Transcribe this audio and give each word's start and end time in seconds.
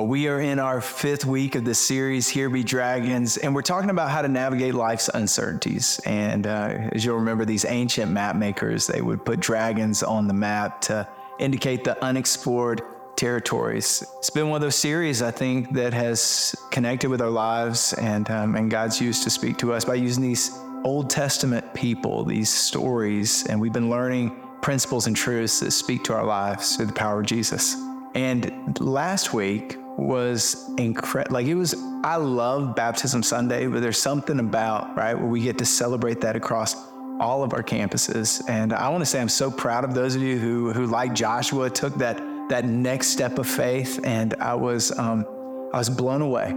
We 0.00 0.28
are 0.28 0.40
in 0.40 0.58
our 0.58 0.82
fifth 0.82 1.24
week 1.24 1.54
of 1.54 1.64
the 1.64 1.74
series, 1.74 2.28
Here 2.28 2.50
Be 2.50 2.62
Dragons, 2.62 3.38
and 3.38 3.54
we're 3.54 3.62
talking 3.62 3.88
about 3.88 4.10
how 4.10 4.20
to 4.20 4.28
navigate 4.28 4.74
life's 4.74 5.08
uncertainties. 5.08 5.98
And 6.04 6.46
uh, 6.46 6.90
as 6.92 7.02
you'll 7.02 7.16
remember, 7.16 7.46
these 7.46 7.64
ancient 7.64 8.12
map 8.12 8.36
makers, 8.36 8.86
they 8.86 9.00
would 9.00 9.24
put 9.24 9.40
dragons 9.40 10.02
on 10.02 10.28
the 10.28 10.34
map 10.34 10.82
to 10.82 11.08
indicate 11.38 11.82
the 11.82 12.02
unexplored 12.04 12.82
territories. 13.16 14.04
It's 14.18 14.28
been 14.28 14.50
one 14.50 14.56
of 14.56 14.62
those 14.62 14.76
series, 14.76 15.22
I 15.22 15.30
think, 15.30 15.72
that 15.72 15.94
has 15.94 16.54
connected 16.70 17.08
with 17.08 17.22
our 17.22 17.30
lives 17.30 17.94
and, 17.94 18.30
um, 18.30 18.54
and 18.54 18.70
God's 18.70 19.00
used 19.00 19.22
to 19.22 19.30
speak 19.30 19.56
to 19.58 19.72
us 19.72 19.86
by 19.86 19.94
using 19.94 20.22
these 20.22 20.58
Old 20.84 21.08
Testament 21.08 21.72
people, 21.72 22.22
these 22.22 22.50
stories, 22.50 23.46
and 23.46 23.58
we've 23.58 23.72
been 23.72 23.88
learning 23.88 24.36
principles 24.60 25.06
and 25.06 25.16
truths 25.16 25.58
that 25.60 25.70
speak 25.70 26.04
to 26.04 26.12
our 26.12 26.24
lives 26.24 26.76
through 26.76 26.86
the 26.86 26.92
power 26.92 27.20
of 27.20 27.26
Jesus. 27.26 27.76
And 28.14 28.78
last 28.80 29.32
week, 29.32 29.78
was 29.98 30.70
incredible. 30.76 31.34
Like 31.34 31.46
it 31.46 31.54
was, 31.54 31.74
I 32.04 32.16
love 32.16 32.74
Baptism 32.74 33.22
Sunday, 33.22 33.66
but 33.66 33.80
there's 33.80 33.98
something 33.98 34.38
about, 34.38 34.96
right, 34.96 35.14
where 35.14 35.26
we 35.26 35.40
get 35.40 35.58
to 35.58 35.64
celebrate 35.64 36.20
that 36.20 36.36
across 36.36 36.76
all 37.18 37.42
of 37.42 37.54
our 37.54 37.62
campuses. 37.62 38.42
And 38.48 38.72
I 38.72 38.88
want 38.88 39.00
to 39.02 39.06
say 39.06 39.20
I'm 39.20 39.28
so 39.28 39.50
proud 39.50 39.84
of 39.84 39.94
those 39.94 40.14
of 40.14 40.22
you 40.22 40.38
who, 40.38 40.72
who 40.72 40.86
like 40.86 41.14
Joshua, 41.14 41.70
took 41.70 41.94
that, 41.96 42.20
that 42.48 42.64
next 42.64 43.08
step 43.08 43.38
of 43.38 43.46
faith. 43.46 44.00
And 44.04 44.34
I 44.34 44.54
was, 44.54 44.96
um, 44.98 45.24
I 45.72 45.78
was 45.78 45.88
blown 45.88 46.20
away. 46.20 46.50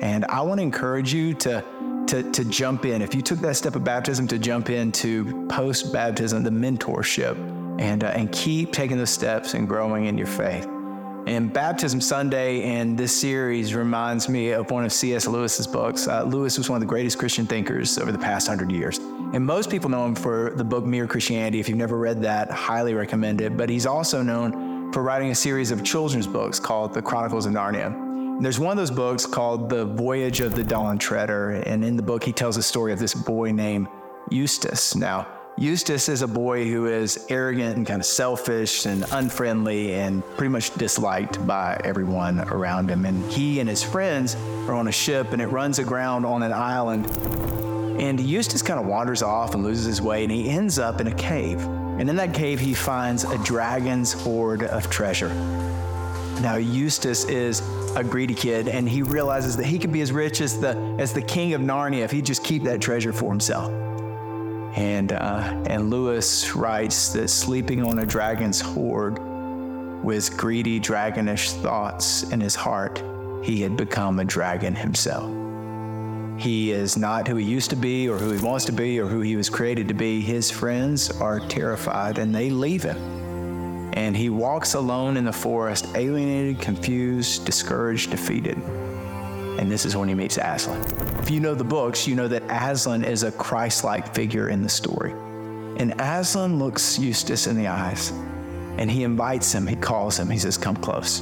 And 0.00 0.24
I 0.26 0.40
want 0.42 0.58
to 0.58 0.62
encourage 0.62 1.12
you 1.12 1.34
to, 1.34 1.64
to, 2.08 2.30
to 2.32 2.44
jump 2.44 2.84
in. 2.84 3.02
If 3.02 3.14
you 3.14 3.22
took 3.22 3.40
that 3.40 3.56
step 3.56 3.76
of 3.76 3.84
baptism, 3.84 4.26
to 4.28 4.38
jump 4.38 4.70
into 4.70 5.46
post 5.48 5.92
baptism, 5.92 6.42
the 6.42 6.50
mentorship, 6.50 7.36
and, 7.78 8.04
uh, 8.04 8.08
and 8.08 8.32
keep 8.32 8.72
taking 8.72 8.96
those 8.96 9.10
steps 9.10 9.54
and 9.54 9.68
growing 9.68 10.06
in 10.06 10.16
your 10.16 10.26
faith. 10.26 10.66
And 11.26 11.52
Baptism 11.52 12.00
Sunday 12.00 12.62
and 12.62 12.96
this 12.96 13.10
series 13.10 13.74
reminds 13.74 14.28
me 14.28 14.52
of 14.52 14.70
one 14.70 14.84
of 14.84 14.92
C.S. 14.92 15.26
Lewis's 15.26 15.66
books. 15.66 16.06
Uh, 16.06 16.22
Lewis 16.22 16.56
was 16.56 16.70
one 16.70 16.76
of 16.76 16.80
the 16.80 16.86
greatest 16.86 17.18
Christian 17.18 17.46
thinkers 17.46 17.98
over 17.98 18.12
the 18.12 18.18
past 18.18 18.46
hundred 18.46 18.70
years. 18.70 18.98
And 18.98 19.44
most 19.44 19.68
people 19.68 19.90
know 19.90 20.06
him 20.06 20.14
for 20.14 20.52
the 20.54 20.62
book 20.62 20.84
Mere 20.84 21.08
Christianity. 21.08 21.58
If 21.58 21.68
you've 21.68 21.78
never 21.78 21.98
read 21.98 22.22
that, 22.22 22.48
highly 22.52 22.94
recommend 22.94 23.40
it. 23.40 23.56
But 23.56 23.68
he's 23.68 23.86
also 23.86 24.22
known 24.22 24.92
for 24.92 25.02
writing 25.02 25.32
a 25.32 25.34
series 25.34 25.72
of 25.72 25.82
children's 25.82 26.28
books 26.28 26.60
called 26.60 26.94
The 26.94 27.02
Chronicles 27.02 27.44
of 27.44 27.52
Narnia. 27.52 27.86
And 27.86 28.44
there's 28.44 28.60
one 28.60 28.70
of 28.70 28.76
those 28.76 28.92
books 28.92 29.26
called 29.26 29.68
The 29.68 29.84
Voyage 29.84 30.38
of 30.38 30.54
the 30.54 30.62
Dawn 30.62 30.96
Treader. 30.96 31.62
And 31.66 31.84
in 31.84 31.96
the 31.96 32.04
book, 32.04 32.22
he 32.22 32.32
tells 32.32 32.54
the 32.54 32.62
story 32.62 32.92
of 32.92 33.00
this 33.00 33.14
boy 33.14 33.50
named 33.50 33.88
Eustace. 34.30 34.94
Now, 34.94 35.26
Eustace 35.58 36.10
is 36.10 36.20
a 36.20 36.28
boy 36.28 36.68
who 36.68 36.84
is 36.84 37.24
arrogant 37.30 37.78
and 37.78 37.86
kind 37.86 37.98
of 37.98 38.04
selfish 38.04 38.84
and 38.84 39.06
unfriendly 39.12 39.94
and 39.94 40.22
pretty 40.36 40.50
much 40.50 40.74
disliked 40.74 41.44
by 41.46 41.80
everyone 41.82 42.40
around 42.50 42.90
him. 42.90 43.06
And 43.06 43.32
he 43.32 43.58
and 43.60 43.66
his 43.66 43.82
friends 43.82 44.34
are 44.68 44.74
on 44.74 44.88
a 44.88 44.92
ship 44.92 45.32
and 45.32 45.40
it 45.40 45.46
runs 45.46 45.78
aground 45.78 46.26
on 46.26 46.42
an 46.42 46.52
island. 46.52 47.06
And 47.98 48.20
Eustace 48.20 48.60
kind 48.60 48.78
of 48.78 48.84
wanders 48.84 49.22
off 49.22 49.54
and 49.54 49.64
loses 49.64 49.86
his 49.86 50.02
way 50.02 50.24
and 50.24 50.30
he 50.30 50.50
ends 50.50 50.78
up 50.78 51.00
in 51.00 51.06
a 51.06 51.14
cave. 51.14 51.58
And 51.60 52.10
in 52.10 52.16
that 52.16 52.34
cave, 52.34 52.60
he 52.60 52.74
finds 52.74 53.24
a 53.24 53.38
dragon's 53.38 54.12
hoard 54.12 54.62
of 54.62 54.90
treasure. 54.90 55.32
Now, 56.42 56.56
Eustace 56.56 57.24
is 57.24 57.62
a 57.96 58.04
greedy 58.04 58.34
kid 58.34 58.68
and 58.68 58.86
he 58.86 59.00
realizes 59.00 59.56
that 59.56 59.64
he 59.64 59.78
could 59.78 59.90
be 59.90 60.02
as 60.02 60.12
rich 60.12 60.42
as 60.42 60.60
the, 60.60 60.76
as 60.98 61.14
the 61.14 61.22
king 61.22 61.54
of 61.54 61.62
Narnia 61.62 62.00
if 62.00 62.10
he'd 62.10 62.26
just 62.26 62.44
keep 62.44 62.62
that 62.64 62.82
treasure 62.82 63.14
for 63.14 63.30
himself. 63.30 63.85
And, 64.76 65.12
uh, 65.12 65.64
and 65.66 65.88
Lewis 65.88 66.54
writes 66.54 67.08
that 67.14 67.28
sleeping 67.28 67.82
on 67.82 67.98
a 67.98 68.06
dragon's 68.06 68.60
hoard 68.60 69.18
with 70.04 70.36
greedy, 70.36 70.78
dragonish 70.78 71.50
thoughts 71.62 72.24
in 72.24 72.40
his 72.40 72.54
heart, 72.54 73.02
he 73.42 73.62
had 73.62 73.76
become 73.76 74.18
a 74.18 74.24
dragon 74.24 74.74
himself. 74.74 75.32
He 76.38 76.72
is 76.72 76.98
not 76.98 77.26
who 77.26 77.36
he 77.36 77.46
used 77.46 77.70
to 77.70 77.76
be, 77.76 78.06
or 78.06 78.18
who 78.18 78.30
he 78.30 78.44
wants 78.44 78.66
to 78.66 78.72
be, 78.72 79.00
or 79.00 79.06
who 79.06 79.22
he 79.22 79.36
was 79.36 79.48
created 79.48 79.88
to 79.88 79.94
be. 79.94 80.20
His 80.20 80.50
friends 80.50 81.10
are 81.10 81.40
terrified 81.40 82.18
and 82.18 82.34
they 82.34 82.50
leave 82.50 82.82
him. 82.82 82.98
And 83.94 84.14
he 84.14 84.28
walks 84.28 84.74
alone 84.74 85.16
in 85.16 85.24
the 85.24 85.32
forest, 85.32 85.86
alienated, 85.94 86.60
confused, 86.60 87.46
discouraged, 87.46 88.10
defeated. 88.10 88.58
And 89.58 89.70
this 89.70 89.84
is 89.84 89.96
when 89.96 90.08
he 90.08 90.14
meets 90.14 90.38
Aslan. 90.38 90.80
If 91.18 91.30
you 91.30 91.40
know 91.40 91.54
the 91.54 91.64
books, 91.64 92.06
you 92.06 92.14
know 92.14 92.28
that 92.28 92.42
Aslan 92.48 93.04
is 93.04 93.22
a 93.22 93.32
Christ 93.32 93.84
like 93.84 94.14
figure 94.14 94.48
in 94.48 94.62
the 94.62 94.68
story. 94.68 95.12
And 95.78 95.94
Aslan 95.98 96.58
looks 96.58 96.98
Eustace 96.98 97.46
in 97.46 97.56
the 97.56 97.66
eyes 97.66 98.10
and 98.78 98.90
he 98.90 99.04
invites 99.04 99.52
him, 99.52 99.66
he 99.66 99.76
calls 99.76 100.18
him, 100.18 100.28
he 100.28 100.38
says, 100.38 100.56
Come 100.56 100.76
close. 100.76 101.20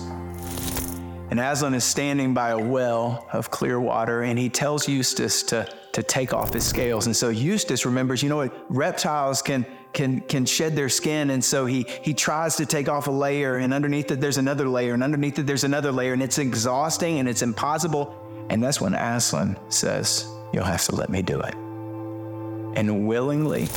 And 1.30 1.40
Aslan 1.40 1.74
is 1.74 1.84
standing 1.84 2.34
by 2.34 2.50
a 2.50 2.58
well 2.58 3.26
of 3.32 3.50
clear 3.50 3.80
water 3.80 4.22
and 4.22 4.38
he 4.38 4.48
tells 4.48 4.88
Eustace 4.88 5.42
to, 5.44 5.68
to 5.92 6.02
take 6.02 6.32
off 6.32 6.52
his 6.52 6.64
scales. 6.64 7.06
And 7.06 7.16
so 7.16 7.30
Eustace 7.30 7.84
remembers, 7.84 8.22
you 8.22 8.28
know 8.28 8.36
what, 8.36 8.54
reptiles 8.68 9.42
can 9.42 9.66
can 9.94 10.20
can 10.20 10.44
shed 10.44 10.74
their 10.74 10.88
skin 10.88 11.30
and 11.30 11.42
so 11.42 11.66
he 11.66 11.86
he 12.02 12.12
tries 12.12 12.56
to 12.56 12.66
take 12.66 12.88
off 12.88 13.06
a 13.06 13.10
layer 13.10 13.56
and 13.58 13.72
underneath 13.72 14.10
it 14.10 14.20
there's 14.20 14.38
another 14.38 14.68
layer 14.68 14.92
and 14.92 15.04
underneath 15.04 15.38
it 15.38 15.46
there's 15.46 15.62
another 15.62 15.92
layer 15.92 16.12
and 16.12 16.20
it's 16.20 16.38
exhausting 16.38 17.20
and 17.20 17.28
it's 17.28 17.42
impossible 17.42 18.12
and 18.50 18.62
that's 18.62 18.80
when 18.80 18.94
Aslan 18.94 19.56
says, 19.68 20.28
You'll 20.52 20.64
have 20.64 20.84
to 20.84 20.94
let 20.94 21.10
me 21.10 21.20
do 21.20 21.40
it. 21.40 21.54
And 22.76 23.08
willingly, 23.08 23.68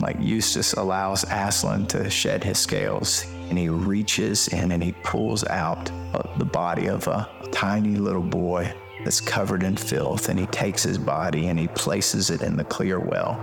like 0.00 0.16
Eustace 0.20 0.74
allows 0.74 1.24
Aslan 1.30 1.86
to 1.88 2.10
shed 2.10 2.44
his 2.44 2.58
scales, 2.58 3.24
and 3.48 3.58
he 3.58 3.68
reaches 3.68 4.48
in 4.48 4.72
and 4.72 4.82
he 4.82 4.92
pulls 5.02 5.44
out 5.44 5.90
the 6.36 6.44
body 6.44 6.88
of 6.88 7.06
a 7.06 7.28
tiny 7.52 7.96
little 7.96 8.22
boy 8.22 8.72
that's 9.04 9.20
covered 9.20 9.62
in 9.62 9.76
filth, 9.76 10.28
and 10.28 10.38
he 10.38 10.46
takes 10.46 10.82
his 10.82 10.98
body 10.98 11.48
and 11.48 11.58
he 11.58 11.68
places 11.68 12.30
it 12.30 12.42
in 12.42 12.56
the 12.56 12.64
clear 12.64 13.00
well. 13.00 13.40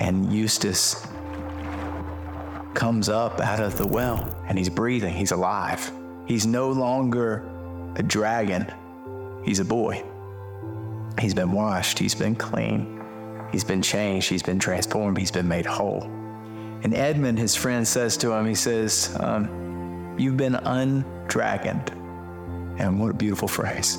And 0.00 0.32
Eustace 0.32 1.06
comes 2.74 3.08
up 3.08 3.40
out 3.40 3.60
of 3.60 3.76
the 3.76 3.86
well 3.86 4.34
and 4.48 4.58
he's 4.58 4.68
breathing, 4.68 5.14
he's 5.14 5.32
alive. 5.32 5.90
He's 6.26 6.46
no 6.46 6.70
longer 6.70 7.48
a 7.96 8.02
dragon, 8.02 8.72
He's 9.44 9.58
a 9.58 9.64
boy. 9.64 10.04
He's 11.20 11.34
been 11.34 11.52
washed, 11.52 11.98
he's 11.98 12.14
been 12.14 12.34
clean, 12.34 13.00
he's 13.50 13.64
been 13.64 13.82
changed, 13.82 14.28
he's 14.28 14.42
been 14.42 14.58
transformed, 14.58 15.18
he's 15.18 15.30
been 15.30 15.46
made 15.46 15.66
whole. 15.66 16.02
And 16.84 16.94
Edmund, 16.94 17.38
his 17.38 17.54
friend, 17.54 17.86
says 17.86 18.16
to 18.18 18.32
him, 18.32 18.46
he 18.46 18.54
says, 18.54 19.16
um, 19.20 20.16
You've 20.18 20.36
been 20.36 20.56
undragoned. 20.56 21.90
And 22.78 23.00
what 23.00 23.10
a 23.10 23.14
beautiful 23.14 23.48
phrase. 23.48 23.96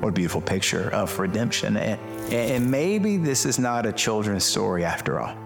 What 0.00 0.08
a 0.08 0.12
beautiful 0.12 0.40
picture 0.40 0.90
of 0.90 1.18
redemption. 1.18 1.76
And, 1.76 2.00
and 2.32 2.70
maybe 2.70 3.16
this 3.16 3.46
is 3.46 3.58
not 3.58 3.86
a 3.86 3.92
children's 3.92 4.44
story 4.44 4.84
after 4.84 5.20
all. 5.20 5.36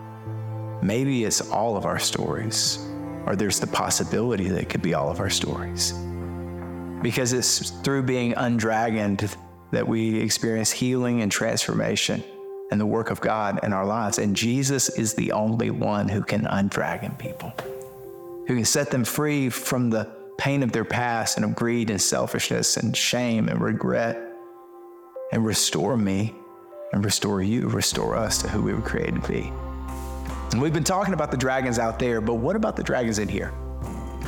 Maybe 0.83 1.25
it's 1.25 1.41
all 1.51 1.77
of 1.77 1.87
our 1.87 1.99
stories, 1.99 2.79
or 3.27 3.37
there's 3.37 3.61
the 3.61 3.67
possibility 3.67 4.49
that 4.49 4.61
it 4.61 4.69
could 4.69 4.83
be 4.83 4.95
all 4.95 5.11
of 5.11 5.21
our 5.21 5.31
stories 5.31 5.95
because 7.05 7.35
it's 7.35 7.69
through 7.83 8.03
being 8.03 8.33
undragoned 8.33 9.37
that 9.73 9.87
we 9.87 10.19
experience 10.19 10.73
healing 10.73 11.21
and 11.21 11.31
transformation 11.31 12.25
and 12.71 12.81
the 12.81 12.87
work 12.87 13.11
of 13.11 13.21
God 13.21 13.61
in 13.63 13.75
our 13.75 13.85
lives. 13.85 14.19
And 14.19 14.35
Jesus 14.35 14.89
is 14.89 15.13
the 15.13 15.31
only 15.33 15.71
one 15.71 16.09
who 16.09 16.23
can 16.23 16.47
undragon 16.47 17.19
people, 17.19 17.53
who 18.49 18.57
can 18.57 18.65
set 18.65 18.91
them 18.91 19.05
free 19.05 19.51
from 19.51 19.91
the 19.91 20.11
pain 20.39 20.63
of 20.63 20.73
their 20.73 20.85
past 20.85 21.37
and 21.37 21.45
of 21.45 21.55
greed 21.55 21.91
and 21.91 22.01
selfishness 22.01 22.79
and 22.79 22.97
shame 22.97 23.51
and 23.51 23.61
regret 23.61 24.19
and 25.31 25.45
restore 25.45 25.99
me 25.99 26.35
and 26.95 27.05
restore 27.05 27.43
you, 27.43 27.69
restore 27.69 28.17
us 28.17 28.39
to 28.39 28.49
who 28.49 28.63
we 28.63 28.73
were 28.73 28.81
created 28.81 29.23
to 29.23 29.29
be. 29.29 29.53
And 30.53 30.63
we've 30.63 30.73
been 30.73 30.83
talking 30.83 31.13
about 31.13 31.31
the 31.31 31.37
dragons 31.37 31.79
out 31.79 31.99
there, 31.99 32.23
but 32.23 32.37
what 32.37 32.57
about 32.57 32.77
the 32.77 32.83
dragons 32.83 33.19
in 33.19 33.29
here? 33.29 33.53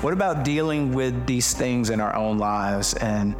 What 0.02 0.12
about 0.12 0.44
dealing 0.44 0.92
with 0.92 1.26
these 1.26 1.54
things 1.54 1.88
in 1.88 2.00
our 2.00 2.14
own 2.14 2.36
lives? 2.36 2.92
And 2.94 3.34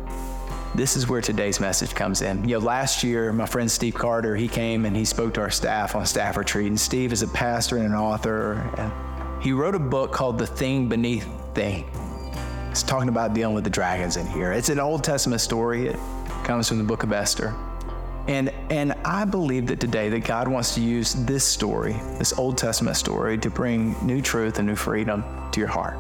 this 0.75 0.97
is 0.97 1.07
where 1.07 1.21
today's 1.21 1.61
message 1.61 1.95
comes 1.95 2.23
in. 2.23 2.49
You 2.49 2.59
know, 2.59 2.65
last 2.65 3.05
year, 3.05 3.31
my 3.31 3.45
friend 3.45 3.71
Steve 3.71 3.95
Carter, 3.95 4.35
he 4.35 4.49
came 4.49 4.87
and 4.87 4.97
he 4.97 5.05
spoke 5.05 5.35
to 5.35 5.43
our 5.43 5.51
staff 5.51 5.95
on 5.95 6.07
staff 6.07 6.39
retreat. 6.39 6.69
And 6.69 6.81
Steve 6.81 7.13
is 7.13 7.21
a 7.21 7.29
pastor 7.29 7.77
and 7.77 7.85
an 7.85 7.95
author. 7.95 8.55
And 8.79 8.91
he 9.45 9.53
wrote 9.53 9.75
a 9.75 9.79
book 9.79 10.13
called 10.13 10.39
The 10.39 10.47
Thing 10.47 10.89
Beneath 10.89 11.29
Thing. 11.55 11.91
It's 12.71 12.83
talking 12.83 13.11
about 13.11 13.35
dealing 13.35 13.55
with 13.55 13.65
the 13.65 13.71
dragons 13.71 14.17
in 14.17 14.27
here. 14.27 14.51
It's 14.53 14.71
an 14.71 14.81
Old 14.81 15.05
Testament 15.05 15.43
story. 15.43 15.89
It 15.89 15.99
comes 16.43 16.69
from 16.69 16.79
the 16.79 16.85
book 16.85 17.03
of 17.03 17.13
Esther. 17.13 17.55
And, 18.29 18.49
and 18.71 18.95
I 19.05 19.27
believe 19.27 19.67
that 19.67 19.79
today 19.79 20.09
that 20.09 20.25
God 20.25 20.49
wants 20.49 20.75
to 20.77 20.81
use 20.81 21.13
this 21.13 21.45
story, 21.45 21.93
this 22.19 22.33
Old 22.39 22.57
Testament 22.57 22.97
story, 22.97 23.37
to 23.39 23.51
bring 23.51 23.95
new 24.05 24.23
truth 24.23 24.59
and 24.59 24.67
new 24.67 24.75
freedom 24.75 25.23
to 25.53 25.61
your 25.61 25.69
heart 25.69 25.99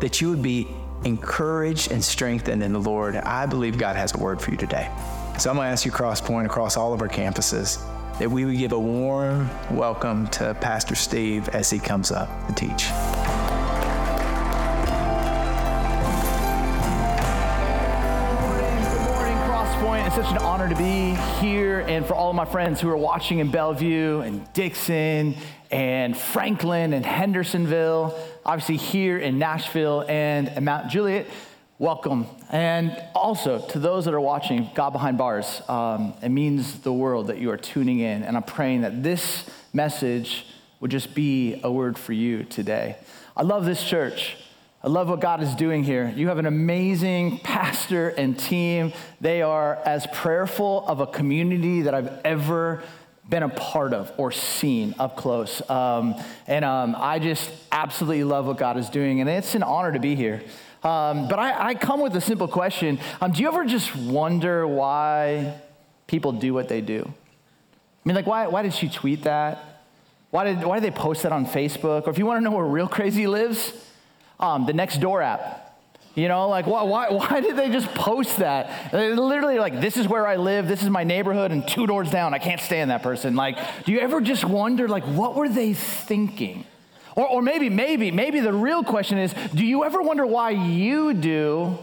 that 0.00 0.20
you 0.20 0.28
would 0.30 0.42
be 0.42 0.68
encouraged 1.04 1.90
and 1.90 2.04
strengthened 2.04 2.62
in 2.62 2.72
the 2.72 2.80
Lord. 2.80 3.16
I 3.16 3.46
believe 3.46 3.78
God 3.78 3.96
has 3.96 4.14
a 4.14 4.18
word 4.18 4.40
for 4.40 4.50
you 4.50 4.56
today. 4.56 4.90
So 5.38 5.50
I'm 5.50 5.56
going 5.56 5.66
to 5.66 5.70
ask 5.72 5.84
you, 5.84 5.92
Crosspoint, 5.92 6.46
across 6.46 6.76
all 6.76 6.92
of 6.92 7.00
our 7.00 7.08
campuses, 7.08 7.82
that 8.18 8.30
we 8.30 8.44
would 8.44 8.56
give 8.56 8.72
a 8.72 8.78
warm 8.78 9.48
welcome 9.70 10.26
to 10.28 10.54
Pastor 10.54 10.94
Steve 10.94 11.48
as 11.50 11.70
he 11.70 11.78
comes 11.78 12.10
up 12.10 12.28
to 12.48 12.54
teach. 12.54 12.88
Good 18.88 19.02
morning, 19.04 19.36
Cross 19.46 20.06
It's 20.06 20.16
such 20.16 20.30
an 20.30 20.38
honor 20.38 20.68
to 20.68 20.76
be 20.76 21.14
here, 21.40 21.80
and 21.80 22.06
for 22.06 22.14
all 22.14 22.30
of 22.30 22.36
my 22.36 22.46
friends 22.46 22.80
who 22.80 22.88
are 22.88 22.96
watching 22.96 23.38
in 23.38 23.50
Bellevue 23.50 24.20
and 24.20 24.50
Dickson 24.54 25.36
and 25.70 26.16
Franklin 26.16 26.92
and 26.94 27.04
Hendersonville, 27.04 28.18
obviously 28.46 28.76
here 28.76 29.18
in 29.18 29.40
Nashville 29.40 30.04
and 30.08 30.46
in 30.46 30.64
Mount 30.64 30.88
Juliet, 30.88 31.26
welcome. 31.80 32.26
And 32.52 32.96
also 33.12 33.58
to 33.70 33.80
those 33.80 34.04
that 34.04 34.14
are 34.14 34.20
watching 34.20 34.70
God 34.72 34.90
Behind 34.90 35.18
Bars, 35.18 35.60
um, 35.68 36.14
it 36.22 36.28
means 36.28 36.78
the 36.80 36.92
world 36.92 37.26
that 37.26 37.38
you 37.38 37.50
are 37.50 37.56
tuning 37.56 37.98
in, 37.98 38.22
and 38.22 38.36
I'm 38.36 38.44
praying 38.44 38.82
that 38.82 39.02
this 39.02 39.50
message 39.72 40.46
would 40.78 40.92
just 40.92 41.12
be 41.12 41.60
a 41.64 41.72
word 41.72 41.98
for 41.98 42.12
you 42.12 42.44
today. 42.44 42.96
I 43.36 43.42
love 43.42 43.64
this 43.64 43.82
church. 43.82 44.36
I 44.80 44.88
love 44.88 45.08
what 45.08 45.20
God 45.20 45.42
is 45.42 45.52
doing 45.56 45.82
here. 45.82 46.12
You 46.14 46.28
have 46.28 46.38
an 46.38 46.46
amazing 46.46 47.40
pastor 47.40 48.10
and 48.10 48.38
team. 48.38 48.92
They 49.20 49.42
are 49.42 49.74
as 49.84 50.06
prayerful 50.12 50.86
of 50.86 51.00
a 51.00 51.06
community 51.08 51.82
that 51.82 51.94
I've 51.94 52.20
ever 52.24 52.84
been 53.28 53.42
a 53.42 53.48
part 53.48 53.92
of 53.92 54.12
or 54.16 54.30
seen 54.30 54.94
up 54.98 55.16
close. 55.16 55.68
Um, 55.68 56.14
and 56.46 56.64
um, 56.64 56.94
I 56.96 57.18
just 57.18 57.50
absolutely 57.72 58.24
love 58.24 58.46
what 58.46 58.58
God 58.58 58.76
is 58.76 58.88
doing, 58.88 59.20
and 59.20 59.28
it's 59.28 59.54
an 59.54 59.62
honor 59.62 59.92
to 59.92 59.98
be 59.98 60.14
here. 60.14 60.42
Um, 60.82 61.26
but 61.28 61.38
I, 61.38 61.68
I, 61.68 61.74
come 61.74 62.00
with 62.00 62.14
a 62.14 62.20
simple 62.20 62.46
question 62.46 63.00
um, 63.20 63.32
Do 63.32 63.42
you 63.42 63.48
ever 63.48 63.64
just 63.64 63.96
wonder 63.96 64.68
why 64.68 65.60
people 66.06 66.30
do 66.30 66.54
what 66.54 66.68
they 66.68 66.80
do? 66.80 67.02
I 67.08 68.08
mean, 68.08 68.14
like, 68.14 68.26
why, 68.26 68.46
why 68.46 68.62
did 68.62 68.72
she 68.72 68.88
tweet 68.88 69.24
that? 69.24 69.82
Why 70.30 70.44
did, 70.44 70.62
why 70.62 70.78
did 70.78 70.84
they 70.84 70.96
post 70.96 71.24
that 71.24 71.32
on 71.32 71.46
Facebook? 71.46 72.06
Or 72.06 72.10
if 72.10 72.18
you 72.18 72.26
want 72.26 72.38
to 72.38 72.44
know 72.44 72.54
where 72.54 72.64
real 72.64 72.86
crazy 72.86 73.26
lives, 73.26 73.72
um, 74.38 74.66
the 74.66 74.72
Nextdoor 74.72 75.24
app. 75.24 75.65
You 76.16 76.28
know, 76.28 76.48
like 76.48 76.66
why, 76.66 76.82
why, 76.82 77.10
why 77.10 77.40
did 77.40 77.56
they 77.56 77.68
just 77.70 77.86
post 77.94 78.38
that? 78.38 78.90
They're 78.90 79.14
literally 79.14 79.58
like, 79.58 79.80
this 79.80 79.96
is 79.96 80.08
where 80.08 80.26
I 80.26 80.36
live, 80.36 80.66
this 80.66 80.82
is 80.82 80.90
my 80.90 81.04
neighborhood, 81.04 81.52
and 81.52 81.68
two 81.68 81.86
doors 81.86 82.10
down, 82.10 82.34
I 82.34 82.38
can't 82.38 82.60
stand 82.60 82.90
that 82.90 83.02
person. 83.02 83.36
Like, 83.36 83.58
do 83.84 83.92
you 83.92 84.00
ever 84.00 84.20
just 84.20 84.44
wonder, 84.44 84.88
like, 84.88 85.04
what 85.04 85.36
were 85.36 85.48
they 85.48 85.74
thinking? 85.74 86.64
Or, 87.14 87.28
or 87.28 87.42
maybe, 87.42 87.68
maybe, 87.68 88.10
maybe 88.10 88.40
the 88.40 88.52
real 88.52 88.82
question 88.82 89.18
is, 89.18 89.32
do 89.54 89.64
you 89.64 89.84
ever 89.84 90.02
wonder 90.02 90.26
why 90.26 90.50
you 90.50 91.12
do 91.12 91.78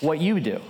what 0.00 0.20
you 0.20 0.38
do? 0.38 0.60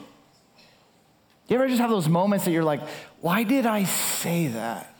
Do 1.48 1.54
you 1.54 1.56
ever 1.56 1.68
just 1.68 1.80
have 1.80 1.90
those 1.90 2.08
moments 2.08 2.44
that 2.44 2.52
you're 2.52 2.64
like, 2.64 2.82
why 3.20 3.42
did 3.42 3.66
I 3.66 3.84
say 3.84 4.46
that? 4.48 4.92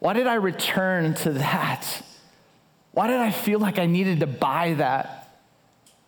Why 0.00 0.14
did 0.14 0.26
I 0.26 0.34
return 0.34 1.14
to 1.14 1.30
that? 1.34 2.02
Why 2.90 3.06
did 3.06 3.20
I 3.20 3.30
feel 3.30 3.60
like 3.60 3.78
I 3.78 3.86
needed 3.86 4.20
to 4.20 4.26
buy 4.26 4.74
that? 4.74 5.21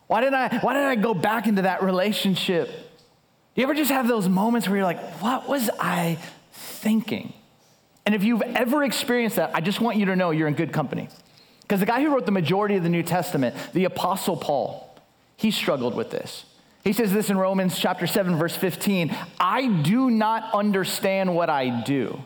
Why 0.06 0.20
did 0.20 0.34
I, 0.34 0.58
why 0.58 0.74
did 0.74 0.84
I 0.84 0.94
go 0.96 1.14
back 1.14 1.46
into 1.46 1.62
that 1.62 1.82
relationship? 1.82 2.68
Do 2.68 3.60
you 3.60 3.64
ever 3.64 3.74
just 3.74 3.90
have 3.90 4.08
those 4.08 4.28
moments 4.28 4.68
where 4.68 4.76
you're 4.76 4.86
like, 4.86 5.02
what 5.20 5.48
was 5.48 5.70
I 5.78 6.18
thinking? 6.52 7.32
And 8.04 8.14
if 8.14 8.22
you've 8.24 8.42
ever 8.42 8.82
experienced 8.82 9.36
that, 9.36 9.52
I 9.54 9.60
just 9.60 9.80
want 9.80 9.96
you 9.96 10.06
to 10.06 10.16
know 10.16 10.30
you're 10.30 10.48
in 10.48 10.54
good 10.54 10.72
company. 10.72 11.08
Because 11.62 11.80
the 11.80 11.86
guy 11.86 12.02
who 12.02 12.12
wrote 12.12 12.26
the 12.26 12.32
majority 12.32 12.76
of 12.76 12.82
the 12.82 12.90
New 12.90 13.02
Testament, 13.02 13.54
the 13.72 13.84
Apostle 13.84 14.36
Paul, 14.36 14.94
he 15.36 15.50
struggled 15.50 15.94
with 15.94 16.10
this. 16.10 16.44
He 16.82 16.92
says 16.92 17.12
this 17.12 17.30
in 17.30 17.38
Romans 17.38 17.78
chapter 17.78 18.06
7, 18.06 18.36
verse 18.36 18.54
15 18.54 19.16
I 19.40 19.68
do 19.82 20.10
not 20.10 20.52
understand 20.52 21.34
what 21.34 21.48
I 21.48 21.82
do. 21.82 22.22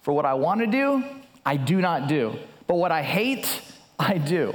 For 0.00 0.12
what 0.12 0.24
I 0.24 0.34
want 0.34 0.60
to 0.60 0.66
do, 0.66 1.04
I 1.44 1.56
do 1.56 1.80
not 1.80 2.08
do. 2.08 2.38
But 2.66 2.76
what 2.76 2.90
I 2.90 3.02
hate, 3.02 3.60
I 3.98 4.18
do. 4.18 4.54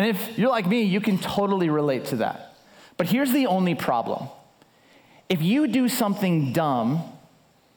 And 0.00 0.08
if 0.08 0.38
you're 0.38 0.48
like 0.48 0.66
me, 0.66 0.80
you 0.80 0.98
can 0.98 1.18
totally 1.18 1.68
relate 1.68 2.06
to 2.06 2.16
that. 2.16 2.56
But 2.96 3.08
here's 3.08 3.32
the 3.32 3.48
only 3.48 3.74
problem 3.74 4.30
if 5.28 5.42
you 5.42 5.68
do 5.68 5.90
something 5.90 6.54
dumb, 6.54 7.02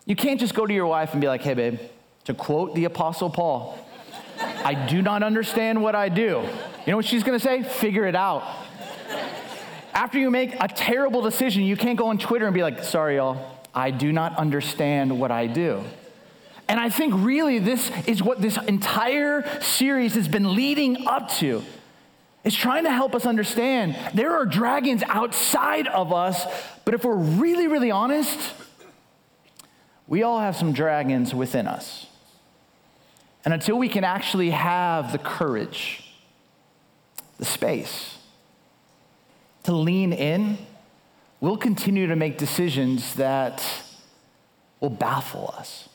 you 0.05 0.15
can't 0.15 0.39
just 0.39 0.55
go 0.55 0.65
to 0.65 0.73
your 0.73 0.87
wife 0.87 1.11
and 1.11 1.19
be 1.19 1.27
like, 1.27 1.41
hey, 1.41 1.53
babe, 1.53 1.79
to 2.23 2.33
quote 2.33 2.75
the 2.75 2.85
Apostle 2.85 3.29
Paul, 3.29 3.77
I 4.39 4.73
do 4.73 5.01
not 5.01 5.21
understand 5.21 5.83
what 5.83 5.95
I 5.95 6.07
do. 6.07 6.47
You 6.85 6.91
know 6.91 6.95
what 6.95 7.03
she's 7.03 7.23
gonna 7.23 7.41
say? 7.41 7.61
Figure 7.61 8.05
it 8.05 8.15
out. 8.15 8.49
After 9.93 10.17
you 10.17 10.31
make 10.31 10.55
a 10.61 10.69
terrible 10.69 11.21
decision, 11.21 11.63
you 11.63 11.75
can't 11.75 11.97
go 11.97 12.07
on 12.07 12.17
Twitter 12.17 12.45
and 12.45 12.53
be 12.53 12.63
like, 12.63 12.85
sorry, 12.85 13.17
y'all, 13.17 13.59
I 13.75 13.91
do 13.91 14.13
not 14.13 14.37
understand 14.37 15.19
what 15.19 15.29
I 15.29 15.47
do. 15.47 15.83
And 16.69 16.79
I 16.79 16.89
think 16.89 17.15
really 17.17 17.59
this 17.59 17.91
is 18.07 18.23
what 18.23 18.41
this 18.41 18.55
entire 18.55 19.61
series 19.61 20.15
has 20.15 20.29
been 20.29 20.55
leading 20.55 21.05
up 21.05 21.29
to. 21.39 21.63
It's 22.43 22.55
trying 22.55 22.83
to 22.83 22.91
help 22.91 23.15
us 23.15 23.25
understand 23.25 23.95
there 24.13 24.33
are 24.33 24.45
dragons 24.45 25.01
outside 25.07 25.87
of 25.87 26.11
us, 26.11 26.45
but 26.83 26.93
if 26.93 27.05
we're 27.05 27.15
really, 27.15 27.67
really 27.67 27.91
honest, 27.91 28.53
we 30.07 30.23
all 30.23 30.39
have 30.39 30.55
some 30.55 30.73
dragons 30.73 31.33
within 31.33 31.67
us. 31.67 32.07
And 33.45 33.53
until 33.53 33.77
we 33.77 33.89
can 33.89 34.03
actually 34.03 34.49
have 34.49 35.11
the 35.11 35.17
courage, 35.17 36.13
the 37.37 37.45
space 37.45 38.17
to 39.63 39.73
lean 39.73 40.11
in, 40.11 40.57
we'll 41.39 41.57
continue 41.57 42.07
to 42.07 42.15
make 42.15 42.37
decisions 42.37 43.15
that 43.15 43.63
will 44.81 44.89
baffle 44.89 45.53
us. 45.57 45.87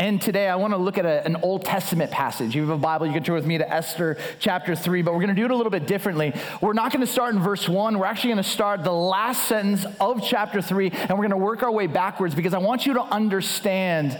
And 0.00 0.18
today 0.18 0.48
I 0.48 0.56
want 0.56 0.72
to 0.72 0.78
look 0.78 0.96
at 0.96 1.04
a, 1.04 1.22
an 1.26 1.36
Old 1.42 1.62
Testament 1.62 2.10
passage. 2.10 2.54
You 2.54 2.62
have 2.62 2.70
a 2.70 2.78
Bible, 2.78 3.06
you 3.06 3.12
can 3.12 3.22
turn 3.22 3.34
with 3.34 3.44
me 3.44 3.58
to 3.58 3.70
Esther 3.70 4.16
chapter 4.38 4.74
3, 4.74 5.02
but 5.02 5.12
we're 5.12 5.20
going 5.20 5.28
to 5.28 5.38
do 5.38 5.44
it 5.44 5.50
a 5.50 5.54
little 5.54 5.70
bit 5.70 5.86
differently. 5.86 6.32
We're 6.62 6.72
not 6.72 6.90
going 6.90 7.04
to 7.04 7.12
start 7.12 7.34
in 7.34 7.42
verse 7.42 7.68
1. 7.68 7.98
We're 7.98 8.06
actually 8.06 8.30
going 8.32 8.42
to 8.42 8.48
start 8.48 8.82
the 8.82 8.94
last 8.94 9.46
sentence 9.46 9.84
of 10.00 10.22
chapter 10.24 10.62
3, 10.62 10.90
and 10.90 11.10
we're 11.10 11.28
going 11.28 11.32
to 11.32 11.36
work 11.36 11.62
our 11.62 11.70
way 11.70 11.86
backwards 11.86 12.34
because 12.34 12.54
I 12.54 12.58
want 12.60 12.86
you 12.86 12.94
to 12.94 13.02
understand 13.02 14.18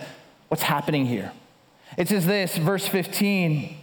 what's 0.48 0.62
happening 0.62 1.06
here. 1.06 1.32
It 1.96 2.08
says 2.08 2.26
this, 2.26 2.58
verse 2.58 2.86
15 2.86 3.74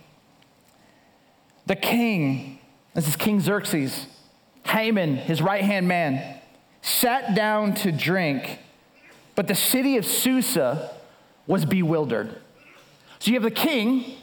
The 1.66 1.76
king, 1.76 2.60
this 2.94 3.08
is 3.08 3.16
King 3.16 3.40
Xerxes, 3.40 4.06
Haman, 4.68 5.16
his 5.16 5.42
right 5.42 5.64
hand 5.64 5.88
man, 5.88 6.42
sat 6.84 7.34
down 7.34 7.74
to 7.74 7.92
drink, 7.92 8.60
but 9.34 9.48
the 9.48 9.56
city 9.56 9.98
of 9.98 10.06
Susa, 10.06 10.94
was 11.48 11.66
bewildered. 11.66 12.36
So 13.20 13.32
you 13.32 13.34
have 13.36 13.44
the 13.44 13.52
king 13.52 14.16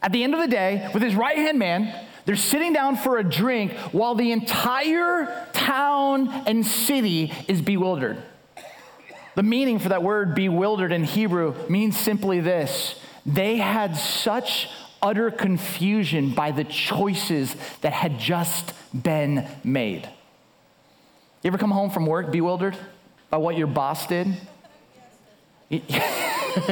at 0.00 0.12
the 0.12 0.24
end 0.24 0.34
of 0.34 0.40
the 0.40 0.48
day 0.48 0.88
with 0.94 1.02
his 1.02 1.14
right 1.14 1.36
hand 1.36 1.58
man. 1.58 1.94
They're 2.24 2.36
sitting 2.36 2.72
down 2.72 2.96
for 2.96 3.18
a 3.18 3.24
drink 3.24 3.72
while 3.92 4.14
the 4.14 4.32
entire 4.32 5.46
town 5.52 6.28
and 6.46 6.64
city 6.64 7.32
is 7.48 7.60
bewildered. 7.60 8.22
The 9.34 9.42
meaning 9.42 9.78
for 9.78 9.90
that 9.90 10.02
word 10.02 10.34
bewildered 10.34 10.92
in 10.92 11.04
Hebrew 11.04 11.54
means 11.68 11.98
simply 11.98 12.40
this 12.40 12.96
they 13.26 13.56
had 13.56 13.96
such 13.96 14.68
utter 15.02 15.30
confusion 15.30 16.34
by 16.34 16.50
the 16.50 16.64
choices 16.64 17.54
that 17.80 17.92
had 17.92 18.18
just 18.18 18.72
been 18.92 19.46
made. 19.64 20.08
You 21.42 21.48
ever 21.48 21.58
come 21.58 21.70
home 21.70 21.90
from 21.90 22.06
work 22.06 22.30
bewildered 22.30 22.76
by 23.30 23.38
what 23.38 23.56
your 23.56 23.66
boss 23.66 24.06
did? 24.06 24.36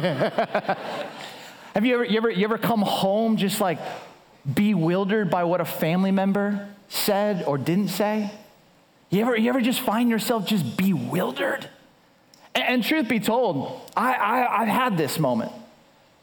Have 1.74 1.84
you 1.84 1.94
ever, 1.94 2.04
you, 2.04 2.16
ever, 2.16 2.30
you 2.30 2.44
ever 2.44 2.58
come 2.58 2.82
home 2.82 3.36
just 3.36 3.60
like 3.60 3.78
bewildered 4.52 5.30
by 5.30 5.44
what 5.44 5.60
a 5.60 5.64
family 5.64 6.10
member 6.10 6.68
said 6.88 7.44
or 7.44 7.58
didn't 7.58 7.88
say? 7.88 8.32
You 9.10 9.20
ever, 9.20 9.36
you 9.36 9.48
ever 9.48 9.60
just 9.60 9.80
find 9.80 10.10
yourself 10.10 10.46
just 10.46 10.76
bewildered? 10.76 11.68
And, 12.56 12.64
and 12.64 12.84
truth 12.84 13.08
be 13.08 13.20
told, 13.20 13.80
I, 13.96 14.14
I, 14.14 14.62
I've 14.62 14.68
had 14.68 14.98
this 14.98 15.18
moment. 15.18 15.52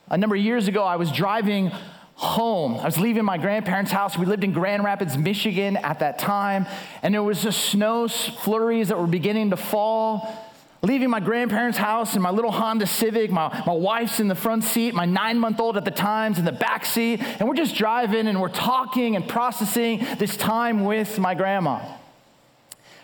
A 0.10 0.18
number 0.18 0.36
of 0.36 0.42
years 0.42 0.68
ago, 0.68 0.84
I 0.84 0.98
was 0.98 1.10
driving 1.10 1.72
home. 2.16 2.76
I 2.76 2.86
was 2.86 2.98
leaving 2.98 3.24
my 3.24 3.38
grandparents' 3.38 3.92
house. 3.92 4.18
We 4.18 4.26
lived 4.26 4.44
in 4.44 4.52
Grand 4.52 4.84
Rapids, 4.84 5.18
Michigan 5.18 5.78
at 5.78 6.00
that 6.00 6.20
time, 6.20 6.66
and 7.02 7.14
there 7.14 7.24
was 7.24 7.42
just 7.42 7.70
snow 7.70 8.10
flurries 8.10 8.90
that 8.90 9.00
were 9.00 9.08
beginning 9.08 9.52
to 9.52 9.58
fall 9.58 10.46
leaving 10.86 11.10
my 11.10 11.20
grandparents' 11.20 11.78
house 11.78 12.16
in 12.16 12.22
my 12.22 12.30
little 12.30 12.52
Honda 12.52 12.86
Civic. 12.86 13.32
My, 13.32 13.64
my 13.66 13.74
wife's 13.74 14.20
in 14.20 14.28
the 14.28 14.36
front 14.36 14.64
seat, 14.64 14.94
my 14.94 15.06
nine 15.06 15.40
month 15.40 15.60
old 15.60 15.78
at 15.78 15.86
the 15.86 15.92
time's 15.92 16.38
in 16.38 16.46
the 16.46 16.52
back 16.52 16.86
seat, 16.86 17.22
and 17.22 17.48
we're 17.50 17.56
just 17.56 17.76
driving 17.76 18.28
and 18.28 18.40
we're 18.40 18.50
talking 18.50 19.16
and 19.16 19.28
processing 19.28 20.06
this 20.20 20.38
time 20.38 20.84
with 20.84 21.18
my 21.18 21.34
grandma. 21.34 21.80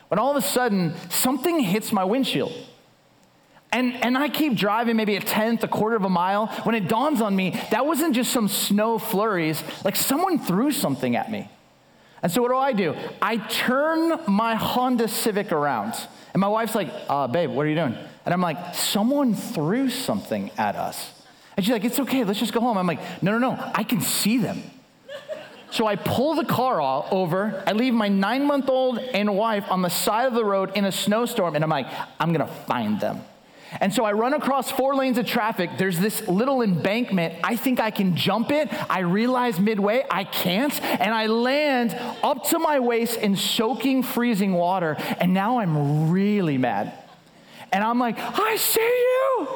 When 0.09 0.19
all 0.19 0.31
of 0.31 0.37
a 0.37 0.47
sudden, 0.47 0.93
something 1.09 1.59
hits 1.59 1.91
my 1.91 2.03
windshield. 2.03 2.53
And, 3.71 3.95
and 4.03 4.17
I 4.17 4.27
keep 4.27 4.55
driving 4.55 4.97
maybe 4.97 5.15
a 5.15 5.21
tenth, 5.21 5.63
a 5.63 5.67
quarter 5.67 5.95
of 5.95 6.03
a 6.03 6.09
mile. 6.09 6.47
When 6.63 6.75
it 6.75 6.89
dawns 6.89 7.21
on 7.21 7.35
me, 7.35 7.51
that 7.71 7.85
wasn't 7.85 8.13
just 8.13 8.31
some 8.31 8.49
snow 8.49 8.99
flurries, 8.99 9.63
like 9.85 9.95
someone 9.95 10.37
threw 10.39 10.71
something 10.71 11.15
at 11.15 11.31
me. 11.31 11.49
And 12.23 12.31
so 12.31 12.41
what 12.41 12.49
do 12.49 12.57
I 12.57 12.73
do? 12.73 12.95
I 13.21 13.37
turn 13.37 14.19
my 14.27 14.55
Honda 14.55 15.07
Civic 15.07 15.51
around 15.51 15.95
and 16.33 16.41
my 16.41 16.47
wife's 16.47 16.75
like, 16.75 16.89
uh, 17.09 17.27
babe, 17.27 17.49
what 17.49 17.65
are 17.65 17.69
you 17.69 17.75
doing? 17.75 17.95
And 18.25 18.33
I'm 18.33 18.41
like, 18.41 18.75
someone 18.75 19.33
threw 19.33 19.89
something 19.89 20.51
at 20.57 20.75
us. 20.75 21.11
And 21.57 21.65
she's 21.65 21.73
like, 21.73 21.83
it's 21.83 21.99
okay, 21.99 22.23
let's 22.23 22.39
just 22.39 22.53
go 22.53 22.61
home. 22.61 22.77
I'm 22.77 22.87
like, 22.87 22.99
no, 23.21 23.37
no, 23.37 23.37
no, 23.37 23.71
I 23.73 23.83
can 23.83 24.01
see 24.01 24.37
them. 24.37 24.61
So 25.71 25.87
I 25.87 25.95
pull 25.95 26.35
the 26.35 26.45
car 26.45 26.81
over. 26.81 27.63
I 27.65 27.71
leave 27.71 27.93
my 27.93 28.09
nine 28.09 28.45
month 28.45 28.69
old 28.69 28.99
and 28.99 29.35
wife 29.35 29.65
on 29.69 29.81
the 29.81 29.89
side 29.89 30.27
of 30.27 30.33
the 30.33 30.43
road 30.43 30.71
in 30.75 30.85
a 30.85 30.91
snowstorm, 30.91 31.55
and 31.55 31.63
I'm 31.63 31.69
like, 31.69 31.87
I'm 32.19 32.33
gonna 32.33 32.47
find 32.47 32.99
them. 32.99 33.21
And 33.79 33.93
so 33.93 34.03
I 34.03 34.11
run 34.11 34.33
across 34.33 34.69
four 34.69 34.95
lanes 34.95 35.17
of 35.17 35.25
traffic. 35.25 35.71
There's 35.77 35.99
this 35.99 36.27
little 36.27 36.61
embankment. 36.61 37.35
I 37.43 37.55
think 37.55 37.79
I 37.79 37.91
can 37.91 38.15
jump 38.15 38.51
it. 38.51 38.69
I 38.89 38.99
realize 38.99 39.59
midway 39.59 40.03
I 40.09 40.25
can't. 40.25 40.81
And 40.81 41.13
I 41.13 41.27
land 41.27 41.97
up 42.21 42.43
to 42.49 42.59
my 42.59 42.79
waist 42.79 43.17
in 43.17 43.35
soaking, 43.35 44.03
freezing 44.03 44.53
water. 44.53 44.97
And 45.19 45.33
now 45.33 45.59
I'm 45.59 46.11
really 46.11 46.57
mad. 46.57 46.93
And 47.71 47.83
I'm 47.83 47.99
like, 47.99 48.17
I 48.19 48.57
see 48.57 48.81
you. 48.81 49.47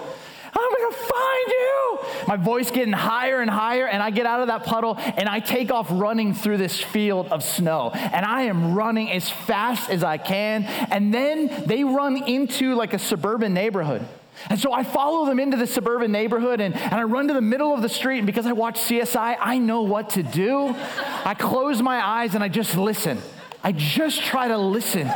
I'm 0.57 0.71
gonna 0.71 0.95
find 0.95 1.47
you. 1.47 2.00
My 2.27 2.38
voice 2.38 2.71
getting 2.71 2.93
higher 2.93 3.41
and 3.41 3.50
higher, 3.50 3.88
and 3.88 4.01
I 4.01 4.09
get 4.09 4.25
out 4.25 4.41
of 4.41 4.47
that 4.47 4.63
puddle 4.63 4.95
and 4.97 5.27
I 5.27 5.39
take 5.39 5.71
off 5.71 5.88
running 5.91 6.33
through 6.33 6.57
this 6.57 6.81
field 6.81 7.27
of 7.27 7.43
snow. 7.43 7.91
And 7.93 8.25
I 8.25 8.43
am 8.43 8.74
running 8.74 9.12
as 9.12 9.29
fast 9.29 9.89
as 9.89 10.03
I 10.03 10.17
can. 10.17 10.63
And 10.63 11.13
then 11.13 11.63
they 11.65 11.83
run 11.83 12.24
into 12.24 12.75
like 12.75 12.93
a 12.93 13.00
suburban 13.00 13.53
neighborhood. 13.53 14.05
And 14.50 14.59
so 14.59 14.74
I 14.74 14.83
follow 14.83 15.25
them 15.25 15.39
into 15.39 15.57
the 15.57 15.67
suburban 15.67 16.12
neighborhood 16.12 16.59
and, 16.59 16.75
and 16.75 16.93
I 16.93 17.03
run 17.03 17.27
to 17.29 17.33
the 17.33 17.41
middle 17.41 17.74
of 17.74 17.81
the 17.81 17.89
street. 17.89 18.17
And 18.17 18.27
because 18.27 18.45
I 18.45 18.51
watch 18.51 18.79
CSI, 18.79 19.38
I 19.39 19.57
know 19.57 19.83
what 19.83 20.12
to 20.12 20.24
do. 20.24 20.75
I 21.24 21.35
close 21.35 21.81
my 21.81 22.05
eyes 22.05 22.35
and 22.35 22.43
I 22.43 22.50
just 22.50 22.75
listen. 22.75 23.21
I 23.63 23.71
just 23.71 24.21
try 24.21 24.47
to 24.47 24.57
listen. 24.57 25.12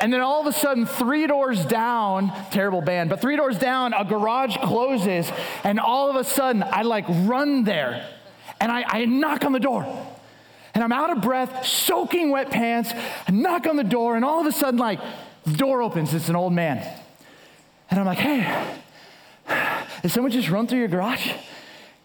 And 0.00 0.10
then 0.12 0.22
all 0.22 0.40
of 0.40 0.46
a 0.46 0.52
sudden, 0.52 0.86
three 0.86 1.26
doors 1.26 1.64
down, 1.66 2.32
terrible 2.50 2.80
band, 2.80 3.10
but 3.10 3.20
three 3.20 3.36
doors 3.36 3.58
down, 3.58 3.92
a 3.92 4.04
garage 4.04 4.56
closes, 4.56 5.30
and 5.62 5.78
all 5.78 6.08
of 6.08 6.16
a 6.16 6.24
sudden, 6.24 6.62
I 6.62 6.82
like 6.82 7.04
run 7.08 7.64
there 7.64 8.08
and 8.60 8.72
I, 8.72 8.82
I 8.86 9.04
knock 9.04 9.44
on 9.44 9.52
the 9.52 9.60
door. 9.60 9.84
And 10.72 10.84
I'm 10.84 10.92
out 10.92 11.10
of 11.10 11.20
breath, 11.20 11.66
soaking 11.66 12.30
wet 12.30 12.50
pants, 12.50 12.92
I 12.94 13.32
knock 13.32 13.66
on 13.66 13.76
the 13.76 13.84
door, 13.84 14.16
and 14.16 14.24
all 14.24 14.40
of 14.40 14.46
a 14.46 14.52
sudden, 14.52 14.78
like, 14.78 15.00
the 15.44 15.52
door 15.52 15.82
opens. 15.82 16.14
It's 16.14 16.28
an 16.28 16.36
old 16.36 16.52
man. 16.52 16.86
And 17.90 17.98
I'm 17.98 18.06
like, 18.06 18.18
hey, 18.18 18.78
did 20.02 20.10
someone 20.10 20.30
just 20.30 20.48
run 20.48 20.66
through 20.66 20.78
your 20.78 20.88
garage? 20.88 21.32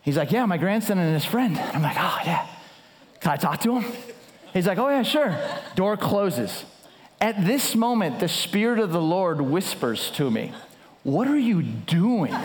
He's 0.02 0.18
like, 0.18 0.32
yeah, 0.32 0.46
my 0.46 0.58
grandson 0.58 0.98
and 0.98 1.14
his 1.14 1.26
friend. 1.26 1.58
I'm 1.58 1.82
like, 1.82 1.98
oh, 1.98 2.20
yeah. 2.26 2.48
Can 3.20 3.32
I 3.32 3.36
talk 3.38 3.60
to 3.62 3.80
him? 3.80 3.92
He's 4.54 4.68
like, 4.68 4.78
oh, 4.78 4.90
yeah, 4.90 5.04
sure. 5.04 5.38
Door 5.76 5.98
closes. 5.98 6.66
At 7.22 7.46
this 7.46 7.76
moment, 7.76 8.20
the 8.20 8.28
Spirit 8.28 8.80
of 8.80 8.92
the 8.92 9.02
Lord 9.02 9.42
whispers 9.42 10.12
to 10.12 10.30
me, 10.30 10.54
What 11.04 11.28
are 11.28 11.38
you 11.38 11.62
doing? 11.62 12.34
and 12.34 12.44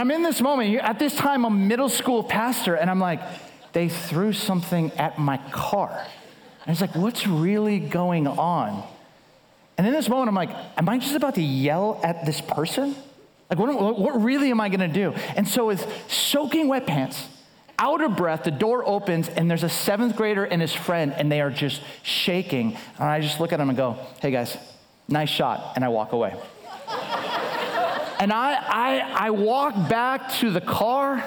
I'm 0.00 0.10
in 0.10 0.22
this 0.22 0.40
moment. 0.40 0.74
At 0.80 0.98
this 0.98 1.14
time, 1.14 1.44
I'm 1.46 1.52
a 1.52 1.56
middle 1.56 1.88
school 1.88 2.24
pastor, 2.24 2.74
and 2.74 2.90
I'm 2.90 3.00
like, 3.00 3.20
They 3.72 3.88
threw 3.88 4.32
something 4.32 4.90
at 4.92 5.18
my 5.18 5.38
car. 5.52 6.04
And 6.66 6.72
it's 6.72 6.80
like, 6.80 6.94
What's 6.96 7.26
really 7.26 7.78
going 7.78 8.26
on? 8.26 8.82
And 9.78 9.86
in 9.86 9.92
this 9.92 10.08
moment, 10.08 10.28
I'm 10.28 10.34
like, 10.34 10.50
Am 10.76 10.88
I 10.88 10.98
just 10.98 11.14
about 11.14 11.36
to 11.36 11.42
yell 11.42 12.00
at 12.02 12.26
this 12.26 12.40
person? 12.40 12.96
Like, 13.48 13.58
what, 13.60 13.98
what 13.98 14.22
really 14.22 14.50
am 14.50 14.60
I 14.60 14.68
gonna 14.68 14.88
do? 14.88 15.12
And 15.36 15.46
so, 15.46 15.66
with 15.66 15.86
soaking 16.10 16.66
wet 16.68 16.86
pants, 16.86 17.28
out 17.78 18.00
of 18.00 18.16
breath, 18.16 18.44
the 18.44 18.50
door 18.50 18.86
opens, 18.86 19.28
and 19.28 19.50
there's 19.50 19.62
a 19.62 19.68
seventh 19.68 20.16
grader 20.16 20.44
and 20.44 20.60
his 20.60 20.72
friend, 20.72 21.12
and 21.12 21.30
they 21.30 21.40
are 21.40 21.50
just 21.50 21.82
shaking. 22.02 22.76
And 22.98 23.04
I 23.04 23.20
just 23.20 23.40
look 23.40 23.52
at 23.52 23.58
them 23.58 23.68
and 23.68 23.76
go, 23.76 23.98
hey 24.20 24.30
guys, 24.30 24.56
nice 25.08 25.28
shot. 25.28 25.72
And 25.76 25.84
I 25.84 25.88
walk 25.88 26.12
away. 26.12 26.34
and 28.18 28.32
I, 28.32 28.54
I, 28.54 29.26
I 29.26 29.30
walk 29.30 29.88
back 29.88 30.32
to 30.34 30.50
the 30.50 30.60
car. 30.60 31.24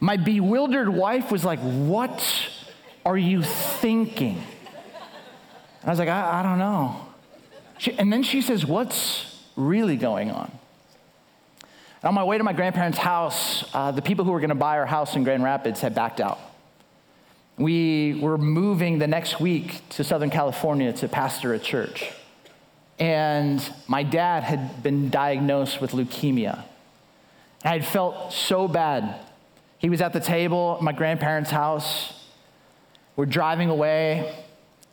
My 0.00 0.16
bewildered 0.16 0.88
wife 0.88 1.30
was 1.30 1.44
like, 1.44 1.60
what 1.60 2.24
are 3.04 3.18
you 3.18 3.42
thinking? 3.42 4.42
And 5.80 5.86
I 5.86 5.90
was 5.90 5.98
like, 5.98 6.08
I, 6.08 6.40
I 6.40 6.42
don't 6.42 6.58
know. 6.58 7.06
She, 7.78 7.92
and 7.96 8.12
then 8.12 8.22
she 8.22 8.42
says, 8.42 8.66
what's 8.66 9.42
really 9.56 9.96
going 9.96 10.30
on? 10.30 10.57
On 12.04 12.14
my 12.14 12.22
way 12.22 12.38
to 12.38 12.44
my 12.44 12.52
grandparents' 12.52 12.96
house, 12.96 13.64
uh, 13.74 13.90
the 13.90 14.02
people 14.02 14.24
who 14.24 14.30
were 14.30 14.38
going 14.38 14.50
to 14.50 14.54
buy 14.54 14.78
our 14.78 14.86
house 14.86 15.16
in 15.16 15.24
Grand 15.24 15.42
Rapids 15.42 15.80
had 15.80 15.96
backed 15.96 16.20
out. 16.20 16.38
We 17.56 18.20
were 18.20 18.38
moving 18.38 19.00
the 19.00 19.08
next 19.08 19.40
week 19.40 19.80
to 19.90 20.04
Southern 20.04 20.30
California 20.30 20.92
to 20.92 21.08
pastor 21.08 21.54
a 21.54 21.58
church. 21.58 22.12
And 23.00 23.60
my 23.88 24.04
dad 24.04 24.44
had 24.44 24.80
been 24.80 25.10
diagnosed 25.10 25.80
with 25.80 25.90
leukemia. 25.90 26.62
I 27.64 27.68
had 27.70 27.84
felt 27.84 28.32
so 28.32 28.68
bad. 28.68 29.16
He 29.78 29.90
was 29.90 30.00
at 30.00 30.12
the 30.12 30.20
table 30.20 30.76
at 30.78 30.84
my 30.84 30.92
grandparents' 30.92 31.50
house. 31.50 32.12
We're 33.16 33.26
driving 33.26 33.70
away. 33.70 34.36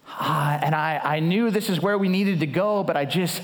Uh, 0.07 0.59
and 0.59 0.73
I, 0.73 0.99
I 1.03 1.19
knew 1.19 1.51
this 1.51 1.69
is 1.69 1.79
where 1.79 1.99
we 1.99 2.09
needed 2.09 2.39
to 2.39 2.47
go, 2.47 2.83
but 2.83 2.97
I 2.97 3.05
just, 3.05 3.43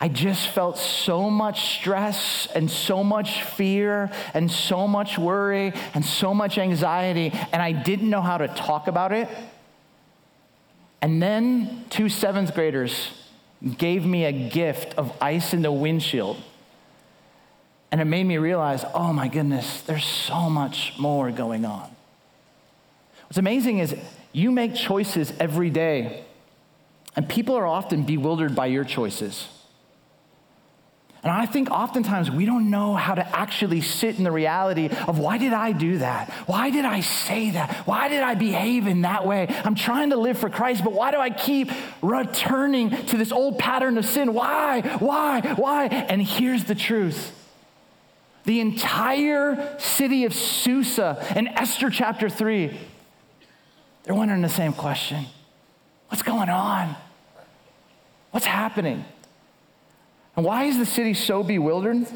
I 0.00 0.08
just 0.08 0.48
felt 0.48 0.78
so 0.78 1.28
much 1.28 1.76
stress 1.78 2.46
and 2.54 2.70
so 2.70 3.02
much 3.02 3.42
fear 3.42 4.10
and 4.32 4.48
so 4.48 4.86
much 4.86 5.18
worry 5.18 5.72
and 5.92 6.04
so 6.04 6.32
much 6.32 6.56
anxiety, 6.56 7.32
and 7.52 7.60
I 7.60 7.72
didn't 7.72 8.08
know 8.08 8.22
how 8.22 8.38
to 8.38 8.46
talk 8.46 8.86
about 8.86 9.12
it. 9.12 9.28
And 11.02 11.20
then 11.20 11.84
two 11.90 12.08
seventh 12.08 12.54
graders 12.54 13.10
gave 13.76 14.06
me 14.06 14.24
a 14.24 14.32
gift 14.32 14.94
of 14.94 15.12
ice 15.20 15.52
in 15.52 15.62
the 15.62 15.72
windshield. 15.72 16.36
And 17.90 18.00
it 18.00 18.04
made 18.04 18.24
me 18.24 18.36
realize, 18.38 18.84
oh 18.94 19.12
my 19.12 19.26
goodness, 19.26 19.80
there's 19.82 20.04
so 20.04 20.48
much 20.48 20.92
more 20.98 21.32
going 21.32 21.64
on. 21.64 21.90
What's 23.26 23.38
amazing 23.38 23.78
is 23.78 23.96
you 24.32 24.52
make 24.52 24.76
choices 24.76 25.32
every 25.40 25.70
day, 25.70 26.24
and 27.16 27.28
people 27.28 27.56
are 27.56 27.66
often 27.66 28.04
bewildered 28.04 28.54
by 28.54 28.66
your 28.66 28.84
choices. 28.84 29.48
And 31.28 31.36
I 31.36 31.44
think 31.44 31.70
oftentimes 31.70 32.30
we 32.30 32.46
don't 32.46 32.70
know 32.70 32.94
how 32.94 33.14
to 33.14 33.36
actually 33.36 33.82
sit 33.82 34.16
in 34.16 34.24
the 34.24 34.32
reality 34.32 34.88
of 35.06 35.18
why 35.18 35.36
did 35.36 35.52
I 35.52 35.72
do 35.72 35.98
that? 35.98 36.30
Why 36.46 36.70
did 36.70 36.86
I 36.86 37.02
say 37.02 37.50
that? 37.50 37.86
Why 37.86 38.08
did 38.08 38.22
I 38.22 38.34
behave 38.34 38.86
in 38.86 39.02
that 39.02 39.26
way? 39.26 39.46
I'm 39.62 39.74
trying 39.74 40.08
to 40.08 40.16
live 40.16 40.38
for 40.38 40.48
Christ, 40.48 40.84
but 40.84 40.94
why 40.94 41.10
do 41.10 41.18
I 41.18 41.28
keep 41.28 41.70
returning 42.00 42.88
to 43.08 43.18
this 43.18 43.30
old 43.30 43.58
pattern 43.58 43.98
of 43.98 44.06
sin? 44.06 44.32
Why? 44.32 44.80
Why? 45.00 45.42
Why? 45.56 45.88
And 45.88 46.22
here's 46.22 46.64
the 46.64 46.74
truth. 46.74 47.30
The 48.46 48.60
entire 48.60 49.78
city 49.78 50.24
of 50.24 50.32
Susa 50.32 51.22
in 51.36 51.46
Esther 51.46 51.90
chapter 51.90 52.30
3, 52.30 52.74
they're 54.04 54.14
wondering 54.14 54.40
the 54.40 54.48
same 54.48 54.72
question 54.72 55.26
What's 56.08 56.22
going 56.22 56.48
on? 56.48 56.96
What's 58.30 58.46
happening? 58.46 59.04
And 60.38 60.46
why 60.46 60.66
is 60.66 60.78
the 60.78 60.86
city 60.86 61.14
so 61.14 61.42
bewildered? 61.42 62.06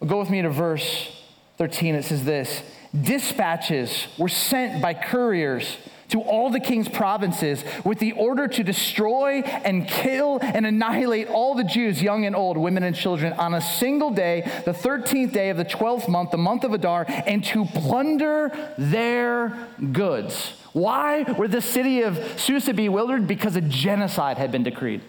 Well, 0.00 0.08
go 0.08 0.18
with 0.18 0.30
me 0.30 0.40
to 0.40 0.48
verse 0.48 1.22
13. 1.58 1.96
It 1.96 2.06
says 2.06 2.24
this 2.24 2.62
Dispatches 2.98 4.06
were 4.18 4.30
sent 4.30 4.80
by 4.80 4.94
couriers 4.94 5.76
to 6.08 6.22
all 6.22 6.48
the 6.48 6.60
king's 6.60 6.88
provinces 6.88 7.62
with 7.84 7.98
the 7.98 8.12
order 8.12 8.48
to 8.48 8.64
destroy 8.64 9.42
and 9.42 9.86
kill 9.86 10.38
and 10.40 10.64
annihilate 10.64 11.28
all 11.28 11.54
the 11.54 11.62
Jews, 11.62 12.00
young 12.00 12.24
and 12.24 12.34
old, 12.34 12.56
women 12.56 12.84
and 12.84 12.96
children, 12.96 13.34
on 13.34 13.52
a 13.52 13.60
single 13.60 14.12
day, 14.12 14.50
the 14.64 14.72
13th 14.72 15.34
day 15.34 15.50
of 15.50 15.58
the 15.58 15.64
12th 15.66 16.08
month, 16.08 16.30
the 16.30 16.38
month 16.38 16.64
of 16.64 16.72
Adar, 16.72 17.04
and 17.06 17.44
to 17.44 17.66
plunder 17.66 18.50
their 18.78 19.68
goods. 19.92 20.54
Why 20.72 21.30
were 21.36 21.48
the 21.48 21.60
city 21.60 22.00
of 22.00 22.18
Susa 22.40 22.72
bewildered? 22.72 23.26
Because 23.26 23.56
a 23.56 23.60
genocide 23.60 24.38
had 24.38 24.50
been 24.50 24.62
decreed. 24.62 25.02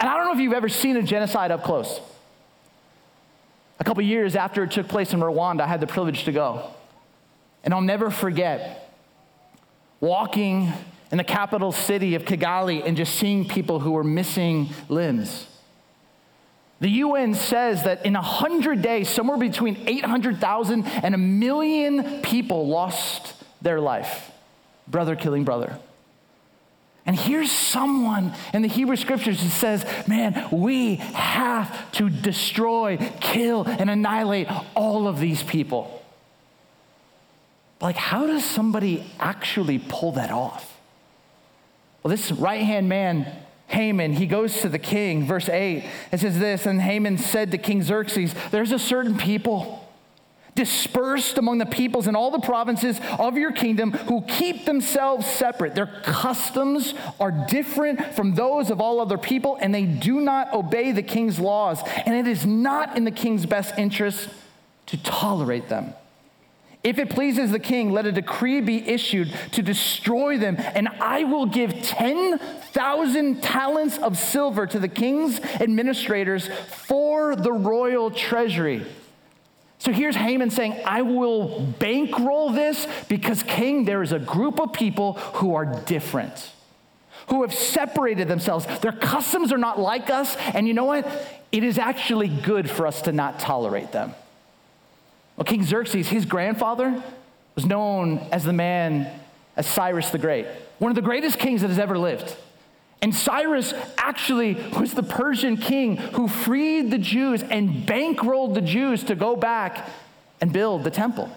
And 0.00 0.08
I 0.08 0.16
don't 0.16 0.26
know 0.26 0.32
if 0.32 0.38
you've 0.38 0.52
ever 0.52 0.68
seen 0.68 0.96
a 0.96 1.02
genocide 1.02 1.50
up 1.50 1.64
close. 1.64 2.00
A 3.80 3.84
couple 3.84 4.02
years 4.02 4.36
after 4.36 4.64
it 4.64 4.70
took 4.70 4.88
place 4.88 5.12
in 5.12 5.20
Rwanda, 5.20 5.62
I 5.62 5.66
had 5.66 5.80
the 5.80 5.86
privilege 5.86 6.24
to 6.24 6.32
go. 6.32 6.70
And 7.64 7.74
I'll 7.74 7.80
never 7.80 8.10
forget 8.10 8.92
walking 10.00 10.72
in 11.10 11.18
the 11.18 11.24
capital 11.24 11.72
city 11.72 12.14
of 12.14 12.24
Kigali 12.24 12.82
and 12.84 12.96
just 12.96 13.14
seeing 13.16 13.46
people 13.46 13.80
who 13.80 13.92
were 13.92 14.04
missing 14.04 14.68
limbs. 14.88 15.46
The 16.80 16.88
UN 16.88 17.34
says 17.34 17.84
that 17.84 18.06
in 18.06 18.14
100 18.14 18.82
days, 18.82 19.08
somewhere 19.08 19.36
between 19.36 19.76
800,000 19.88 20.86
and 20.86 21.14
a 21.14 21.18
million 21.18 22.22
people 22.22 22.68
lost 22.68 23.34
their 23.60 23.80
life, 23.80 24.30
brother 24.86 25.16
killing 25.16 25.44
brother. 25.44 25.78
And 27.08 27.18
here's 27.18 27.50
someone 27.50 28.34
in 28.52 28.60
the 28.60 28.68
Hebrew 28.68 28.96
scriptures 28.96 29.42
that 29.42 29.48
says, 29.48 30.06
man, 30.06 30.46
we 30.52 30.96
have 30.96 31.90
to 31.92 32.10
destroy, 32.10 32.98
kill, 33.20 33.64
and 33.64 33.88
annihilate 33.88 34.46
all 34.74 35.08
of 35.08 35.18
these 35.18 35.42
people. 35.42 36.04
like, 37.80 37.96
how 37.96 38.26
does 38.26 38.44
somebody 38.44 39.10
actually 39.18 39.78
pull 39.78 40.12
that 40.12 40.30
off? 40.30 40.78
Well, 42.02 42.10
this 42.10 42.30
right 42.30 42.60
hand 42.60 42.90
man, 42.90 43.26
Haman, 43.68 44.12
he 44.12 44.26
goes 44.26 44.60
to 44.60 44.68
the 44.68 44.78
king, 44.78 45.26
verse 45.26 45.48
8. 45.48 45.84
It 46.12 46.20
says 46.20 46.38
this 46.38 46.66
And 46.66 46.78
Haman 46.78 47.16
said 47.16 47.52
to 47.52 47.58
King 47.58 47.82
Xerxes, 47.82 48.34
There's 48.50 48.72
a 48.72 48.78
certain 48.78 49.16
people 49.16 49.77
dispersed 50.58 51.38
among 51.38 51.58
the 51.58 51.66
peoples 51.66 52.08
in 52.08 52.16
all 52.16 52.32
the 52.32 52.40
provinces 52.40 53.00
of 53.16 53.36
your 53.36 53.52
kingdom 53.52 53.92
who 53.92 54.22
keep 54.22 54.64
themselves 54.64 55.24
separate. 55.24 55.76
Their 55.76 55.86
customs 56.02 56.94
are 57.20 57.30
different 57.30 58.14
from 58.14 58.34
those 58.34 58.68
of 58.68 58.80
all 58.80 59.00
other 59.00 59.18
people, 59.18 59.56
and 59.60 59.72
they 59.72 59.84
do 59.84 60.20
not 60.20 60.52
obey 60.52 60.90
the 60.90 61.02
king's 61.04 61.38
laws. 61.38 61.80
And 62.04 62.12
it 62.16 62.26
is 62.26 62.44
not 62.44 62.96
in 62.96 63.04
the 63.04 63.12
king's 63.12 63.46
best 63.46 63.78
interest 63.78 64.30
to 64.86 65.00
tolerate 65.04 65.68
them. 65.68 65.94
If 66.82 66.98
it 66.98 67.10
pleases 67.10 67.52
the 67.52 67.60
king, 67.60 67.92
let 67.92 68.06
a 68.06 68.10
decree 68.10 68.60
be 68.60 68.84
issued 68.88 69.32
to 69.52 69.62
destroy 69.62 70.38
them, 70.38 70.56
and 70.58 70.88
I 71.00 71.22
will 71.22 71.46
give 71.46 71.82
10,000 71.84 73.42
talents 73.44 73.96
of 73.98 74.18
silver 74.18 74.66
to 74.66 74.80
the 74.80 74.88
king's 74.88 75.38
administrators 75.38 76.48
for 76.88 77.36
the 77.36 77.52
royal 77.52 78.10
treasury. 78.10 78.84
So 79.78 79.92
here's 79.92 80.16
Haman 80.16 80.50
saying, 80.50 80.80
I 80.84 81.02
will 81.02 81.60
bankroll 81.78 82.50
this 82.50 82.86
because, 83.08 83.42
King, 83.44 83.84
there 83.84 84.02
is 84.02 84.12
a 84.12 84.18
group 84.18 84.58
of 84.58 84.72
people 84.72 85.14
who 85.14 85.54
are 85.54 85.64
different, 85.64 86.50
who 87.28 87.42
have 87.42 87.54
separated 87.54 88.26
themselves. 88.26 88.66
Their 88.80 88.92
customs 88.92 89.52
are 89.52 89.58
not 89.58 89.78
like 89.78 90.10
us. 90.10 90.36
And 90.52 90.66
you 90.66 90.74
know 90.74 90.84
what? 90.84 91.06
It 91.52 91.62
is 91.62 91.78
actually 91.78 92.28
good 92.28 92.68
for 92.68 92.86
us 92.86 93.02
to 93.02 93.12
not 93.12 93.38
tolerate 93.38 93.92
them. 93.92 94.14
Well, 95.36 95.44
King 95.44 95.62
Xerxes, 95.64 96.08
his 96.08 96.24
grandfather, 96.24 97.00
was 97.54 97.64
known 97.64 98.18
as 98.32 98.42
the 98.42 98.52
man 98.52 99.08
as 99.56 99.66
Cyrus 99.66 100.10
the 100.10 100.18
Great, 100.18 100.46
one 100.78 100.90
of 100.90 100.96
the 100.96 101.02
greatest 101.02 101.38
kings 101.38 101.60
that 101.60 101.68
has 101.68 101.78
ever 101.78 101.96
lived. 101.96 102.36
And 103.00 103.14
Cyrus 103.14 103.74
actually 103.96 104.54
was 104.78 104.94
the 104.94 105.02
Persian 105.02 105.56
king 105.56 105.96
who 105.96 106.26
freed 106.26 106.90
the 106.90 106.98
Jews 106.98 107.42
and 107.42 107.86
bankrolled 107.86 108.54
the 108.54 108.60
Jews 108.60 109.04
to 109.04 109.14
go 109.14 109.36
back 109.36 109.88
and 110.40 110.52
build 110.52 110.84
the 110.84 110.90
temple. 110.90 111.30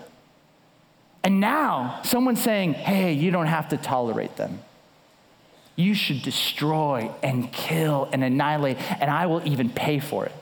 And 1.23 1.39
now 1.39 1.99
someone's 2.03 2.41
saying, 2.41 2.73
hey, 2.73 3.13
you 3.13 3.29
don't 3.29 3.45
have 3.45 3.69
to 3.69 3.77
tolerate 3.77 4.37
them. 4.37 4.59
You 5.75 5.93
should 5.93 6.23
destroy 6.23 7.11
and 7.23 7.51
kill 7.51 8.09
and 8.11 8.23
annihilate, 8.23 8.77
and 8.99 9.09
I 9.09 9.27
will 9.27 9.47
even 9.47 9.69
pay 9.69 9.99
for 9.99 10.25
it. 10.25 10.33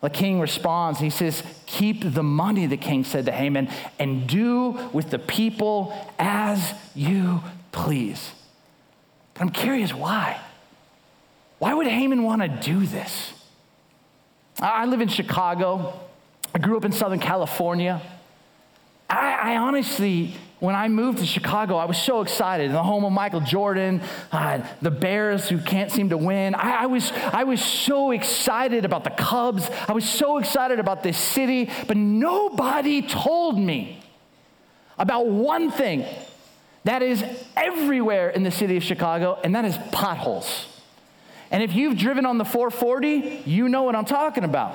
The 0.00 0.10
king 0.10 0.40
responds, 0.40 1.00
he 1.00 1.10
says, 1.10 1.42
Keep 1.66 2.14
the 2.14 2.22
money, 2.22 2.66
the 2.66 2.76
king 2.76 3.02
said 3.02 3.26
to 3.26 3.32
Haman, 3.32 3.68
and 3.98 4.28
do 4.28 4.70
with 4.92 5.10
the 5.10 5.18
people 5.18 5.92
as 6.18 6.72
you 6.94 7.42
please. 7.72 8.30
But 9.34 9.42
I'm 9.42 9.50
curious 9.50 9.92
why. 9.92 10.40
Why 11.58 11.74
would 11.74 11.86
Haman 11.86 12.22
want 12.22 12.42
to 12.42 12.48
do 12.48 12.86
this? 12.86 13.32
I 14.60 14.86
live 14.86 15.00
in 15.00 15.08
Chicago. 15.08 16.00
I 16.54 16.58
grew 16.58 16.76
up 16.76 16.84
in 16.84 16.92
Southern 16.92 17.20
California. 17.20 18.00
I, 19.08 19.54
I 19.54 19.56
honestly, 19.56 20.34
when 20.60 20.74
I 20.74 20.88
moved 20.88 21.18
to 21.18 21.26
Chicago, 21.26 21.76
I 21.76 21.84
was 21.84 21.96
so 21.96 22.20
excited. 22.20 22.72
The 22.72 22.82
home 22.82 23.04
of 23.04 23.12
Michael 23.12 23.40
Jordan, 23.40 24.02
uh, 24.32 24.60
the 24.82 24.90
Bears 24.90 25.48
who 25.48 25.58
can't 25.58 25.90
seem 25.90 26.10
to 26.10 26.16
win. 26.16 26.54
I, 26.54 26.82
I, 26.82 26.86
was, 26.86 27.10
I 27.12 27.44
was 27.44 27.64
so 27.64 28.10
excited 28.10 28.84
about 28.84 29.04
the 29.04 29.10
Cubs. 29.10 29.68
I 29.86 29.92
was 29.92 30.08
so 30.08 30.38
excited 30.38 30.78
about 30.80 31.02
this 31.02 31.16
city, 31.16 31.70
but 31.86 31.96
nobody 31.96 33.02
told 33.02 33.58
me 33.58 34.02
about 34.98 35.26
one 35.26 35.70
thing 35.70 36.04
that 36.84 37.02
is 37.02 37.24
everywhere 37.56 38.30
in 38.30 38.42
the 38.42 38.50
city 38.50 38.76
of 38.76 38.82
Chicago, 38.82 39.38
and 39.44 39.54
that 39.54 39.64
is 39.64 39.76
potholes. 39.92 40.66
And 41.50 41.62
if 41.62 41.74
you've 41.74 41.96
driven 41.96 42.26
on 42.26 42.38
the 42.38 42.44
440, 42.44 43.42
you 43.46 43.68
know 43.68 43.84
what 43.84 43.96
I'm 43.96 44.04
talking 44.04 44.44
about. 44.44 44.74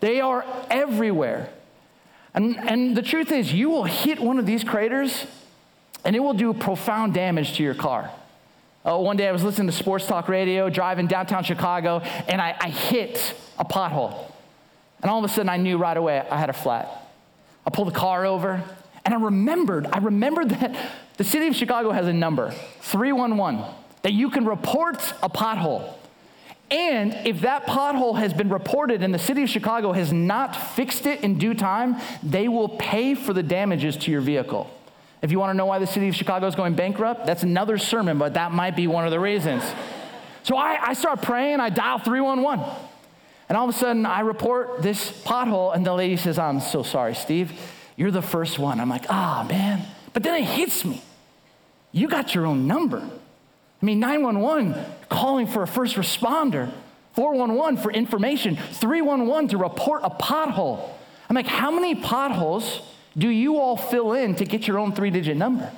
They 0.00 0.20
are 0.20 0.44
everywhere. 0.70 1.50
And, 2.34 2.56
and 2.56 2.96
the 2.96 3.02
truth 3.02 3.32
is, 3.32 3.52
you 3.52 3.68
will 3.68 3.84
hit 3.84 4.20
one 4.20 4.38
of 4.38 4.46
these 4.46 4.64
craters 4.64 5.26
and 6.04 6.14
it 6.14 6.20
will 6.20 6.34
do 6.34 6.52
profound 6.54 7.14
damage 7.14 7.56
to 7.56 7.62
your 7.62 7.74
car. 7.74 8.10
Oh, 8.84 9.00
one 9.00 9.16
day 9.16 9.28
I 9.28 9.32
was 9.32 9.42
listening 9.42 9.66
to 9.66 9.72
sports 9.72 10.06
talk 10.06 10.28
radio, 10.28 10.70
driving 10.70 11.08
downtown 11.08 11.44
Chicago, 11.44 11.98
and 11.98 12.40
I, 12.40 12.56
I 12.58 12.70
hit 12.70 13.34
a 13.58 13.64
pothole. 13.64 14.30
And 15.02 15.10
all 15.10 15.18
of 15.18 15.24
a 15.24 15.28
sudden, 15.28 15.48
I 15.48 15.56
knew 15.56 15.76
right 15.76 15.96
away 15.96 16.26
I 16.30 16.38
had 16.38 16.48
a 16.48 16.54
flat. 16.54 16.88
I 17.66 17.70
pulled 17.70 17.88
the 17.88 17.98
car 17.98 18.24
over, 18.24 18.62
and 19.04 19.14
I 19.14 19.18
remembered, 19.18 19.86
I 19.92 19.98
remembered 19.98 20.50
that 20.50 20.76
the 21.16 21.24
city 21.24 21.48
of 21.48 21.56
Chicago 21.56 21.90
has 21.90 22.06
a 22.06 22.12
number, 22.12 22.52
311, 22.80 23.64
that 24.08 24.14
you 24.14 24.30
can 24.30 24.46
report 24.46 24.96
a 25.22 25.28
pothole. 25.28 25.92
And 26.70 27.12
if 27.26 27.42
that 27.42 27.66
pothole 27.66 28.16
has 28.16 28.32
been 28.32 28.48
reported 28.48 29.02
and 29.02 29.12
the 29.12 29.18
city 29.18 29.42
of 29.42 29.50
Chicago 29.50 29.92
has 29.92 30.14
not 30.14 30.56
fixed 30.56 31.04
it 31.04 31.22
in 31.22 31.36
due 31.36 31.52
time, 31.52 31.96
they 32.22 32.48
will 32.48 32.70
pay 32.70 33.14
for 33.14 33.34
the 33.34 33.42
damages 33.42 33.98
to 33.98 34.10
your 34.10 34.22
vehicle. 34.22 34.70
If 35.20 35.30
you 35.30 35.38
want 35.38 35.50
to 35.50 35.54
know 35.58 35.66
why 35.66 35.78
the 35.78 35.86
city 35.86 36.08
of 36.08 36.14
Chicago 36.14 36.46
is 36.46 36.54
going 36.54 36.72
bankrupt, 36.72 37.26
that's 37.26 37.42
another 37.42 37.76
sermon, 37.76 38.16
but 38.16 38.32
that 38.32 38.50
might 38.50 38.74
be 38.74 38.86
one 38.86 39.04
of 39.04 39.10
the 39.10 39.20
reasons. 39.20 39.62
So 40.42 40.56
I, 40.56 40.78
I 40.80 40.94
start 40.94 41.20
praying, 41.20 41.60
I 41.60 41.68
dial 41.68 41.98
311. 41.98 42.64
And 43.50 43.58
all 43.58 43.68
of 43.68 43.74
a 43.74 43.78
sudden, 43.78 44.06
I 44.06 44.20
report 44.20 44.80
this 44.80 45.10
pothole, 45.22 45.76
and 45.76 45.84
the 45.84 45.92
lady 45.92 46.16
says, 46.16 46.38
I'm 46.38 46.60
so 46.60 46.82
sorry, 46.82 47.14
Steve. 47.14 47.52
You're 47.94 48.10
the 48.10 48.22
first 48.22 48.58
one. 48.58 48.80
I'm 48.80 48.88
like, 48.88 49.04
ah, 49.10 49.42
oh, 49.44 49.48
man. 49.48 49.82
But 50.14 50.22
then 50.22 50.42
it 50.42 50.46
hits 50.46 50.82
me. 50.82 51.02
You 51.92 52.08
got 52.08 52.34
your 52.34 52.46
own 52.46 52.66
number. 52.66 53.06
I 53.80 53.86
mean, 53.86 54.00
911 54.00 54.74
calling 55.08 55.46
for 55.46 55.62
a 55.62 55.66
first 55.66 55.96
responder, 55.96 56.72
411 57.12 57.82
for 57.82 57.92
information, 57.92 58.56
311 58.56 59.48
to 59.50 59.58
report 59.58 60.02
a 60.04 60.10
pothole. 60.10 60.90
I'm 61.28 61.36
like, 61.36 61.46
how 61.46 61.70
many 61.70 61.94
potholes 61.94 62.80
do 63.16 63.28
you 63.28 63.58
all 63.58 63.76
fill 63.76 64.12
in 64.12 64.34
to 64.36 64.44
get 64.44 64.66
your 64.66 64.78
own 64.78 64.92
three 64.92 65.10
digit 65.10 65.36
number? 65.36 65.70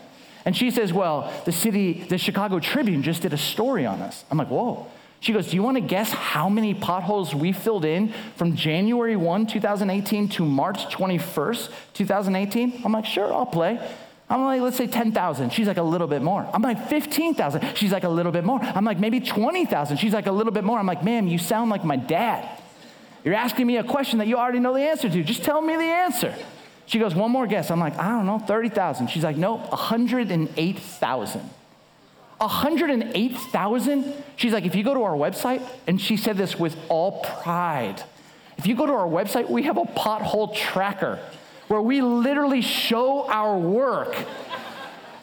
And 0.45 0.57
she 0.57 0.71
says, 0.71 0.93
well, 0.93 1.33
the 1.45 1.53
city, 1.53 2.05
the 2.09 2.17
Chicago 2.17 2.61
Tribune 2.61 3.03
just 3.03 3.23
did 3.23 3.33
a 3.33 3.39
story 3.39 3.85
on 3.85 4.01
us. 4.01 4.25
I'm 4.31 4.39
like, 4.39 4.49
whoa. 4.49 4.87
She 5.21 5.35
goes, 5.35 5.51
Do 5.51 5.57
you 5.57 5.63
want 5.63 5.77
to 5.77 5.83
guess 5.83 6.11
how 6.11 6.49
many 6.49 6.73
potholes 6.73 7.35
we 7.35 7.53
filled 7.53 7.85
in 7.85 8.13
from 8.37 8.57
January 8.57 9.17
1, 9.17 9.47
2018 9.47 10.29
to 10.31 10.45
March 10.47 10.87
21st, 10.87 11.71
2018? 11.93 12.81
I'm 12.85 12.93
like, 12.93 13.05
Sure, 13.05 13.31
I'll 13.33 13.45
play. 13.45 13.79
I'm 14.31 14.45
like, 14.45 14.61
let's 14.61 14.77
say 14.77 14.87
10,000. 14.87 15.51
She's 15.51 15.67
like, 15.67 15.77
a 15.77 15.83
little 15.83 16.07
bit 16.07 16.23
more. 16.23 16.49
I'm 16.55 16.63
like, 16.63 16.89
15,000. 16.89 17.77
She's 17.77 17.91
like, 17.91 18.05
a 18.05 18.09
little 18.09 18.31
bit 18.31 18.45
more. 18.45 18.63
I'm 18.63 18.85
like, 18.85 19.01
maybe 19.01 19.19
20,000. 19.19 19.97
She's 19.97 20.15
like, 20.15 20.27
a 20.27 20.33
little 20.33 20.53
bit 20.53 20.63
more. 20.63 20.79
I'm 20.79 20.87
like, 20.87 21.03
ma'am, 21.03 21.27
you 21.27 21.37
sound 21.37 21.69
like 21.69 21.85
my 21.85 21.97
dad. 21.97 22.49
You're 23.25 23.35
asking 23.35 23.67
me 23.67 23.77
a 23.79 23.85
question 23.85 24.21
that 24.21 24.29
you 24.29 24.37
already 24.37 24.61
know 24.61 24.73
the 24.73 24.83
answer 24.83 25.11
to. 25.11 25.25
Just 25.25 25.43
tell 25.43 25.61
me 25.61 25.75
the 25.77 25.83
answer. 25.83 26.33
She 26.87 27.01
goes, 27.01 27.13
one 27.13 27.33
more 27.33 27.49
guess. 27.49 27.73
I'm 27.73 27.81
like, 27.81 27.99
I 27.99 28.09
don't 28.09 28.25
know, 28.25 28.39
30,000. 28.39 29.09
She's 29.09 29.25
like, 29.25 29.37
nope, 29.37 29.69
108,000. 29.71 31.51
108,000? 32.39 34.15
She's 34.37 34.53
like, 34.53 34.65
if 34.65 34.77
you 34.77 34.85
go 34.85 34.95
to 34.95 35.03
our 35.03 35.17
website, 35.17 35.61
and 35.89 36.01
she 36.01 36.17
said 36.17 36.37
this 36.37 36.57
with 36.57 36.77
all 36.89 37.23
pride, 37.23 38.03
if 38.59 38.67
you 38.67 38.77
go 38.77 38.87
to 38.87 38.93
our 38.93 39.09
website, 39.09 39.51
we 39.51 39.65
have 39.65 39.77
a 39.77 39.83
pothole 39.83 40.55
tracker 40.55 41.19
where 41.71 41.81
we 41.81 42.01
literally 42.01 42.63
show 42.63 43.29
our 43.29 43.57
work. 43.57 44.17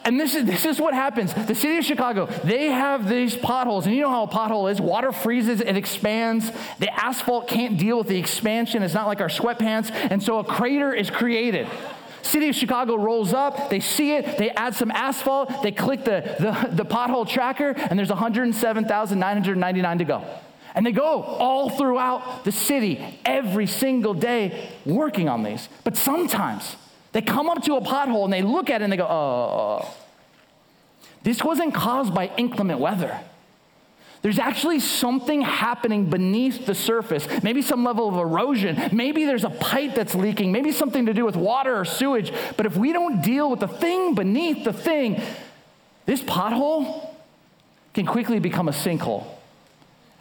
And 0.06 0.18
this 0.18 0.34
is, 0.34 0.46
this 0.46 0.64
is 0.64 0.80
what 0.80 0.94
happens. 0.94 1.34
The 1.34 1.54
city 1.54 1.76
of 1.76 1.84
Chicago, 1.84 2.24
they 2.42 2.68
have 2.68 3.06
these 3.06 3.36
potholes, 3.36 3.84
and 3.84 3.94
you 3.94 4.00
know 4.00 4.08
how 4.08 4.22
a 4.22 4.28
pothole 4.28 4.72
is. 4.72 4.80
Water 4.80 5.12
freezes, 5.12 5.60
it 5.60 5.76
expands. 5.76 6.50
The 6.78 6.88
asphalt 6.98 7.48
can't 7.48 7.76
deal 7.76 7.98
with 7.98 8.08
the 8.08 8.16
expansion. 8.16 8.82
It's 8.82 8.94
not 8.94 9.06
like 9.06 9.20
our 9.20 9.28
sweatpants. 9.28 9.90
And 9.90 10.22
so 10.22 10.38
a 10.38 10.44
crater 10.44 10.94
is 10.94 11.10
created. 11.10 11.68
City 12.22 12.48
of 12.48 12.54
Chicago 12.54 12.96
rolls 12.96 13.34
up, 13.34 13.68
they 13.68 13.80
see 13.80 14.12
it, 14.12 14.38
they 14.38 14.48
add 14.48 14.74
some 14.74 14.90
asphalt, 14.90 15.62
they 15.62 15.70
click 15.70 16.04
the, 16.04 16.34
the, 16.38 16.76
the 16.76 16.84
pothole 16.86 17.28
tracker, 17.28 17.74
and 17.76 17.98
there's 17.98 18.08
107,999 18.08 19.98
to 19.98 20.04
go. 20.06 20.24
And 20.74 20.84
they 20.84 20.92
go 20.92 21.22
all 21.22 21.70
throughout 21.70 22.44
the 22.44 22.52
city 22.52 23.20
every 23.24 23.66
single 23.66 24.14
day 24.14 24.70
working 24.84 25.28
on 25.28 25.42
these. 25.42 25.68
But 25.84 25.96
sometimes 25.96 26.76
they 27.12 27.22
come 27.22 27.48
up 27.48 27.62
to 27.64 27.74
a 27.74 27.80
pothole 27.80 28.24
and 28.24 28.32
they 28.32 28.42
look 28.42 28.70
at 28.70 28.80
it 28.80 28.84
and 28.84 28.92
they 28.92 28.96
go, 28.96 29.06
oh, 29.06 29.94
this 31.22 31.42
wasn't 31.42 31.74
caused 31.74 32.14
by 32.14 32.30
inclement 32.36 32.80
weather. 32.80 33.18
There's 34.20 34.38
actually 34.38 34.80
something 34.80 35.42
happening 35.42 36.10
beneath 36.10 36.66
the 36.66 36.74
surface. 36.74 37.26
Maybe 37.42 37.62
some 37.62 37.84
level 37.84 38.08
of 38.08 38.16
erosion. 38.16 38.90
Maybe 38.92 39.24
there's 39.24 39.44
a 39.44 39.50
pipe 39.50 39.94
that's 39.94 40.14
leaking. 40.14 40.50
Maybe 40.50 40.72
something 40.72 41.06
to 41.06 41.14
do 41.14 41.24
with 41.24 41.36
water 41.36 41.78
or 41.78 41.84
sewage. 41.84 42.32
But 42.56 42.66
if 42.66 42.76
we 42.76 42.92
don't 42.92 43.22
deal 43.22 43.48
with 43.48 43.60
the 43.60 43.68
thing 43.68 44.14
beneath 44.14 44.64
the 44.64 44.72
thing, 44.72 45.22
this 46.04 46.20
pothole 46.20 47.14
can 47.94 48.06
quickly 48.06 48.40
become 48.40 48.68
a 48.68 48.72
sinkhole. 48.72 49.24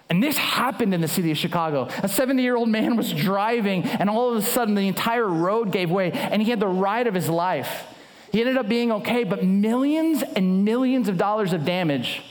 And 0.09 0.23
this 0.23 0.37
happened 0.37 0.93
in 0.93 1.01
the 1.01 1.07
city 1.07 1.31
of 1.31 1.37
Chicago. 1.37 1.89
A 2.01 2.07
70 2.07 2.41
year 2.41 2.55
old 2.55 2.69
man 2.69 2.95
was 2.95 3.11
driving, 3.11 3.83
and 3.83 4.09
all 4.09 4.31
of 4.33 4.37
a 4.37 4.41
sudden 4.41 4.75
the 4.75 4.87
entire 4.87 5.27
road 5.27 5.71
gave 5.71 5.91
way, 5.91 6.11
and 6.11 6.41
he 6.41 6.49
had 6.49 6.59
the 6.59 6.67
ride 6.67 7.07
of 7.07 7.13
his 7.13 7.29
life. 7.29 7.83
He 8.31 8.39
ended 8.39 8.57
up 8.57 8.69
being 8.69 8.91
okay, 8.91 9.23
but 9.23 9.43
millions 9.43 10.23
and 10.23 10.63
millions 10.63 11.07
of 11.07 11.17
dollars 11.17 11.53
of 11.53 11.65
damage 11.65 12.21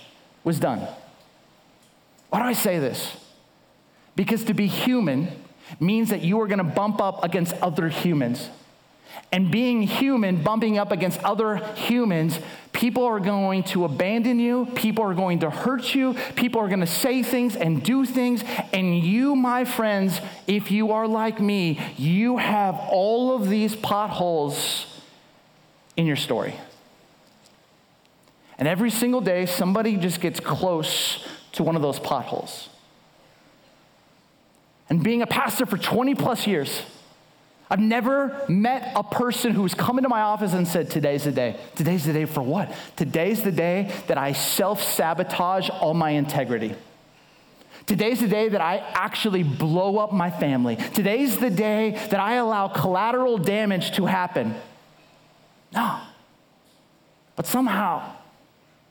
was 0.45 0.59
done. 0.59 0.87
Why 2.31 2.41
do 2.41 2.45
I 2.47 2.53
say 2.55 2.79
this? 2.79 3.17
Because 4.15 4.45
to 4.45 4.55
be 4.55 4.67
human 4.67 5.29
means 5.81 6.11
that 6.11 6.23
you 6.23 6.41
are 6.41 6.47
going 6.47 6.59
to 6.59 6.65
bump 6.65 7.01
up 7.01 7.25
against 7.25 7.55
other 7.55 7.89
humans. 7.89 8.49
and 9.33 9.51
being 9.51 9.83
human, 9.83 10.43
bumping 10.43 10.79
up 10.79 10.93
against 10.93 11.19
other 11.25 11.57
humans, 11.75 12.39
people 12.77 13.05
are 13.05 13.19
going 13.19 13.63
to 13.63 13.87
abandon 13.87 14.39
you. 14.39 14.67
People 14.75 15.03
are 15.03 15.15
going 15.15 15.39
to 15.39 15.49
hurt 15.49 15.95
you. 15.95 16.15
People 16.37 16.61
are 16.61 16.69
going 16.69 16.81
to 16.81 16.87
say 16.87 17.23
things 17.23 17.57
and 17.57 17.83
do 17.83 18.05
things. 18.05 18.45
And 18.73 18.99
you, 18.99 19.35
my 19.35 19.65
friends, 19.65 20.21
if 20.47 20.71
you 20.71 20.93
are 20.93 21.09
like 21.09 21.41
me, 21.41 21.81
you 21.97 22.37
have 22.37 22.75
all 22.91 23.35
of 23.35 23.49
these 23.49 23.75
potholes 23.75 25.01
in 25.97 26.05
your 26.05 26.17
story. 26.17 26.55
And 28.59 28.69
every 28.69 28.91
single 28.91 29.23
day, 29.23 29.47
somebody 29.47 29.97
just 29.97 30.21
gets 30.21 30.39
close 30.39 31.27
to 31.53 31.63
one 31.63 31.77
of 31.77 31.83
those 31.83 31.99
potholes. 31.99 32.69
And 34.91 35.03
being 35.03 35.23
a 35.23 35.27
pastor 35.27 35.65
for 35.65 35.79
20 35.79 36.15
plus 36.15 36.47
years, 36.47 36.83
I've 37.69 37.81
never 37.81 38.45
met 38.49 38.93
a 38.95 39.03
person 39.03 39.53
who's 39.53 39.75
come 39.75 39.99
into 39.99 40.09
my 40.09 40.21
office 40.21 40.53
and 40.53 40.69
said, 40.69 40.89
Today's 40.89 41.25
the 41.25 41.33
day. 41.33 41.57
Today's 41.75 42.05
the 42.05 42.13
day 42.13 42.25
for 42.25 42.41
what? 42.41 42.73
Today's 42.95 43.43
the 43.43 43.51
day 43.51 43.93
that 44.07 44.19
I 44.19 44.33
self 44.33 44.83
sabotage 44.83 45.69
all 45.69 45.95
my 45.95 46.11
integrity. 46.11 46.75
Today's 47.87 48.21
the 48.21 48.29
day 48.29 48.49
that 48.49 48.61
I 48.61 48.79
actually 48.95 49.43
blow 49.43 49.99
up 49.99 50.13
my 50.13 50.31
family. 50.31 50.77
Today's 50.77 51.39
the 51.39 51.51
day 51.51 51.91
that 52.11 52.21
I 52.21 52.35
allow 52.35 52.69
collateral 52.69 53.39
damage 53.39 53.93
to 53.97 54.07
happen. 54.07 54.55
No. 55.73 56.01
But 57.37 57.47
somehow 57.47 58.17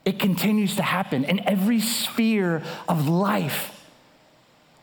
it 0.05 0.19
continues 0.19 0.75
to 0.75 0.83
happen 0.83 1.25
in 1.25 1.47
every 1.47 1.79
sphere 1.79 2.61
of 2.87 3.07
life 3.07 3.71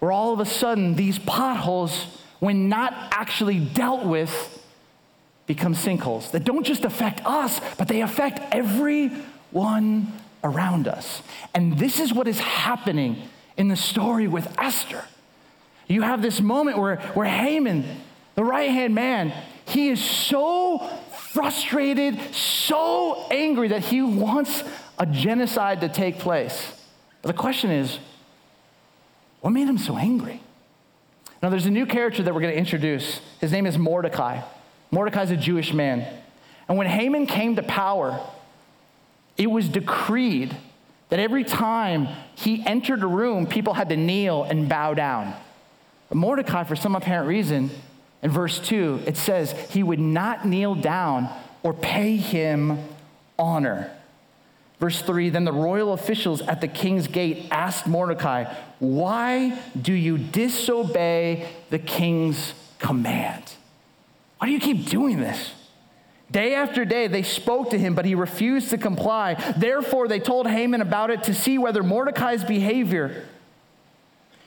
where 0.00 0.12
all 0.12 0.32
of 0.32 0.40
a 0.40 0.44
sudden 0.44 0.94
these 0.96 1.18
potholes 1.18 2.21
when 2.42 2.68
not 2.68 2.92
actually 3.12 3.60
dealt 3.60 4.04
with, 4.04 4.66
become 5.46 5.76
sinkholes 5.76 6.32
that 6.32 6.42
don't 6.42 6.66
just 6.66 6.84
affect 6.84 7.24
us, 7.24 7.60
but 7.78 7.86
they 7.86 8.00
affect 8.00 8.40
everyone 8.52 10.12
around 10.42 10.88
us. 10.88 11.22
And 11.54 11.78
this 11.78 12.00
is 12.00 12.12
what 12.12 12.26
is 12.26 12.40
happening 12.40 13.28
in 13.56 13.68
the 13.68 13.76
story 13.76 14.26
with 14.26 14.52
Esther. 14.58 15.04
You 15.86 16.02
have 16.02 16.20
this 16.20 16.40
moment 16.40 16.78
where, 16.78 16.96
where 17.14 17.28
Haman, 17.28 17.84
the 18.34 18.42
right 18.42 18.70
hand 18.70 18.92
man, 18.92 19.32
he 19.64 19.90
is 19.90 20.02
so 20.02 20.78
frustrated, 21.30 22.18
so 22.34 23.24
angry 23.30 23.68
that 23.68 23.82
he 23.84 24.02
wants 24.02 24.64
a 24.98 25.06
genocide 25.06 25.80
to 25.82 25.88
take 25.88 26.18
place. 26.18 26.72
But 27.22 27.28
the 27.36 27.40
question 27.40 27.70
is, 27.70 28.00
what 29.42 29.50
made 29.50 29.68
him 29.68 29.78
so 29.78 29.96
angry? 29.96 30.40
Now, 31.42 31.48
there's 31.48 31.66
a 31.66 31.70
new 31.70 31.86
character 31.86 32.22
that 32.22 32.32
we're 32.32 32.40
going 32.40 32.52
to 32.52 32.58
introduce. 32.58 33.20
His 33.40 33.50
name 33.50 33.66
is 33.66 33.76
Mordecai. 33.76 34.42
Mordecai's 34.92 35.32
a 35.32 35.36
Jewish 35.36 35.72
man. 35.72 36.06
And 36.68 36.78
when 36.78 36.86
Haman 36.86 37.26
came 37.26 37.56
to 37.56 37.62
power, 37.62 38.24
it 39.36 39.50
was 39.50 39.68
decreed 39.68 40.56
that 41.08 41.18
every 41.18 41.42
time 41.42 42.06
he 42.36 42.64
entered 42.64 43.02
a 43.02 43.06
room, 43.06 43.46
people 43.46 43.74
had 43.74 43.88
to 43.88 43.96
kneel 43.96 44.44
and 44.44 44.68
bow 44.68 44.94
down. 44.94 45.34
But 46.08 46.16
Mordecai, 46.16 46.62
for 46.62 46.76
some 46.76 46.94
apparent 46.94 47.28
reason, 47.28 47.70
in 48.22 48.30
verse 48.30 48.60
2, 48.60 49.02
it 49.06 49.16
says 49.16 49.50
he 49.70 49.82
would 49.82 49.98
not 49.98 50.46
kneel 50.46 50.76
down 50.76 51.28
or 51.64 51.74
pay 51.74 52.16
him 52.16 52.78
honor. 53.36 53.90
Verse 54.82 55.00
3 55.00 55.30
Then 55.30 55.44
the 55.44 55.52
royal 55.52 55.92
officials 55.92 56.42
at 56.42 56.60
the 56.60 56.66
king's 56.66 57.06
gate 57.06 57.46
asked 57.52 57.86
Mordecai, 57.86 58.52
Why 58.80 59.56
do 59.80 59.92
you 59.92 60.18
disobey 60.18 61.48
the 61.70 61.78
king's 61.78 62.52
command? 62.80 63.44
Why 64.38 64.48
do 64.48 64.52
you 64.52 64.58
keep 64.58 64.86
doing 64.86 65.20
this? 65.20 65.52
Day 66.32 66.56
after 66.56 66.84
day, 66.84 67.06
they 67.06 67.22
spoke 67.22 67.70
to 67.70 67.78
him, 67.78 67.94
but 67.94 68.04
he 68.04 68.16
refused 68.16 68.70
to 68.70 68.76
comply. 68.76 69.34
Therefore, 69.56 70.08
they 70.08 70.18
told 70.18 70.48
Haman 70.48 70.80
about 70.80 71.10
it 71.10 71.22
to 71.24 71.34
see 71.34 71.58
whether 71.58 71.84
Mordecai's 71.84 72.42
behavior 72.42 73.28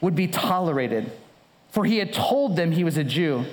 would 0.02 0.17
be 0.17 0.28
tolerated, 0.28 1.13
for 1.69 1.86
he 1.86 2.00
had 2.00 2.12
told 2.12 2.58
them 2.58 2.74
he 2.74 2.84
was 2.84 2.98
a 2.98 3.06
Jew. 3.06 3.45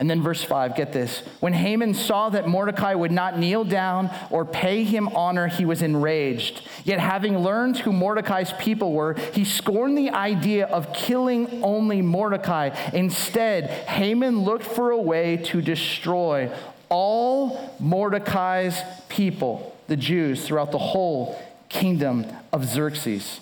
And 0.00 0.08
then 0.08 0.22
verse 0.22 0.42
5, 0.42 0.76
get 0.76 0.94
this. 0.94 1.18
When 1.40 1.52
Haman 1.52 1.92
saw 1.92 2.30
that 2.30 2.48
Mordecai 2.48 2.94
would 2.94 3.12
not 3.12 3.38
kneel 3.38 3.64
down 3.64 4.10
or 4.30 4.46
pay 4.46 4.82
him 4.82 5.08
honor, 5.08 5.46
he 5.46 5.66
was 5.66 5.82
enraged. 5.82 6.66
Yet, 6.84 7.00
having 7.00 7.40
learned 7.40 7.76
who 7.76 7.92
Mordecai's 7.92 8.50
people 8.58 8.94
were, 8.94 9.12
he 9.34 9.44
scorned 9.44 9.98
the 9.98 10.08
idea 10.08 10.66
of 10.68 10.94
killing 10.94 11.62
only 11.62 12.00
Mordecai. 12.00 12.70
Instead, 12.94 13.68
Haman 13.88 14.40
looked 14.40 14.64
for 14.64 14.90
a 14.90 15.00
way 15.00 15.36
to 15.36 15.60
destroy 15.60 16.50
all 16.88 17.76
Mordecai's 17.78 18.80
people, 19.10 19.76
the 19.86 19.96
Jews, 19.96 20.46
throughout 20.46 20.72
the 20.72 20.78
whole 20.78 21.38
kingdom 21.68 22.24
of 22.54 22.64
Xerxes. 22.64 23.40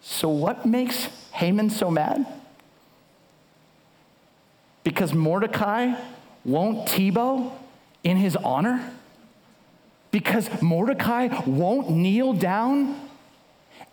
So, 0.00 0.28
what 0.28 0.64
makes 0.64 1.06
Haman 1.32 1.70
so 1.70 1.90
mad? 1.90 2.24
Because 4.84 5.12
Mordecai 5.12 5.94
won't 6.44 6.88
Tebow 6.88 7.52
in 8.02 8.16
his 8.16 8.36
honor? 8.36 8.92
Because 10.10 10.62
Mordecai 10.62 11.28
won't 11.46 11.90
kneel 11.90 12.32
down 12.32 13.08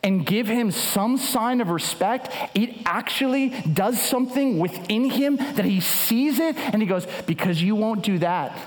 and 0.03 0.25
give 0.25 0.47
him 0.47 0.71
some 0.71 1.17
sign 1.17 1.59
of 1.59 1.69
respect, 1.69 2.33
it 2.55 2.81
actually 2.85 3.49
does 3.49 4.01
something 4.01 4.59
within 4.59 5.09
him 5.09 5.37
that 5.37 5.65
he 5.65 5.81
sees 5.81 6.39
it 6.39 6.55
and 6.57 6.81
he 6.81 6.87
goes, 6.87 7.05
Because 7.25 7.61
you 7.61 7.75
won't 7.75 8.03
do 8.03 8.17
that, 8.19 8.57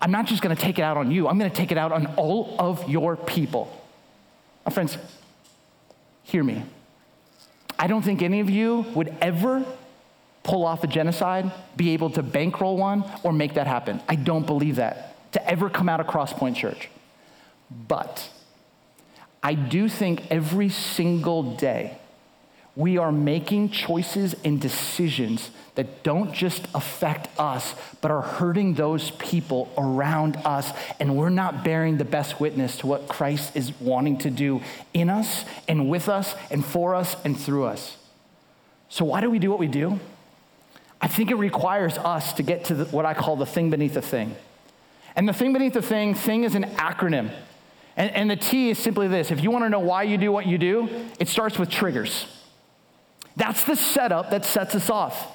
I'm 0.00 0.10
not 0.10 0.26
just 0.26 0.42
gonna 0.42 0.56
take 0.56 0.78
it 0.78 0.82
out 0.82 0.96
on 0.96 1.10
you, 1.10 1.28
I'm 1.28 1.38
gonna 1.38 1.50
take 1.50 1.72
it 1.72 1.78
out 1.78 1.92
on 1.92 2.06
all 2.16 2.56
of 2.58 2.88
your 2.88 3.16
people. 3.16 3.72
My 4.64 4.72
friends, 4.72 4.98
hear 6.22 6.42
me. 6.42 6.62
I 7.78 7.86
don't 7.86 8.02
think 8.02 8.22
any 8.22 8.40
of 8.40 8.50
you 8.50 8.84
would 8.94 9.14
ever 9.20 9.64
pull 10.48 10.64
off 10.64 10.82
a 10.82 10.86
genocide, 10.86 11.52
be 11.76 11.90
able 11.90 12.08
to 12.08 12.22
bankroll 12.22 12.78
one, 12.78 13.04
or 13.22 13.32
make 13.32 13.54
that 13.54 13.66
happen. 13.66 14.00
I 14.08 14.14
don't 14.14 14.46
believe 14.46 14.76
that 14.76 15.32
to 15.32 15.46
ever 15.48 15.68
come 15.68 15.90
out 15.90 16.00
of 16.00 16.06
Crosspoint 16.06 16.56
Church. 16.56 16.88
But 17.70 18.30
I 19.42 19.52
do 19.52 19.90
think 19.90 20.22
every 20.30 20.70
single 20.70 21.54
day 21.56 21.98
we 22.74 22.96
are 22.96 23.12
making 23.12 23.70
choices 23.70 24.34
and 24.42 24.58
decisions 24.58 25.50
that 25.74 26.02
don't 26.02 26.32
just 26.32 26.66
affect 26.74 27.28
us, 27.38 27.74
but 28.00 28.10
are 28.10 28.22
hurting 28.22 28.72
those 28.74 29.10
people 29.12 29.70
around 29.76 30.36
us. 30.46 30.72
And 30.98 31.14
we're 31.14 31.28
not 31.28 31.62
bearing 31.62 31.98
the 31.98 32.06
best 32.06 32.40
witness 32.40 32.78
to 32.78 32.86
what 32.86 33.06
Christ 33.06 33.54
is 33.54 33.78
wanting 33.80 34.16
to 34.18 34.30
do 34.30 34.62
in 34.94 35.10
us 35.10 35.44
and 35.68 35.90
with 35.90 36.08
us 36.08 36.34
and 36.50 36.64
for 36.64 36.94
us 36.94 37.16
and 37.22 37.38
through 37.38 37.64
us. 37.64 37.98
So, 38.88 39.04
why 39.04 39.20
do 39.20 39.28
we 39.28 39.38
do 39.38 39.50
what 39.50 39.58
we 39.58 39.68
do? 39.68 40.00
I 41.00 41.08
think 41.08 41.30
it 41.30 41.36
requires 41.36 41.96
us 41.98 42.32
to 42.34 42.42
get 42.42 42.66
to 42.66 42.74
the, 42.74 42.84
what 42.86 43.06
I 43.06 43.14
call 43.14 43.36
the 43.36 43.46
thing 43.46 43.70
beneath 43.70 43.94
the 43.94 44.02
thing. 44.02 44.36
And 45.14 45.28
the 45.28 45.32
thing 45.32 45.52
beneath 45.52 45.74
the 45.74 45.82
thing, 45.82 46.14
thing 46.14 46.44
is 46.44 46.54
an 46.54 46.64
acronym. 46.76 47.32
And, 47.96 48.10
and 48.12 48.30
the 48.30 48.36
T 48.36 48.70
is 48.70 48.78
simply 48.78 49.08
this 49.08 49.30
if 49.30 49.42
you 49.42 49.50
want 49.50 49.64
to 49.64 49.68
know 49.68 49.80
why 49.80 50.04
you 50.04 50.16
do 50.16 50.32
what 50.32 50.46
you 50.46 50.58
do, 50.58 50.88
it 51.18 51.28
starts 51.28 51.58
with 51.58 51.70
triggers. 51.70 52.26
That's 53.36 53.64
the 53.64 53.76
setup 53.76 54.30
that 54.30 54.44
sets 54.44 54.74
us 54.74 54.90
off. 54.90 55.34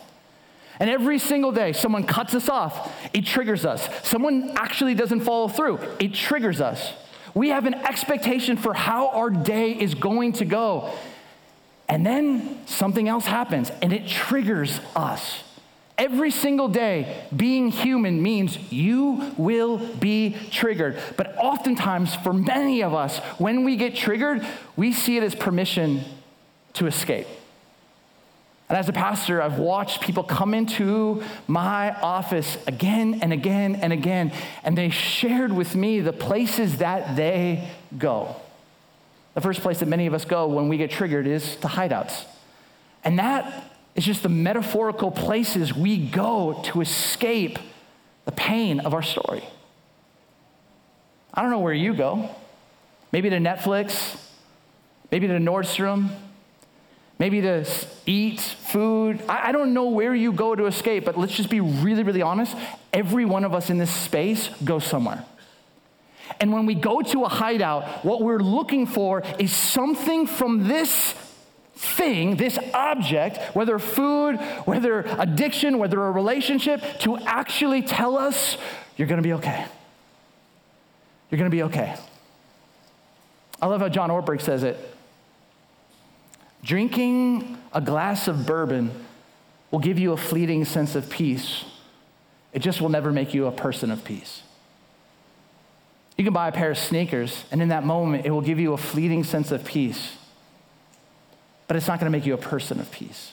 And 0.79 0.89
every 0.89 1.19
single 1.19 1.51
day, 1.51 1.71
someone 1.71 2.03
cuts 2.03 2.33
us 2.33 2.49
off, 2.49 2.91
it 3.13 3.25
triggers 3.25 3.65
us. 3.65 3.87
Someone 4.05 4.51
actually 4.55 4.95
doesn't 4.95 5.21
follow 5.21 5.47
through, 5.47 5.79
it 5.99 6.13
triggers 6.13 6.59
us. 6.59 6.93
We 7.33 7.49
have 7.49 7.65
an 7.65 7.73
expectation 7.73 8.57
for 8.57 8.73
how 8.73 9.09
our 9.09 9.29
day 9.29 9.71
is 9.71 9.95
going 9.95 10.33
to 10.33 10.45
go. 10.45 10.93
And 11.89 12.05
then 12.05 12.65
something 12.65 13.07
else 13.07 13.25
happens 13.25 13.71
and 13.81 13.91
it 13.91 14.07
triggers 14.07 14.79
us. 14.95 15.42
Every 15.97 16.31
single 16.31 16.67
day, 16.67 17.23
being 17.35 17.69
human 17.69 18.21
means 18.23 18.57
you 18.71 19.33
will 19.37 19.77
be 19.77 20.35
triggered. 20.49 20.97
But 21.17 21.37
oftentimes, 21.37 22.15
for 22.15 22.33
many 22.33 22.81
of 22.81 22.95
us, 22.95 23.19
when 23.37 23.63
we 23.63 23.75
get 23.75 23.95
triggered, 23.95 24.45
we 24.75 24.91
see 24.91 25.17
it 25.17 25.23
as 25.23 25.35
permission 25.35 26.01
to 26.73 26.87
escape. 26.87 27.27
And 28.69 28.77
as 28.77 28.89
a 28.89 28.93
pastor, 28.93 29.39
I've 29.39 29.59
watched 29.59 30.01
people 30.01 30.23
come 30.23 30.55
into 30.55 31.21
my 31.45 31.91
office 32.01 32.57
again 32.65 33.19
and 33.21 33.31
again 33.31 33.75
and 33.75 33.93
again, 33.93 34.31
and 34.63 34.75
they 34.75 34.89
shared 34.89 35.53
with 35.53 35.75
me 35.75 35.99
the 35.99 36.13
places 36.13 36.77
that 36.77 37.15
they 37.15 37.69
go. 37.99 38.35
The 39.35 39.41
first 39.41 39.61
place 39.61 39.79
that 39.79 39.87
many 39.87 40.07
of 40.07 40.15
us 40.15 40.25
go 40.25 40.47
when 40.47 40.69
we 40.69 40.77
get 40.77 40.89
triggered 40.89 41.27
is 41.27 41.55
to 41.57 41.67
hideouts. 41.67 42.25
And 43.03 43.19
that 43.19 43.72
it's 43.95 44.05
just 44.05 44.23
the 44.23 44.29
metaphorical 44.29 45.11
places 45.11 45.73
we 45.73 45.97
go 45.97 46.61
to 46.65 46.81
escape 46.81 47.59
the 48.25 48.31
pain 48.31 48.79
of 48.79 48.93
our 48.93 49.03
story. 49.03 49.43
I 51.33 51.41
don't 51.41 51.51
know 51.51 51.59
where 51.59 51.73
you 51.73 51.93
go. 51.93 52.29
Maybe 53.11 53.29
to 53.29 53.37
Netflix, 53.37 54.19
maybe 55.11 55.27
to 55.27 55.33
Nordstrom, 55.33 56.09
maybe 57.19 57.41
to 57.41 57.65
eat 58.05 58.41
food. 58.41 59.21
I, 59.29 59.49
I 59.49 59.51
don't 59.51 59.73
know 59.73 59.89
where 59.89 60.15
you 60.15 60.31
go 60.31 60.55
to 60.55 60.65
escape, 60.65 61.05
but 61.05 61.17
let's 61.17 61.35
just 61.35 61.49
be 61.49 61.59
really, 61.59 62.03
really 62.03 62.21
honest. 62.21 62.55
Every 62.91 63.25
one 63.25 63.43
of 63.43 63.53
us 63.53 63.69
in 63.69 63.77
this 63.77 63.91
space 63.91 64.49
goes 64.63 64.83
somewhere. 64.83 65.23
And 66.39 66.51
when 66.51 66.65
we 66.65 66.73
go 66.73 67.01
to 67.01 67.25
a 67.25 67.29
hideout, 67.29 68.03
what 68.03 68.21
we're 68.21 68.39
looking 68.39 68.87
for 68.87 69.23
is 69.37 69.51
something 69.51 70.25
from 70.25 70.67
this 70.67 71.13
thing, 71.83 72.37
this 72.37 72.57
object, 72.73 73.55
whether 73.55 73.77
food, 73.79 74.37
whether 74.65 75.01
addiction, 75.01 75.77
whether 75.77 76.01
a 76.03 76.11
relationship, 76.11 76.81
to 76.99 77.17
actually 77.17 77.81
tell 77.81 78.17
us 78.17 78.57
you're 78.97 79.07
gonna 79.07 79.21
be 79.21 79.33
okay. 79.33 79.65
You're 81.29 81.37
gonna 81.37 81.49
be 81.49 81.63
okay. 81.63 81.95
I 83.61 83.67
love 83.67 83.81
how 83.81 83.89
John 83.89 84.09
Ortberg 84.09 84.41
says 84.41 84.63
it. 84.63 84.77
Drinking 86.63 87.57
a 87.73 87.81
glass 87.81 88.27
of 88.27 88.45
bourbon 88.45 88.91
will 89.71 89.79
give 89.79 89.99
you 89.99 90.13
a 90.13 90.17
fleeting 90.17 90.65
sense 90.65 90.95
of 90.95 91.09
peace. 91.09 91.65
It 92.53 92.59
just 92.59 92.81
will 92.81 92.89
never 92.89 93.11
make 93.11 93.33
you 93.33 93.47
a 93.47 93.51
person 93.51 93.89
of 93.91 94.03
peace. 94.03 94.43
You 96.17 96.23
can 96.23 96.33
buy 96.33 96.47
a 96.47 96.51
pair 96.51 96.71
of 96.71 96.77
sneakers, 96.77 97.43
and 97.51 97.61
in 97.61 97.69
that 97.69 97.83
moment, 97.83 98.25
it 98.25 98.29
will 98.29 98.41
give 98.41 98.59
you 98.59 98.73
a 98.73 98.77
fleeting 98.77 99.23
sense 99.23 99.51
of 99.51 99.65
peace, 99.65 100.15
but 101.73 101.77
it's 101.77 101.87
not 101.87 101.99
going 101.99 102.05
to 102.05 102.15
make 102.15 102.27
you 102.27 102.35
a 102.35 102.37
person 102.37 102.79
of 102.79 102.91
peace. 102.91 103.31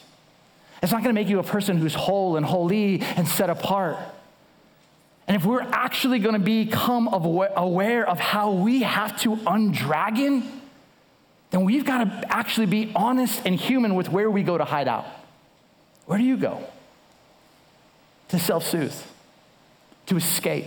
It's 0.83 0.90
not 0.90 1.03
going 1.03 1.14
to 1.14 1.20
make 1.20 1.29
you 1.29 1.40
a 1.40 1.42
person 1.42 1.76
who's 1.76 1.92
whole 1.92 2.38
and 2.38 2.46
holy 2.46 3.03
and 3.03 3.29
set 3.29 3.50
apart. 3.50 3.98
And 5.29 5.37
if 5.37 5.44
we're 5.44 5.61
actually 5.61 6.20
going 6.20 6.33
to 6.33 6.40
become 6.40 7.07
aware 7.12 8.09
of 8.09 8.18
how 8.18 8.53
we 8.53 8.81
have 8.81 9.20
to 9.20 9.37
undragon, 9.37 10.42
then 11.50 11.64
we've 11.64 11.85
got 11.85 12.05
to 12.05 12.35
actually 12.35 12.64
be 12.64 12.90
honest 12.96 13.42
and 13.44 13.57
human 13.57 13.94
with 13.94 14.09
where 14.09 14.31
we 14.31 14.42
go 14.42 14.57
to 14.57 14.64
hide 14.64 14.88
out. 14.88 15.05
Where 16.07 16.16
do 16.16 16.24
you 16.24 16.38
go? 16.38 16.64
To 18.31 18.38
self 18.38 18.66
soothe, 18.66 18.96
to 20.07 20.16
escape. 20.16 20.64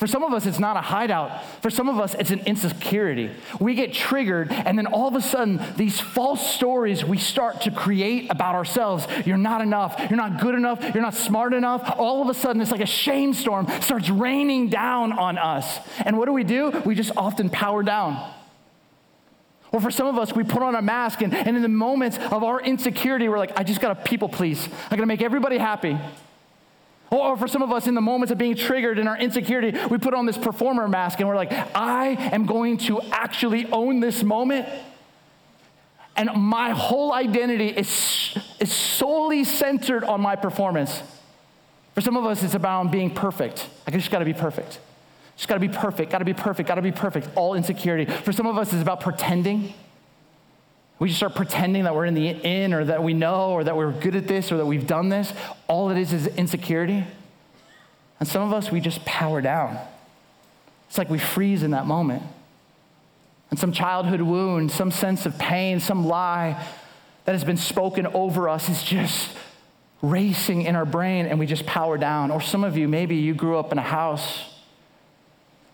For 0.00 0.06
some 0.06 0.24
of 0.24 0.32
us, 0.32 0.46
it's 0.46 0.58
not 0.58 0.78
a 0.78 0.80
hideout. 0.80 1.44
For 1.60 1.68
some 1.68 1.86
of 1.86 2.00
us, 2.00 2.14
it's 2.14 2.30
an 2.30 2.40
insecurity. 2.46 3.30
We 3.60 3.74
get 3.74 3.92
triggered, 3.92 4.50
and 4.50 4.78
then 4.78 4.86
all 4.86 5.06
of 5.06 5.14
a 5.14 5.20
sudden, 5.20 5.60
these 5.76 6.00
false 6.00 6.54
stories 6.54 7.04
we 7.04 7.18
start 7.18 7.60
to 7.60 7.70
create 7.70 8.30
about 8.30 8.54
ourselves. 8.54 9.06
You're 9.26 9.36
not 9.36 9.60
enough. 9.60 10.00
You're 10.08 10.16
not 10.16 10.40
good 10.40 10.54
enough. 10.54 10.82
You're 10.94 11.02
not 11.02 11.12
smart 11.12 11.52
enough. 11.52 11.98
All 11.98 12.22
of 12.22 12.30
a 12.30 12.32
sudden, 12.32 12.62
it's 12.62 12.70
like 12.70 12.80
a 12.80 12.86
shame 12.86 13.34
storm 13.34 13.66
starts 13.82 14.08
raining 14.08 14.70
down 14.70 15.12
on 15.12 15.36
us. 15.36 15.78
And 15.98 16.16
what 16.16 16.24
do 16.24 16.32
we 16.32 16.44
do? 16.44 16.70
We 16.86 16.94
just 16.94 17.12
often 17.14 17.50
power 17.50 17.82
down. 17.82 18.32
Or 19.70 19.82
for 19.82 19.90
some 19.90 20.06
of 20.06 20.16
us, 20.16 20.34
we 20.34 20.44
put 20.44 20.62
on 20.62 20.76
a 20.76 20.80
mask, 20.80 21.20
and, 21.20 21.34
and 21.34 21.56
in 21.56 21.60
the 21.62 21.68
moments 21.68 22.16
of 22.16 22.42
our 22.42 22.58
insecurity, 22.58 23.28
we're 23.28 23.36
like, 23.36 23.60
I 23.60 23.64
just 23.64 23.82
gotta 23.82 24.00
people 24.00 24.30
please. 24.30 24.66
I 24.90 24.96
gotta 24.96 25.04
make 25.04 25.20
everybody 25.20 25.58
happy. 25.58 25.98
Or 27.10 27.36
for 27.36 27.48
some 27.48 27.62
of 27.62 27.72
us, 27.72 27.88
in 27.88 27.94
the 27.94 28.00
moments 28.00 28.30
of 28.30 28.38
being 28.38 28.54
triggered 28.54 28.98
in 28.98 29.08
our 29.08 29.18
insecurity, 29.18 29.76
we 29.90 29.98
put 29.98 30.14
on 30.14 30.26
this 30.26 30.38
performer 30.38 30.86
mask 30.86 31.18
and 31.18 31.28
we're 31.28 31.34
like, 31.34 31.52
I 31.74 32.10
am 32.32 32.46
going 32.46 32.78
to 32.78 33.00
actually 33.10 33.66
own 33.72 33.98
this 33.98 34.22
moment. 34.22 34.68
And 36.16 36.30
my 36.36 36.70
whole 36.70 37.12
identity 37.12 37.68
is, 37.68 38.36
is 38.60 38.72
solely 38.72 39.42
centered 39.42 40.04
on 40.04 40.20
my 40.20 40.36
performance. 40.36 41.02
For 41.94 42.00
some 42.00 42.16
of 42.16 42.24
us, 42.24 42.42
it's 42.44 42.54
about 42.54 42.90
being 42.92 43.10
perfect. 43.10 43.66
I 43.86 43.90
just 43.90 44.10
gotta 44.10 44.24
be 44.24 44.34
perfect. 44.34 44.78
Just 45.36 45.48
gotta 45.48 45.60
be 45.60 45.68
perfect, 45.68 46.12
gotta 46.12 46.24
be 46.24 46.34
perfect, 46.34 46.68
gotta 46.68 46.82
be 46.82 46.92
perfect. 46.92 47.28
All 47.34 47.54
insecurity. 47.54 48.04
For 48.04 48.32
some 48.32 48.46
of 48.46 48.56
us, 48.56 48.72
it's 48.72 48.82
about 48.82 49.00
pretending. 49.00 49.74
We 51.00 51.08
just 51.08 51.18
start 51.18 51.34
pretending 51.34 51.84
that 51.84 51.94
we're 51.94 52.04
in 52.04 52.14
the 52.14 52.28
in 52.28 52.74
or 52.74 52.84
that 52.84 53.02
we 53.02 53.14
know 53.14 53.52
or 53.52 53.64
that 53.64 53.74
we're 53.74 53.90
good 53.90 54.14
at 54.14 54.28
this 54.28 54.52
or 54.52 54.58
that 54.58 54.66
we've 54.66 54.86
done 54.86 55.08
this. 55.08 55.32
All 55.66 55.90
it 55.90 55.96
is 55.96 56.12
is 56.12 56.26
insecurity. 56.26 57.04
And 58.20 58.28
some 58.28 58.42
of 58.42 58.52
us, 58.52 58.70
we 58.70 58.80
just 58.80 59.02
power 59.06 59.40
down. 59.40 59.78
It's 60.88 60.98
like 60.98 61.08
we 61.08 61.18
freeze 61.18 61.62
in 61.62 61.70
that 61.70 61.86
moment. 61.86 62.22
And 63.48 63.58
some 63.58 63.72
childhood 63.72 64.20
wound, 64.20 64.70
some 64.70 64.90
sense 64.90 65.24
of 65.24 65.38
pain, 65.38 65.80
some 65.80 66.06
lie 66.06 66.62
that 67.24 67.32
has 67.32 67.44
been 67.44 67.56
spoken 67.56 68.06
over 68.06 68.50
us 68.50 68.68
is 68.68 68.82
just 68.82 69.30
racing 70.02 70.62
in 70.62 70.76
our 70.76 70.84
brain 70.84 71.24
and 71.24 71.38
we 71.38 71.46
just 71.46 71.64
power 71.64 71.96
down. 71.96 72.30
Or 72.30 72.42
some 72.42 72.62
of 72.62 72.76
you, 72.76 72.88
maybe 72.88 73.16
you 73.16 73.32
grew 73.32 73.58
up 73.58 73.72
in 73.72 73.78
a 73.78 73.82
house 73.82 74.44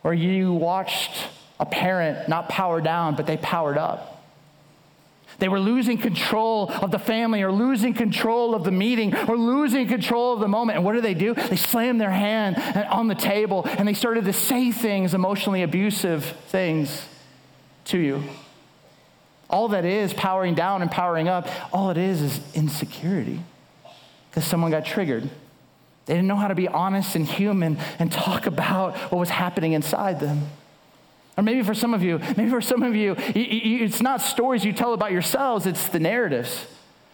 where 0.02 0.14
you 0.14 0.52
watched 0.52 1.26
a 1.58 1.66
parent 1.66 2.28
not 2.28 2.48
power 2.48 2.80
down, 2.80 3.16
but 3.16 3.26
they 3.26 3.36
powered 3.36 3.76
up. 3.76 4.15
They 5.38 5.48
were 5.48 5.60
losing 5.60 5.98
control 5.98 6.70
of 6.70 6.90
the 6.90 6.98
family 6.98 7.42
or 7.42 7.52
losing 7.52 7.92
control 7.92 8.54
of 8.54 8.64
the 8.64 8.70
meeting 8.70 9.14
or 9.28 9.36
losing 9.36 9.86
control 9.86 10.32
of 10.32 10.40
the 10.40 10.48
moment. 10.48 10.76
And 10.76 10.84
what 10.84 10.94
do 10.94 11.00
they 11.00 11.14
do? 11.14 11.34
They 11.34 11.56
slammed 11.56 12.00
their 12.00 12.10
hand 12.10 12.56
on 12.90 13.08
the 13.08 13.14
table 13.14 13.64
and 13.66 13.86
they 13.86 13.94
started 13.94 14.24
to 14.24 14.32
say 14.32 14.72
things, 14.72 15.12
emotionally 15.12 15.62
abusive 15.62 16.24
things 16.48 17.04
to 17.86 17.98
you. 17.98 18.22
All 19.48 19.68
that 19.68 19.84
is 19.84 20.12
powering 20.14 20.54
down 20.54 20.82
and 20.82 20.90
powering 20.90 21.28
up, 21.28 21.48
all 21.72 21.90
it 21.90 21.98
is 21.98 22.22
is 22.22 22.40
insecurity 22.54 23.40
because 24.30 24.44
someone 24.44 24.70
got 24.70 24.84
triggered. 24.84 25.30
They 26.06 26.14
didn't 26.14 26.28
know 26.28 26.36
how 26.36 26.48
to 26.48 26.54
be 26.54 26.68
honest 26.68 27.14
and 27.14 27.26
human 27.26 27.78
and 27.98 28.10
talk 28.10 28.46
about 28.46 28.96
what 29.12 29.18
was 29.18 29.30
happening 29.30 29.72
inside 29.72 30.18
them. 30.20 30.46
Or 31.36 31.42
maybe 31.42 31.62
for 31.62 31.74
some 31.74 31.92
of 31.92 32.02
you, 32.02 32.18
maybe 32.36 32.48
for 32.48 32.62
some 32.62 32.82
of 32.82 32.94
you, 32.96 33.14
it's 33.18 34.00
not 34.00 34.22
stories 34.22 34.64
you 34.64 34.72
tell 34.72 34.94
about 34.94 35.12
yourselves, 35.12 35.66
it's 35.66 35.88
the 35.88 36.00
narratives. 36.00 36.66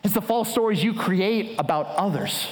It's 0.04 0.14
the 0.14 0.22
false 0.22 0.50
stories 0.50 0.82
you 0.82 0.94
create 0.94 1.58
about 1.58 1.86
others. 1.96 2.48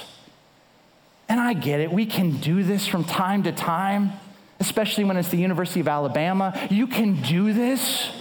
And 1.29 1.39
I 1.39 1.53
get 1.53 1.79
it, 1.79 1.91
we 1.91 2.05
can 2.05 2.37
do 2.37 2.63
this 2.63 2.87
from 2.87 3.03
time 3.05 3.43
to 3.43 3.51
time, 3.51 4.11
especially 4.59 5.05
when 5.05 5.15
it's 5.15 5.29
the 5.29 5.37
University 5.37 5.79
of 5.79 5.87
Alabama. 5.87 6.67
You 6.69 6.87
can 6.87 7.21
do 7.21 7.53
this. 7.53 8.11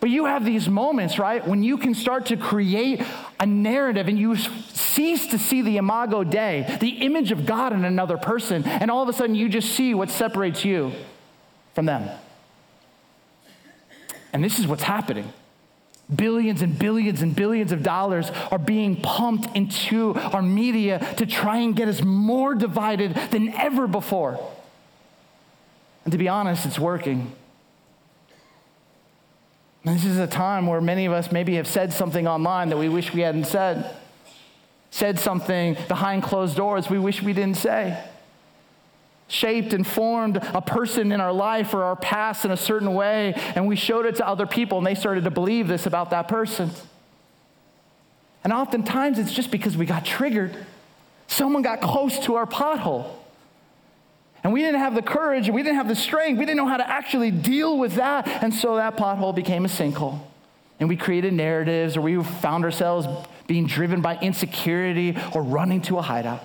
But 0.00 0.10
you 0.10 0.26
have 0.26 0.44
these 0.44 0.68
moments, 0.68 1.18
right, 1.18 1.46
when 1.46 1.62
you 1.62 1.78
can 1.78 1.94
start 1.94 2.26
to 2.26 2.36
create 2.36 3.02
a 3.40 3.46
narrative 3.46 4.06
and 4.06 4.18
you 4.18 4.36
cease 4.36 5.28
to 5.28 5.38
see 5.38 5.62
the 5.62 5.78
imago 5.78 6.24
Dei, 6.24 6.76
the 6.80 7.04
image 7.04 7.32
of 7.32 7.46
God 7.46 7.72
in 7.72 7.84
another 7.84 8.18
person, 8.18 8.64
and 8.64 8.90
all 8.90 9.02
of 9.02 9.08
a 9.08 9.12
sudden 9.12 9.34
you 9.34 9.48
just 9.48 9.72
see 9.72 9.94
what 9.94 10.10
separates 10.10 10.64
you 10.64 10.92
from 11.74 11.86
them. 11.86 12.10
And 14.34 14.42
this 14.42 14.58
is 14.58 14.66
what's 14.66 14.82
happening. 14.82 15.32
Billions 16.14 16.60
and 16.60 16.76
billions 16.78 17.22
and 17.22 17.34
billions 17.34 17.70
of 17.72 17.82
dollars 17.82 18.30
are 18.50 18.58
being 18.58 18.96
pumped 18.96 19.56
into 19.56 20.14
our 20.14 20.42
media 20.42 21.14
to 21.16 21.24
try 21.24 21.58
and 21.58 21.74
get 21.74 21.88
us 21.88 22.02
more 22.02 22.54
divided 22.54 23.14
than 23.30 23.54
ever 23.54 23.86
before. 23.86 24.38
And 26.04 26.12
to 26.12 26.18
be 26.18 26.28
honest, 26.28 26.66
it's 26.66 26.78
working. 26.78 27.32
And 29.84 29.96
this 29.96 30.04
is 30.04 30.18
a 30.18 30.26
time 30.26 30.66
where 30.66 30.80
many 30.80 31.06
of 31.06 31.12
us 31.12 31.30
maybe 31.30 31.54
have 31.54 31.68
said 31.68 31.92
something 31.92 32.26
online 32.26 32.70
that 32.70 32.76
we 32.76 32.88
wish 32.88 33.14
we 33.14 33.20
hadn't 33.20 33.44
said, 33.44 33.96
said 34.90 35.18
something 35.18 35.76
behind 35.88 36.24
closed 36.24 36.56
doors 36.56 36.90
we 36.90 36.98
wish 36.98 37.22
we 37.22 37.32
didn't 37.32 37.56
say 37.56 38.02
shaped 39.28 39.72
and 39.72 39.86
formed 39.86 40.36
a 40.36 40.60
person 40.60 41.12
in 41.12 41.20
our 41.20 41.32
life 41.32 41.74
or 41.74 41.82
our 41.82 41.96
past 41.96 42.44
in 42.44 42.50
a 42.50 42.56
certain 42.56 42.94
way, 42.94 43.34
and 43.54 43.66
we 43.66 43.76
showed 43.76 44.06
it 44.06 44.16
to 44.16 44.26
other 44.26 44.46
people, 44.46 44.78
and 44.78 44.86
they 44.86 44.94
started 44.94 45.24
to 45.24 45.30
believe 45.30 45.68
this 45.68 45.86
about 45.86 46.10
that 46.10 46.28
person. 46.28 46.70
And 48.42 48.52
oftentimes 48.52 49.18
it's 49.18 49.32
just 49.32 49.50
because 49.50 49.76
we 49.76 49.86
got 49.86 50.04
triggered. 50.04 50.54
Someone 51.26 51.62
got 51.62 51.80
close 51.80 52.18
to 52.20 52.34
our 52.34 52.46
pothole. 52.46 53.10
And 54.42 54.52
we 54.52 54.60
didn't 54.60 54.80
have 54.80 54.94
the 54.94 55.02
courage, 55.02 55.48
we 55.48 55.62
didn't 55.62 55.76
have 55.76 55.88
the 55.88 55.96
strength, 55.96 56.38
we 56.38 56.44
didn't 56.44 56.58
know 56.58 56.68
how 56.68 56.76
to 56.76 56.88
actually 56.88 57.30
deal 57.30 57.78
with 57.78 57.94
that. 57.94 58.28
And 58.28 58.52
so 58.52 58.76
that 58.76 58.98
pothole 58.98 59.34
became 59.34 59.64
a 59.64 59.68
sinkhole. 59.68 60.20
And 60.78 60.88
we 60.88 60.96
created 60.96 61.32
narratives, 61.32 61.96
or 61.96 62.02
we 62.02 62.22
found 62.22 62.64
ourselves 62.64 63.06
being 63.46 63.66
driven 63.66 64.02
by 64.02 64.18
insecurity 64.18 65.16
or 65.32 65.42
running 65.42 65.80
to 65.82 65.98
a 65.98 66.02
hideout. 66.02 66.44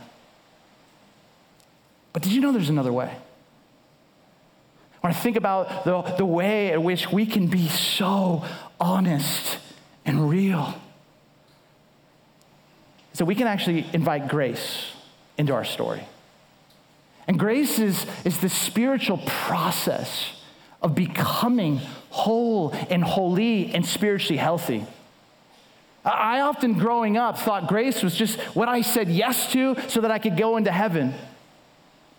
But 2.19 2.25
did 2.25 2.34
you 2.34 2.41
know 2.41 2.51
there's 2.51 2.67
another 2.67 2.91
way? 2.91 3.15
When 4.99 5.13
I 5.13 5.15
think 5.15 5.38
about 5.38 5.86
the, 5.86 6.01
the 6.17 6.25
way 6.25 6.73
in 6.73 6.84
which 6.84 7.10
we 7.13 7.25
can 7.25 7.47
be 7.47 7.69
so 7.69 8.43
honest 8.77 9.58
and 10.03 10.29
real, 10.29 10.75
so 13.13 13.23
we 13.23 13.36
can 13.36 13.47
actually 13.47 13.86
invite 13.93 14.27
grace 14.27 14.91
into 15.38 15.53
our 15.53 15.63
story. 15.63 16.05
And 17.25 17.39
grace 17.39 17.79
is, 17.79 18.05
is 18.25 18.38
the 18.39 18.49
spiritual 18.49 19.19
process 19.19 20.41
of 20.82 20.95
becoming 20.95 21.77
whole 22.10 22.71
and 22.89 23.01
holy 23.01 23.73
and 23.73 23.86
spiritually 23.86 24.36
healthy. 24.36 24.86
I 26.03 26.41
often, 26.41 26.73
growing 26.73 27.15
up, 27.15 27.38
thought 27.38 27.67
grace 27.67 28.03
was 28.03 28.13
just 28.13 28.38
what 28.58 28.67
I 28.67 28.82
said 28.82 29.08
yes 29.08 29.53
to 29.53 29.77
so 29.88 30.01
that 30.01 30.12
I 30.12 30.19
could 30.19 30.36
go 30.36 30.58
into 30.58 30.71
heaven. 30.71 31.13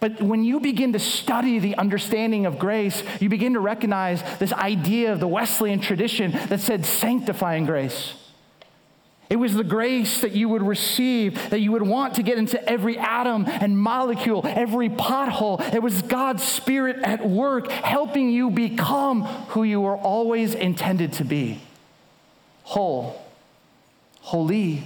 But 0.01 0.23
when 0.23 0.45
you 0.45 0.61
begin 0.61 0.95
to 0.95 0.99
study 0.99 1.59
the 1.59 1.77
understanding 1.77 2.47
of 2.47 2.59
grace, 2.59 3.03
you 3.21 3.29
begin 3.29 3.53
to 3.53 3.61
recognize 3.61 4.23
this 4.39 4.53
idea 4.53 5.13
of 5.13 5.21
the 5.21 5.29
Wesleyan 5.29 5.81
tradition 5.81 6.33
that 6.49 6.61
said 6.61 6.87
sanctifying 6.87 7.67
grace. 7.67 8.15
It 9.29 9.37
was 9.37 9.55
the 9.55 9.63
grace 9.63 10.23
that 10.23 10.33
you 10.33 10.49
would 10.49 10.63
receive, 10.63 11.51
that 11.51 11.61
you 11.61 11.71
would 11.71 11.83
want 11.83 12.15
to 12.15 12.25
get 12.25 12.37
into 12.37 12.69
every 12.69 12.99
atom 12.99 13.45
and 13.47 13.79
molecule, 13.79 14.45
every 14.45 14.89
pothole. 14.89 15.61
It 15.73 15.83
was 15.83 16.03
God's 16.03 16.43
Spirit 16.43 16.97
at 17.05 17.25
work, 17.25 17.71
helping 17.71 18.31
you 18.31 18.51
become 18.51 19.23
who 19.51 19.63
you 19.63 19.81
were 19.83 19.97
always 19.97 20.55
intended 20.55 21.13
to 21.15 21.25
be 21.25 21.61
whole, 22.65 23.21
holy, 24.21 24.83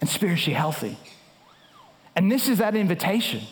and 0.00 0.10
spiritually 0.10 0.54
healthy. 0.54 0.98
And 2.16 2.30
this 2.30 2.48
is 2.48 2.58
that 2.58 2.74
invitation. 2.74 3.42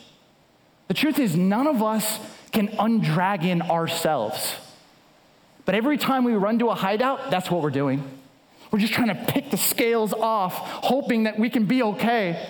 The 0.92 0.98
truth 0.98 1.18
is, 1.18 1.35
none 1.35 1.66
of 1.66 1.83
us 1.83 2.18
can 2.50 2.68
undragon 2.68 3.62
ourselves. 3.62 4.55
But 5.64 5.74
every 5.74 5.96
time 5.96 6.22
we 6.22 6.35
run 6.35 6.59
to 6.59 6.68
a 6.68 6.74
hideout, 6.74 7.31
that's 7.31 7.50
what 7.50 7.62
we're 7.62 7.70
doing. 7.70 8.05
We're 8.70 8.78
just 8.78 8.92
trying 8.92 9.09
to 9.09 9.14
pick 9.14 9.50
the 9.50 9.57
scales 9.57 10.12
off, 10.12 10.52
hoping 10.55 11.22
that 11.22 11.38
we 11.38 11.48
can 11.48 11.64
be 11.64 11.83
okay. 11.83 12.46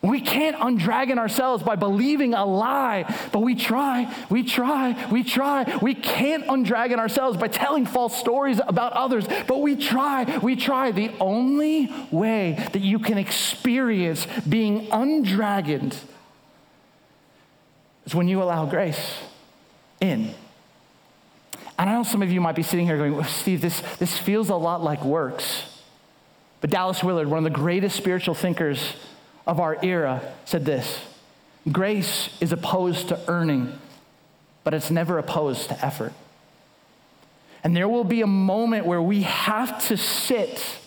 We 0.00 0.22
can't 0.22 0.56
undragon 0.56 1.18
ourselves 1.18 1.62
by 1.62 1.76
believing 1.76 2.32
a 2.32 2.46
lie, 2.46 3.04
but 3.32 3.40
we 3.40 3.54
try, 3.54 4.16
we 4.30 4.44
try, 4.44 5.06
we 5.12 5.22
try. 5.22 5.78
We 5.82 5.94
can't 5.94 6.46
undragon 6.46 6.98
ourselves 6.98 7.36
by 7.36 7.48
telling 7.48 7.84
false 7.84 8.16
stories 8.16 8.62
about 8.66 8.94
others, 8.94 9.26
but 9.46 9.60
we 9.60 9.76
try, 9.76 10.38
we 10.38 10.56
try. 10.56 10.90
The 10.90 11.10
only 11.20 11.92
way 12.10 12.66
that 12.72 12.80
you 12.80 12.98
can 12.98 13.18
experience 13.18 14.26
being 14.48 14.86
undragoned 14.86 15.98
is 18.08 18.14
when 18.14 18.26
you 18.26 18.42
allow 18.42 18.64
grace 18.64 19.18
in. 20.00 20.32
And 21.78 21.90
I 21.90 21.92
know 21.92 22.04
some 22.04 22.22
of 22.22 22.32
you 22.32 22.40
might 22.40 22.56
be 22.56 22.62
sitting 22.62 22.86
here 22.86 22.96
going, 22.96 23.14
well, 23.14 23.24
Steve, 23.24 23.60
this, 23.60 23.82
this 23.98 24.16
feels 24.16 24.48
a 24.48 24.54
lot 24.54 24.82
like 24.82 25.04
works. 25.04 25.82
But 26.62 26.70
Dallas 26.70 27.04
Willard, 27.04 27.28
one 27.28 27.36
of 27.36 27.44
the 27.44 27.50
greatest 27.50 27.96
spiritual 27.96 28.34
thinkers 28.34 28.94
of 29.46 29.60
our 29.60 29.76
era, 29.84 30.22
said 30.46 30.64
this 30.64 31.00
Grace 31.70 32.30
is 32.40 32.50
opposed 32.50 33.08
to 33.08 33.20
earning, 33.28 33.78
but 34.64 34.72
it's 34.72 34.90
never 34.90 35.18
opposed 35.18 35.68
to 35.68 35.84
effort. 35.84 36.14
And 37.62 37.76
there 37.76 37.88
will 37.88 38.04
be 38.04 38.22
a 38.22 38.26
moment 38.26 38.86
where 38.86 39.02
we 39.02 39.24
have 39.24 39.86
to 39.88 39.98
sit 39.98 40.78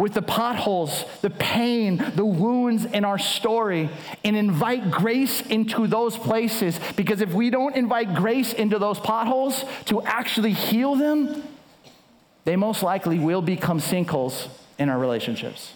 with 0.00 0.14
the 0.14 0.22
potholes, 0.22 1.04
the 1.20 1.28
pain, 1.28 2.02
the 2.16 2.24
wounds 2.24 2.86
in 2.86 3.04
our 3.04 3.18
story, 3.18 3.90
and 4.24 4.34
invite 4.34 4.90
grace 4.90 5.42
into 5.42 5.86
those 5.86 6.16
places. 6.16 6.80
Because 6.96 7.20
if 7.20 7.34
we 7.34 7.50
don't 7.50 7.76
invite 7.76 8.14
grace 8.14 8.54
into 8.54 8.78
those 8.78 8.98
potholes 8.98 9.62
to 9.84 10.00
actually 10.02 10.54
heal 10.54 10.94
them, 10.94 11.42
they 12.46 12.56
most 12.56 12.82
likely 12.82 13.18
will 13.18 13.42
become 13.42 13.78
sinkholes 13.78 14.48
in 14.78 14.88
our 14.88 14.98
relationships. 14.98 15.74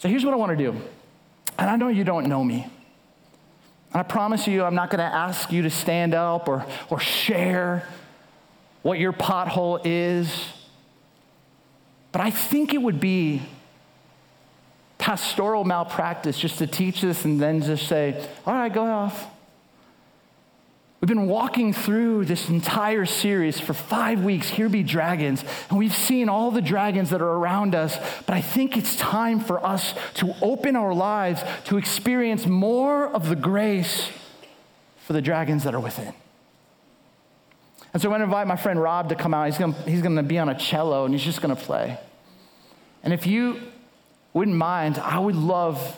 So 0.00 0.08
here's 0.08 0.24
what 0.24 0.34
I 0.34 0.36
want 0.36 0.58
to 0.58 0.64
do. 0.64 0.76
And 1.60 1.70
I 1.70 1.76
know 1.76 1.86
you 1.86 2.02
don't 2.02 2.26
know 2.26 2.42
me. 2.42 2.64
And 3.92 4.00
I 4.00 4.02
promise 4.02 4.48
you, 4.48 4.64
I'm 4.64 4.74
not 4.74 4.90
going 4.90 4.98
to 4.98 5.04
ask 5.04 5.52
you 5.52 5.62
to 5.62 5.70
stand 5.70 6.12
up 6.12 6.48
or, 6.48 6.66
or 6.90 6.98
share 6.98 7.86
what 8.82 8.98
your 8.98 9.12
pothole 9.12 9.80
is 9.84 10.48
but 12.16 12.24
I 12.24 12.30
think 12.30 12.72
it 12.72 12.80
would 12.80 12.98
be 12.98 13.42
pastoral 14.96 15.64
malpractice 15.64 16.38
just 16.38 16.56
to 16.60 16.66
teach 16.66 17.02
this 17.02 17.26
and 17.26 17.38
then 17.38 17.60
just 17.60 17.86
say, 17.88 18.26
all 18.46 18.54
right, 18.54 18.72
go 18.72 18.86
off. 18.86 19.26
We've 20.98 21.10
been 21.10 21.26
walking 21.26 21.74
through 21.74 22.24
this 22.24 22.48
entire 22.48 23.04
series 23.04 23.60
for 23.60 23.74
five 23.74 24.24
weeks, 24.24 24.48
Here 24.48 24.70
Be 24.70 24.82
Dragons, 24.82 25.44
and 25.68 25.78
we've 25.78 25.94
seen 25.94 26.30
all 26.30 26.50
the 26.50 26.62
dragons 26.62 27.10
that 27.10 27.20
are 27.20 27.32
around 27.34 27.74
us, 27.74 27.98
but 28.24 28.34
I 28.34 28.40
think 28.40 28.78
it's 28.78 28.96
time 28.96 29.38
for 29.38 29.62
us 29.62 29.92
to 30.14 30.34
open 30.40 30.74
our 30.74 30.94
lives 30.94 31.42
to 31.66 31.76
experience 31.76 32.46
more 32.46 33.08
of 33.08 33.28
the 33.28 33.36
grace 33.36 34.08
for 35.00 35.12
the 35.12 35.20
dragons 35.20 35.64
that 35.64 35.74
are 35.74 35.80
within. 35.80 36.14
And 37.96 38.02
so 38.02 38.08
I'm 38.08 38.10
going 38.10 38.20
to 38.20 38.24
invite 38.24 38.46
my 38.46 38.56
friend 38.56 38.78
Rob 38.78 39.08
to 39.08 39.14
come 39.14 39.32
out. 39.32 39.46
He's 39.46 39.56
going 39.56 39.72
to, 39.72 39.82
he's 39.90 40.02
going 40.02 40.16
to 40.16 40.22
be 40.22 40.38
on 40.38 40.50
a 40.50 40.54
cello 40.54 41.06
and 41.06 41.14
he's 41.14 41.24
just 41.24 41.40
going 41.40 41.56
to 41.56 41.62
play. 41.62 41.98
And 43.02 43.14
if 43.14 43.26
you 43.26 43.58
wouldn't 44.34 44.54
mind, 44.54 44.98
I 44.98 45.18
would 45.18 45.34
love 45.34 45.96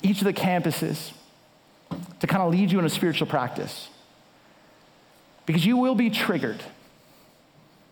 each 0.00 0.18
of 0.18 0.24
the 0.24 0.32
campuses 0.32 1.10
to 2.20 2.28
kind 2.28 2.44
of 2.44 2.52
lead 2.52 2.70
you 2.70 2.78
in 2.78 2.84
a 2.84 2.88
spiritual 2.88 3.26
practice. 3.26 3.88
Because 5.46 5.66
you 5.66 5.76
will 5.76 5.96
be 5.96 6.10
triggered. 6.10 6.62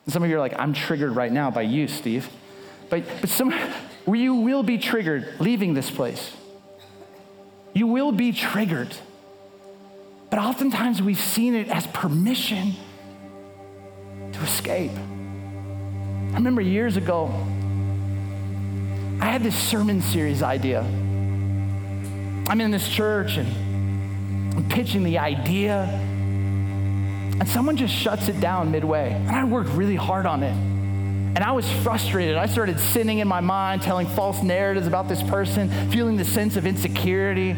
And 0.05 0.13
some 0.13 0.23
of 0.23 0.31
you 0.31 0.37
are 0.37 0.39
like, 0.39 0.57
I'm 0.57 0.73
triggered 0.73 1.17
right 1.17 1.33
now 1.33 1.51
by 1.51 1.63
you, 1.63 1.89
Steve. 1.89 2.29
But, 2.89 3.03
but 3.21 3.31
some, 3.31 3.53
you 4.07 4.37
will 4.37 4.63
be 4.63 4.79
triggered 4.79 5.41
leaving 5.41 5.75
this 5.75 5.91
place. 5.91 6.37
You 7.75 7.89
will 7.89 8.13
be 8.13 8.31
triggered. 8.31 8.95
But 10.31 10.39
oftentimes 10.39 11.03
we've 11.03 11.21
seen 11.21 11.57
it 11.57 11.69
as 11.69 11.87
permission 11.89 12.75
to 14.33 14.41
escape. 14.41 14.93
I 14.93 16.35
remember 16.35 16.61
years 16.61 16.97
ago, 16.97 17.27
I 19.21 19.27
had 19.27 19.43
this 19.43 19.57
sermon 19.57 20.01
series 20.01 20.43
idea. 20.43 20.83
I'm 22.49 22.61
in 22.61 22.71
this 22.71 22.89
church 22.89 23.37
and 23.37 24.57
I'm 24.57 24.69
pitching 24.69 25.03
the 25.03 25.19
idea, 25.19 25.85
and 25.85 27.49
someone 27.49 27.77
just 27.77 27.95
shuts 27.95 28.29
it 28.29 28.41
down 28.41 28.71
midway. 28.71 29.13
And 29.13 29.31
I 29.31 29.45
worked 29.45 29.71
really 29.71 29.97
hard 29.97 30.27
on 30.27 30.43
it. 30.43 30.53
And 30.53 31.39
I 31.39 31.53
was 31.53 31.71
frustrated. 31.83 32.37
I 32.37 32.47
started 32.47 32.79
sinning 32.79 33.19
in 33.19 33.29
my 33.29 33.41
mind, 33.41 33.83
telling 33.83 34.07
false 34.07 34.43
narratives 34.43 34.87
about 34.87 35.09
this 35.09 35.23
person, 35.23 35.71
feeling 35.91 36.17
the 36.17 36.25
sense 36.25 36.57
of 36.57 36.67
insecurity, 36.67 37.57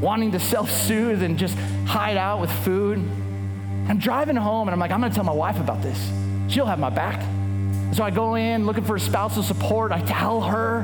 wanting 0.00 0.32
to 0.32 0.40
self 0.40 0.70
soothe 0.70 1.22
and 1.22 1.38
just 1.38 1.56
hide 1.86 2.16
out 2.16 2.40
with 2.40 2.50
food. 2.64 2.98
I'm 3.88 3.98
driving 3.98 4.36
home 4.36 4.68
and 4.68 4.72
I'm 4.72 4.80
like, 4.80 4.90
I'm 4.90 5.00
gonna 5.00 5.14
tell 5.14 5.24
my 5.24 5.32
wife 5.32 5.58
about 5.58 5.82
this. 5.82 5.98
She'll 6.48 6.66
have 6.66 6.78
my 6.78 6.90
back. 6.90 7.22
So 7.94 8.04
I 8.04 8.10
go 8.10 8.36
in 8.36 8.66
looking 8.66 8.84
for 8.84 8.98
spousal 8.98 9.42
support. 9.42 9.92
I 9.92 10.00
tell 10.00 10.40
her. 10.42 10.82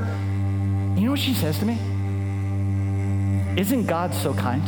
You 0.97 1.05
know 1.05 1.11
what 1.13 1.21
she 1.21 1.35
says 1.35 1.59
to 1.61 1.65
me? 1.65 1.75
Isn't 3.61 3.87
God 3.87 4.13
so 4.15 4.35
kind? 4.35 4.63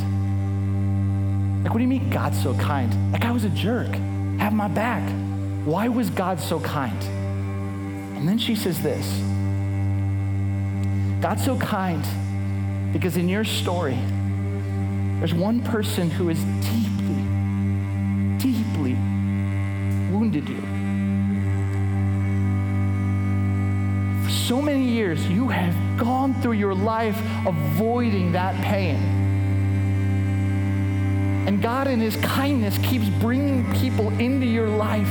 Like, 1.62 1.72
what 1.72 1.78
do 1.78 1.82
you 1.82 1.88
mean 1.88 2.10
God's 2.10 2.40
so 2.42 2.54
kind? 2.54 3.12
Like, 3.12 3.24
I 3.24 3.32
was 3.32 3.44
a 3.44 3.50
jerk. 3.50 3.88
Have 4.38 4.52
my 4.52 4.68
back. 4.68 5.02
Why 5.64 5.88
was 5.88 6.10
God 6.10 6.38
so 6.40 6.60
kind? 6.60 7.02
And 8.16 8.28
then 8.28 8.38
she 8.38 8.54
says 8.54 8.80
this 8.82 9.06
God's 11.20 11.44
so 11.44 11.58
kind 11.58 12.04
because 12.92 13.16
in 13.16 13.28
your 13.28 13.44
story, 13.44 13.98
there's 15.18 15.34
one 15.34 15.60
person 15.60 16.10
who 16.10 16.28
has 16.28 16.38
deeply, 16.70 17.24
deeply 18.38 18.94
wounded 20.12 20.48
you. 20.48 20.60
For 24.24 24.30
so 24.30 24.62
many 24.62 24.84
years, 24.84 25.26
you 25.26 25.48
have 25.48 25.74
gone 25.98 26.34
through 26.40 26.52
your 26.52 26.74
life 26.74 27.20
avoiding 27.44 28.32
that 28.32 28.54
pain. 28.62 28.96
And 31.48 31.60
God, 31.60 31.88
in 31.88 31.98
His 31.98 32.14
kindness, 32.18 32.78
keeps 32.78 33.08
bringing 33.08 33.68
people 33.72 34.10
into 34.20 34.46
your 34.46 34.68
life, 34.68 35.10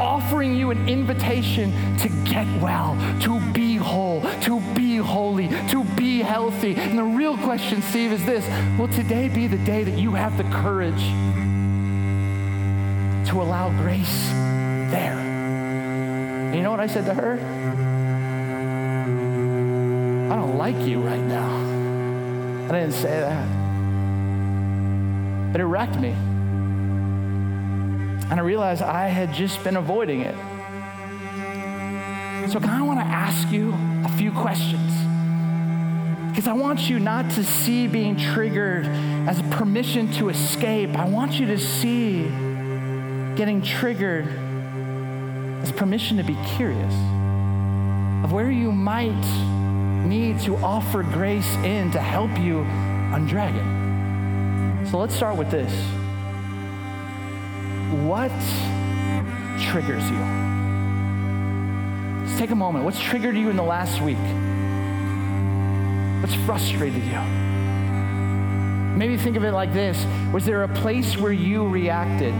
offering 0.00 0.56
you 0.56 0.70
an 0.70 0.88
invitation 0.88 1.70
to 1.98 2.08
get 2.24 2.46
well, 2.60 2.96
to 3.20 3.38
be 3.52 3.76
whole, 3.76 4.22
to 4.40 4.60
holy, 5.02 5.48
to 5.68 5.84
be 5.96 6.20
healthy. 6.20 6.74
And 6.76 6.98
the 6.98 7.04
real 7.04 7.36
question, 7.38 7.82
Steve, 7.82 8.12
is 8.12 8.24
this 8.24 8.46
Will 8.78 8.88
today 8.88 9.28
be 9.28 9.46
the 9.46 9.58
day 9.58 9.84
that 9.84 9.98
you 9.98 10.12
have 10.12 10.36
the 10.38 10.44
courage 10.44 11.02
to 13.28 13.42
allow 13.42 13.70
grace 13.70 14.28
there? 14.90 15.18
And 15.18 16.54
you 16.54 16.62
know 16.62 16.70
what 16.70 16.80
I 16.80 16.86
said 16.86 17.04
to 17.06 17.14
her? 17.14 17.38
I 20.32 20.36
don't 20.36 20.56
like 20.56 20.76
you 20.86 21.00
right 21.00 21.20
now. 21.20 21.50
I 22.68 22.80
didn't 22.80 22.92
say 22.92 23.20
that. 23.20 23.46
But 25.52 25.60
it 25.60 25.66
wrecked 25.66 25.98
me. 26.00 26.14
And 28.30 28.40
I 28.40 28.42
realized 28.42 28.80
I 28.80 29.08
had 29.08 29.34
just 29.34 29.62
been 29.62 29.76
avoiding 29.76 30.22
it. 30.22 30.34
So 32.50 32.58
I 32.58 32.62
kind 32.62 32.80
of 32.80 32.88
want 32.88 32.98
to 33.00 33.06
ask 33.06 33.52
you 33.52 33.74
a 34.06 34.08
few 34.16 34.32
questions. 34.32 34.81
Because 36.32 36.48
I 36.48 36.54
want 36.54 36.88
you 36.88 36.98
not 36.98 37.30
to 37.32 37.44
see 37.44 37.86
being 37.86 38.16
triggered 38.16 38.86
as 39.28 39.38
a 39.38 39.42
permission 39.50 40.10
to 40.12 40.30
escape. 40.30 40.98
I 40.98 41.06
want 41.06 41.34
you 41.34 41.44
to 41.48 41.58
see 41.58 42.22
getting 43.36 43.60
triggered 43.60 44.26
as 45.62 45.70
permission 45.72 46.16
to 46.16 46.22
be 46.22 46.34
curious 46.56 46.94
of 48.24 48.32
where 48.32 48.50
you 48.50 48.72
might 48.72 49.12
need 50.06 50.40
to 50.40 50.56
offer 50.56 51.02
grace 51.02 51.54
in 51.56 51.90
to 51.90 52.00
help 52.00 52.30
you 52.38 52.64
undrag 53.12 53.54
it. 53.54 54.88
So 54.88 54.96
let's 54.96 55.14
start 55.14 55.36
with 55.36 55.50
this. 55.50 55.70
What 58.06 58.32
triggers 59.60 60.08
you? 60.08 60.18
Let's 62.24 62.38
take 62.38 62.52
a 62.52 62.56
moment. 62.56 62.86
What's 62.86 62.98
triggered 62.98 63.36
you 63.36 63.50
in 63.50 63.56
the 63.56 63.62
last 63.62 64.00
week? 64.00 64.16
What's 66.22 66.36
frustrated 66.46 67.02
you? 67.02 67.20
Maybe 68.96 69.16
think 69.16 69.36
of 69.36 69.42
it 69.42 69.50
like 69.50 69.72
this 69.72 70.06
Was 70.32 70.44
there 70.44 70.62
a 70.62 70.68
place 70.68 71.16
where 71.16 71.32
you 71.32 71.66
reacted? 71.66 72.32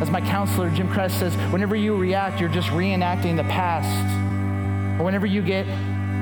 As 0.00 0.10
my 0.10 0.22
counselor, 0.22 0.70
Jim 0.70 0.88
Kress, 0.88 1.12
says, 1.12 1.36
whenever 1.52 1.76
you 1.76 1.94
react, 1.94 2.40
you're 2.40 2.48
just 2.48 2.68
reenacting 2.70 3.36
the 3.36 3.44
past. 3.44 4.98
Or 4.98 5.04
whenever 5.04 5.26
you 5.26 5.42
get 5.42 5.66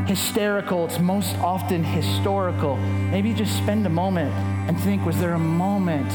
hysterical, 0.08 0.86
it's 0.86 0.98
most 0.98 1.36
often 1.36 1.84
historical. 1.84 2.76
Maybe 2.76 3.32
just 3.32 3.56
spend 3.56 3.86
a 3.86 3.90
moment 3.90 4.34
and 4.68 4.80
think 4.80 5.06
was 5.06 5.20
there 5.20 5.34
a 5.34 5.38
moment 5.38 6.10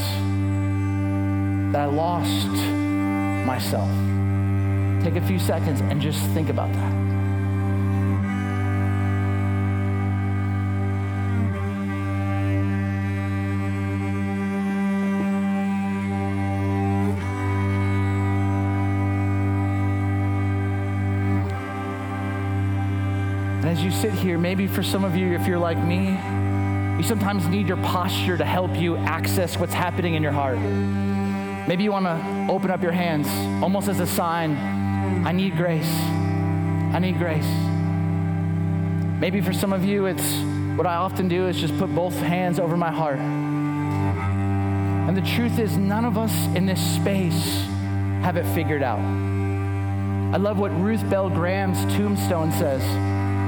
that 1.72 1.80
I 1.80 1.86
lost 1.86 2.48
myself? 3.46 3.88
Take 5.02 5.16
a 5.16 5.26
few 5.26 5.38
seconds 5.38 5.80
and 5.80 6.02
just 6.02 6.20
think 6.32 6.50
about 6.50 6.70
that. 6.74 6.93
You 23.84 23.90
sit 23.90 24.12
here, 24.12 24.38
maybe 24.38 24.66
for 24.66 24.82
some 24.82 25.04
of 25.04 25.14
you, 25.14 25.34
if 25.34 25.46
you're 25.46 25.58
like 25.58 25.78
me, 25.78 26.08
you 26.96 27.02
sometimes 27.02 27.46
need 27.48 27.68
your 27.68 27.76
posture 27.78 28.38
to 28.38 28.44
help 28.44 28.74
you 28.76 28.96
access 28.96 29.58
what's 29.58 29.74
happening 29.74 30.14
in 30.14 30.22
your 30.22 30.32
heart. 30.32 30.58
Maybe 31.68 31.82
you 31.84 31.92
want 31.92 32.06
to 32.06 32.46
open 32.50 32.70
up 32.70 32.82
your 32.82 32.92
hands 32.92 33.28
almost 33.62 33.88
as 33.88 34.00
a 34.00 34.06
sign 34.06 34.56
I 35.26 35.32
need 35.32 35.56
grace. 35.56 35.90
I 36.94 36.98
need 36.98 37.18
grace. 37.18 37.46
Maybe 39.20 39.40
for 39.40 39.52
some 39.52 39.72
of 39.72 39.84
you, 39.84 40.06
it's 40.06 40.34
what 40.76 40.86
I 40.86 40.94
often 40.96 41.28
do 41.28 41.46
is 41.46 41.58
just 41.58 41.76
put 41.78 41.94
both 41.94 42.14
hands 42.14 42.58
over 42.58 42.76
my 42.76 42.90
heart. 42.90 43.18
And 43.18 45.16
the 45.16 45.22
truth 45.22 45.58
is, 45.58 45.76
none 45.76 46.04
of 46.04 46.16
us 46.16 46.32
in 46.56 46.64
this 46.64 46.80
space 46.94 47.44
have 48.22 48.36
it 48.36 48.46
figured 48.54 48.82
out. 48.82 49.00
I 49.00 50.38
love 50.38 50.58
what 50.58 50.70
Ruth 50.80 51.08
Bell 51.10 51.28
Graham's 51.28 51.84
tombstone 51.94 52.50
says 52.52 52.82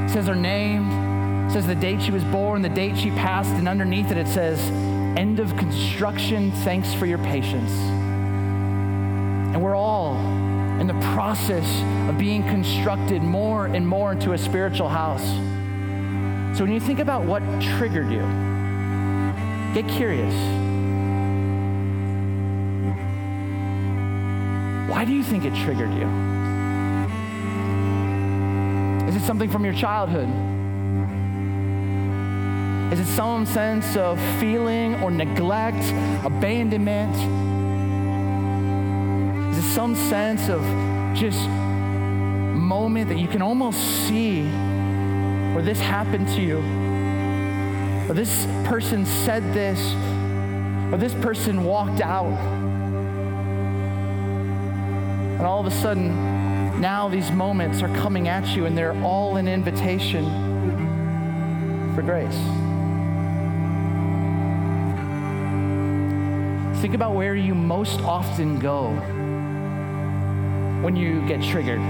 says 0.09 0.27
her 0.27 0.35
name, 0.35 1.51
says 1.51 1.67
the 1.67 1.75
date 1.75 2.03
she 2.03 2.11
was 2.11 2.25
born, 2.25 2.63
the 2.63 2.69
date 2.69 2.97
she 2.97 3.11
passed, 3.11 3.51
and 3.51 3.69
underneath 3.69 4.11
it 4.11 4.17
it 4.17 4.29
says, 4.29 4.61
End 5.19 5.41
of 5.41 5.57
construction, 5.57 6.53
thanks 6.53 6.93
for 6.95 7.07
your 7.07 7.19
patience. 7.19 7.71
And 9.55 9.63
we're 9.63 9.77
all 9.77 10.17
in 10.81 10.87
the 10.87 11.01
process 11.15 11.65
of 12.11 12.19
being 12.19 12.43
constructed 12.43 13.23
more 13.23 13.67
and 13.67 13.89
more 13.89 14.13
into 14.13 14.33
a 14.33 14.39
spiritual 14.39 14.89
house. 14.89 15.25
So 16.57 16.65
when 16.65 16.73
you 16.73 16.81
think 16.81 16.99
about 16.99 17.25
what 17.25 17.43
triggered 17.61 18.11
you, 18.11 18.23
get 19.75 19.89
curious. 19.89 20.35
Why 24.91 25.05
do 25.05 25.13
you 25.13 25.23
think 25.23 25.45
it 25.45 25.55
triggered 25.55 25.93
you? 25.95 26.36
Is 29.17 29.23
it 29.23 29.27
something 29.27 29.49
from 29.49 29.65
your 29.65 29.73
childhood? 29.73 30.29
Is 32.93 33.01
it 33.01 33.11
some 33.15 33.47
sense 33.47 33.97
of 33.97 34.21
feeling 34.39 34.97
or 34.97 35.11
neglect, 35.11 35.83
abandonment? 36.23 37.17
Is 39.57 39.65
it 39.65 39.69
some 39.73 39.95
sense 39.97 40.51
of 40.51 40.61
just 41.17 41.49
moment 41.49 43.09
that 43.09 43.17
you 43.19 43.27
can 43.27 43.41
almost 43.41 43.79
see 44.07 44.43
where 44.43 45.63
this 45.63 45.81
happened 45.81 46.29
to 46.37 46.43
you? 46.43 46.59
Or 48.11 48.15
this 48.15 48.45
person 48.67 49.07
said 49.07 49.43
this, 49.55 49.81
or 50.93 50.99
this 50.99 51.15
person 51.15 51.65
walked 51.65 52.03
out. 52.03 52.39
And 55.39 55.47
all 55.47 55.61
of 55.61 55.67
a 55.67 55.71
sudden, 55.71 56.36
now 56.81 57.09
these 57.09 57.31
moments 57.31 57.83
are 57.83 57.89
coming 57.97 58.29
at 58.29 58.47
you 58.55 58.67
and 58.67 58.77
they're 58.77 58.97
all 59.03 59.37
an 59.37 59.49
invitation 59.49 60.25
for 61.95 62.03
grace. 62.03 62.37
Think 66.83 66.95
about 66.95 67.15
where 67.15 67.35
you 67.35 67.55
most 67.55 68.01
often 68.01 68.59
go 68.59 68.91
when 70.83 70.95
you 70.95 71.27
get 71.27 71.43
triggered. 71.43 71.81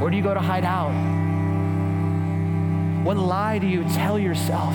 Where 0.00 0.10
do 0.10 0.16
you 0.16 0.22
go 0.22 0.34
to 0.34 0.40
hide 0.40 0.64
out? 0.64 0.90
What 3.04 3.16
lie 3.16 3.58
do 3.58 3.66
you 3.66 3.84
tell 3.84 4.18
yourself? 4.18 4.74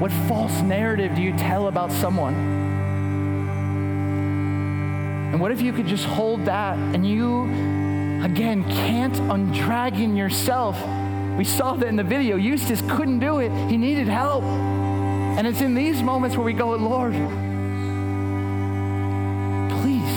What 0.00 0.10
false 0.26 0.60
narrative 0.62 1.14
do 1.14 1.22
you 1.22 1.36
tell 1.36 1.68
about 1.68 1.92
someone? 1.92 2.53
And 5.34 5.40
what 5.40 5.50
if 5.50 5.60
you 5.60 5.72
could 5.72 5.88
just 5.88 6.04
hold 6.04 6.44
that 6.44 6.78
and 6.78 7.04
you, 7.04 7.42
again, 8.22 8.62
can't 8.70 9.16
undragon 9.28 10.16
yourself? 10.16 10.76
We 11.36 11.42
saw 11.42 11.74
that 11.74 11.88
in 11.88 11.96
the 11.96 12.04
video. 12.04 12.36
Eustace 12.36 12.80
couldn't 12.82 13.18
do 13.18 13.40
it, 13.40 13.50
he 13.68 13.76
needed 13.76 14.06
help. 14.06 14.44
And 14.44 15.44
it's 15.44 15.60
in 15.60 15.74
these 15.74 16.04
moments 16.04 16.36
where 16.36 16.44
we 16.44 16.52
go, 16.52 16.70
Lord, 16.76 17.14
please. 19.82 20.14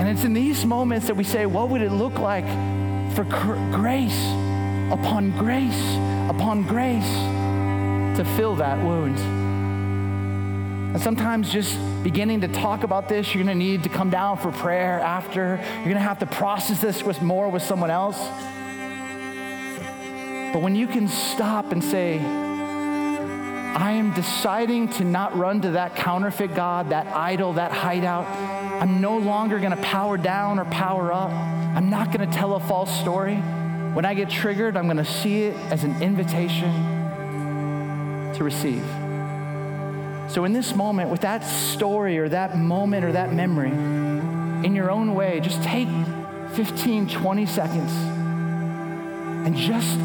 And 0.00 0.08
it's 0.08 0.22
in 0.22 0.32
these 0.32 0.64
moments 0.64 1.08
that 1.08 1.16
we 1.16 1.24
say, 1.24 1.44
what 1.44 1.70
would 1.70 1.82
it 1.82 1.90
look 1.90 2.20
like 2.20 2.46
for 3.16 3.24
grace 3.24 4.22
upon 4.92 5.36
grace 5.36 5.96
upon 6.30 6.62
grace 6.62 7.12
to 8.16 8.24
fill 8.36 8.54
that 8.54 8.78
wound? 8.78 9.43
And 10.94 11.02
sometimes 11.02 11.50
just 11.50 11.76
beginning 12.04 12.42
to 12.42 12.48
talk 12.48 12.84
about 12.84 13.08
this, 13.08 13.34
you're 13.34 13.42
gonna 13.42 13.56
need 13.56 13.82
to 13.82 13.88
come 13.88 14.10
down 14.10 14.38
for 14.38 14.52
prayer 14.52 15.00
after. 15.00 15.60
You're 15.78 15.88
gonna 15.88 15.98
have 15.98 16.20
to 16.20 16.26
process 16.26 16.80
this 16.80 17.02
with 17.02 17.20
more 17.20 17.48
with 17.48 17.64
someone 17.64 17.90
else. 17.90 18.16
But 20.52 20.62
when 20.62 20.76
you 20.76 20.86
can 20.86 21.08
stop 21.08 21.72
and 21.72 21.82
say, 21.82 22.20
I 22.20 23.90
am 23.90 24.14
deciding 24.14 24.90
to 24.90 25.04
not 25.04 25.36
run 25.36 25.62
to 25.62 25.72
that 25.72 25.96
counterfeit 25.96 26.54
God, 26.54 26.90
that 26.90 27.08
idol, 27.08 27.54
that 27.54 27.72
hideout. 27.72 28.24
I'm 28.80 29.00
no 29.00 29.18
longer 29.18 29.58
gonna 29.58 29.76
power 29.78 30.16
down 30.16 30.60
or 30.60 30.64
power 30.66 31.12
up. 31.12 31.32
I'm 31.32 31.90
not 31.90 32.12
gonna 32.12 32.30
tell 32.32 32.54
a 32.54 32.60
false 32.60 33.00
story. 33.00 33.34
When 33.34 34.04
I 34.04 34.14
get 34.14 34.30
triggered, 34.30 34.76
I'm 34.76 34.86
gonna 34.86 35.04
see 35.04 35.42
it 35.42 35.56
as 35.72 35.82
an 35.82 36.00
invitation 36.00 36.72
to 38.36 38.44
receive. 38.44 39.03
So, 40.28 40.44
in 40.44 40.52
this 40.52 40.74
moment, 40.74 41.10
with 41.10 41.20
that 41.20 41.44
story 41.44 42.18
or 42.18 42.28
that 42.28 42.56
moment 42.56 43.04
or 43.04 43.12
that 43.12 43.32
memory, 43.32 43.70
in 43.70 44.74
your 44.74 44.90
own 44.90 45.14
way, 45.14 45.40
just 45.40 45.62
take 45.62 45.88
15, 46.54 47.08
20 47.08 47.46
seconds 47.46 47.92
and 49.46 49.56
just 49.56 49.98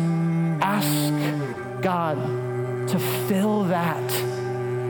ask 0.62 1.82
God 1.82 2.18
to 2.90 3.00
fill 3.28 3.64
that 3.66 4.12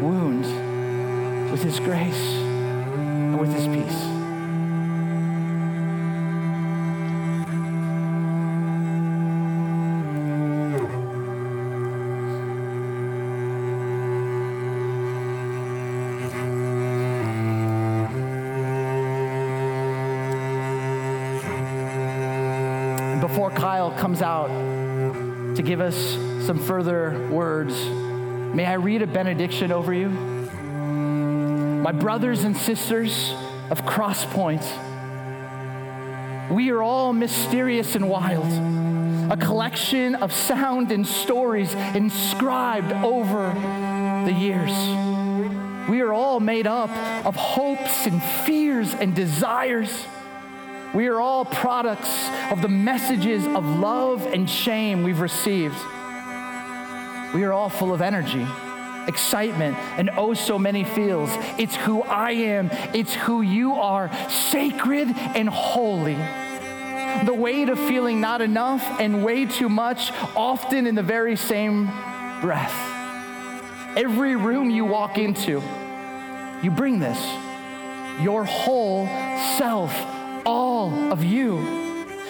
wound 0.02 1.52
with 1.52 1.62
His 1.62 1.80
grace 1.80 2.16
and 2.16 3.40
with 3.40 3.54
His 3.54 3.68
peace. 3.68 4.19
To 25.60 25.64
give 25.64 25.82
us 25.82 26.16
some 26.46 26.58
further 26.58 27.28
words, 27.30 27.76
may 28.56 28.66
I 28.66 28.76
read 28.76 29.02
a 29.02 29.08
benediction 29.08 29.74
over 29.74 29.94
you? 29.94 30.08
My 30.08 31.92
brothers 31.92 32.46
and 32.46 32.56
sisters 32.56 33.34
of 33.70 33.82
Crosspoint, 33.82 34.66
we 36.50 36.70
are 36.70 36.82
all 36.82 37.12
mysterious 37.12 37.96
and 37.96 38.08
wild, 38.08 38.48
a 39.30 39.36
collection 39.36 40.16
of 40.16 40.32
sound 40.32 40.94
and 40.94 41.06
stories 41.06 41.74
inscribed 41.74 42.94
over 42.94 43.50
the 44.24 44.32
years. 44.32 44.72
We 45.90 46.00
are 46.00 46.14
all 46.14 46.40
made 46.40 46.68
up 46.68 46.90
of 47.26 47.36
hopes 47.36 48.08
and 48.08 48.24
fears 48.24 48.94
and 48.94 49.14
desires. 49.14 50.06
We 50.94 51.08
are 51.08 51.20
all 51.20 51.46
products 51.46 52.10
of 52.52 52.62
the 52.62 52.68
messages 52.68 53.46
of 53.46 53.64
love 53.66 54.26
and 54.26 54.50
shame 54.50 55.04
we've 55.04 55.20
received. 55.20 55.78
We 57.34 57.44
are 57.44 57.54
all 57.54 57.70
full 57.70 57.94
of 57.94 58.02
energy, 58.02 58.46
excitement, 59.08 59.78
and 59.98 60.10
oh 60.18 60.34
so 60.34 60.58
many 60.58 60.84
feels. 60.84 61.30
It's 61.60 61.76
who 61.76 62.02
I 62.02 62.32
am, 62.32 62.70
it's 62.96 63.14
who 63.14 63.44
you 63.44 63.74
are, 63.76 64.10
sacred 64.30 65.10
and 65.16 65.48
holy. 65.48 66.18
The 67.24 67.36
weight 67.36 67.70
of 67.70 67.78
feeling 67.78 68.20
not 68.20 68.42
enough 68.42 68.84
and 69.00 69.24
way 69.24 69.46
too 69.46 69.70
much, 69.70 70.12
often 70.36 70.88
in 70.88 70.96
the 70.96 71.04
very 71.04 71.36
same 71.36 71.86
breath. 72.42 72.74
Every 73.96 74.36
room 74.36 74.72
you 74.72 74.86
walk 74.86 75.20
into, 75.20 75.62
you 76.64 76.72
bring 76.72 77.00
this 77.00 77.20
your 78.22 78.44
whole 78.44 79.06
self, 79.58 79.94
all 80.46 81.12
of 81.12 81.24
you. 81.24 81.58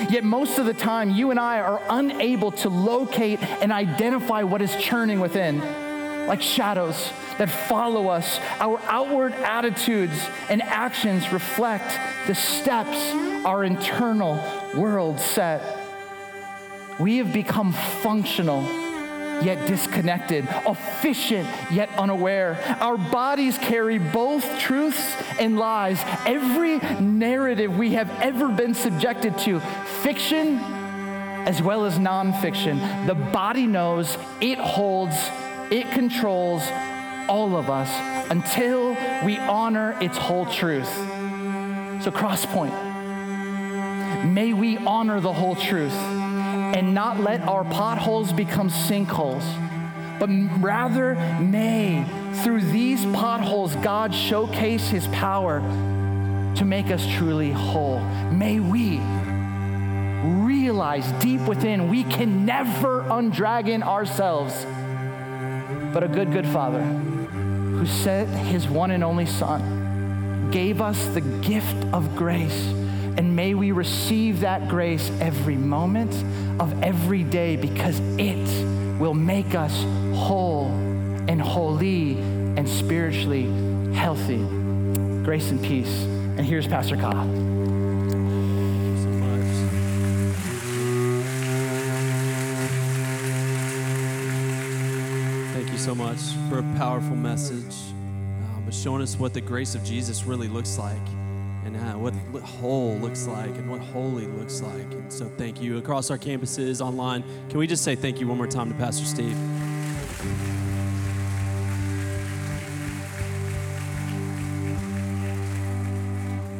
Yet 0.09 0.23
most 0.23 0.59
of 0.59 0.65
the 0.65 0.73
time, 0.73 1.09
you 1.09 1.31
and 1.31 1.39
I 1.39 1.59
are 1.59 1.81
unable 1.89 2.51
to 2.51 2.69
locate 2.69 3.41
and 3.61 3.71
identify 3.71 4.43
what 4.43 4.61
is 4.61 4.75
churning 4.77 5.19
within, 5.19 5.59
like 6.27 6.41
shadows 6.41 7.11
that 7.37 7.49
follow 7.49 8.07
us. 8.07 8.39
Our 8.59 8.79
outward 8.83 9.33
attitudes 9.33 10.19
and 10.49 10.61
actions 10.61 11.31
reflect 11.33 11.99
the 12.27 12.35
steps 12.35 12.97
our 13.45 13.63
internal 13.63 14.35
world 14.75 15.19
set. 15.19 15.61
We 16.99 17.17
have 17.17 17.31
become 17.31 17.71
functional 17.71 18.88
yet 19.43 19.67
disconnected, 19.67 20.47
efficient 20.65 21.47
yet 21.71 21.89
unaware. 21.97 22.57
Our 22.79 22.97
bodies 22.97 23.57
carry 23.57 23.97
both 23.97 24.59
truths 24.59 25.15
and 25.39 25.57
lies. 25.57 25.99
Every 26.25 26.79
narrative 26.99 27.77
we 27.77 27.93
have 27.93 28.09
ever 28.21 28.49
been 28.49 28.73
subjected 28.73 29.37
to, 29.39 29.59
fiction 30.01 30.57
as 31.45 31.61
well 31.61 31.85
as 31.85 31.97
nonfiction, 31.97 33.07
the 33.07 33.15
body 33.15 33.65
knows 33.65 34.17
it 34.41 34.59
holds, 34.59 35.15
it 35.71 35.89
controls 35.91 36.63
all 37.27 37.55
of 37.55 37.69
us 37.69 37.89
until 38.31 38.97
we 39.23 39.37
honor 39.37 39.97
its 40.01 40.17
whole 40.17 40.45
truth. 40.45 40.89
So, 42.03 42.11
Crosspoint, 42.11 42.73
may 44.25 44.53
we 44.53 44.77
honor 44.77 45.19
the 45.19 45.33
whole 45.33 45.55
truth 45.55 45.93
and 46.75 46.93
not 46.93 47.19
let 47.19 47.41
our 47.41 47.63
potholes 47.63 48.31
become 48.31 48.69
sinkholes, 48.69 49.43
but 50.19 50.29
rather 50.61 51.15
may, 51.39 52.05
through 52.43 52.61
these 52.61 53.03
potholes, 53.05 53.75
God 53.77 54.13
showcase 54.13 54.89
his 54.89 55.07
power 55.07 55.59
to 56.55 56.65
make 56.65 56.91
us 56.91 57.05
truly 57.15 57.51
whole. 57.51 57.99
May 58.31 58.59
we 58.59 58.99
realize 60.45 61.09
deep 61.21 61.41
within 61.41 61.89
we 61.89 62.03
can 62.03 62.45
never 62.45 63.03
undragon 63.09 63.83
ourselves, 63.83 64.65
but 65.93 66.03
a 66.03 66.07
good, 66.07 66.31
good 66.31 66.47
Father 66.47 66.81
who 66.81 67.85
sent 67.85 68.29
his 68.29 68.67
one 68.67 68.91
and 68.91 69.03
only 69.03 69.25
Son 69.25 70.49
gave 70.51 70.81
us 70.81 71.05
the 71.07 71.21
gift 71.21 71.85
of 71.93 72.15
grace 72.15 72.73
and 73.19 73.35
may 73.35 73.53
we 73.53 73.73
receive 73.73 74.39
that 74.39 74.69
grace 74.69 75.11
every 75.19 75.57
moment 75.57 76.09
of 76.61 76.81
every 76.81 77.21
day 77.21 77.57
because 77.57 77.99
it 78.17 78.97
will 78.97 79.13
make 79.13 79.55
us 79.55 79.83
whole 80.17 80.67
and 81.27 81.41
holy 81.41 82.13
and 82.13 82.67
spiritually 82.69 83.43
healthy. 83.93 84.37
Grace 85.25 85.51
and 85.51 85.61
peace. 85.61 86.03
And 86.37 86.45
here's 86.45 86.65
Pastor 86.65 86.95
Kyle. 86.95 87.27
Thank 95.51 95.73
you 95.73 95.77
so 95.77 95.93
much 95.93 96.19
for 96.47 96.59
a 96.59 96.77
powerful 96.77 97.17
message, 97.17 97.75
um, 98.55 98.71
showing 98.71 99.01
us 99.01 99.19
what 99.19 99.33
the 99.33 99.41
grace 99.41 99.75
of 99.75 99.83
Jesus 99.83 100.23
really 100.23 100.47
looks 100.47 100.77
like 100.77 100.95
what 102.39 102.49
whole 102.49 102.97
looks 102.99 103.27
like 103.27 103.49
and 103.49 103.69
what 103.69 103.81
holy 103.81 104.25
looks 104.25 104.61
like. 104.61 104.91
And 104.93 105.11
so, 105.11 105.29
thank 105.37 105.61
you 105.61 105.77
across 105.77 106.09
our 106.09 106.17
campuses, 106.17 106.81
online. 106.81 107.23
Can 107.49 107.59
we 107.59 107.67
just 107.67 107.83
say 107.83 107.95
thank 107.95 108.19
you 108.19 108.27
one 108.27 108.37
more 108.37 108.47
time 108.47 108.69
to 108.69 108.77
Pastor 108.77 109.05
Steve? 109.05 109.37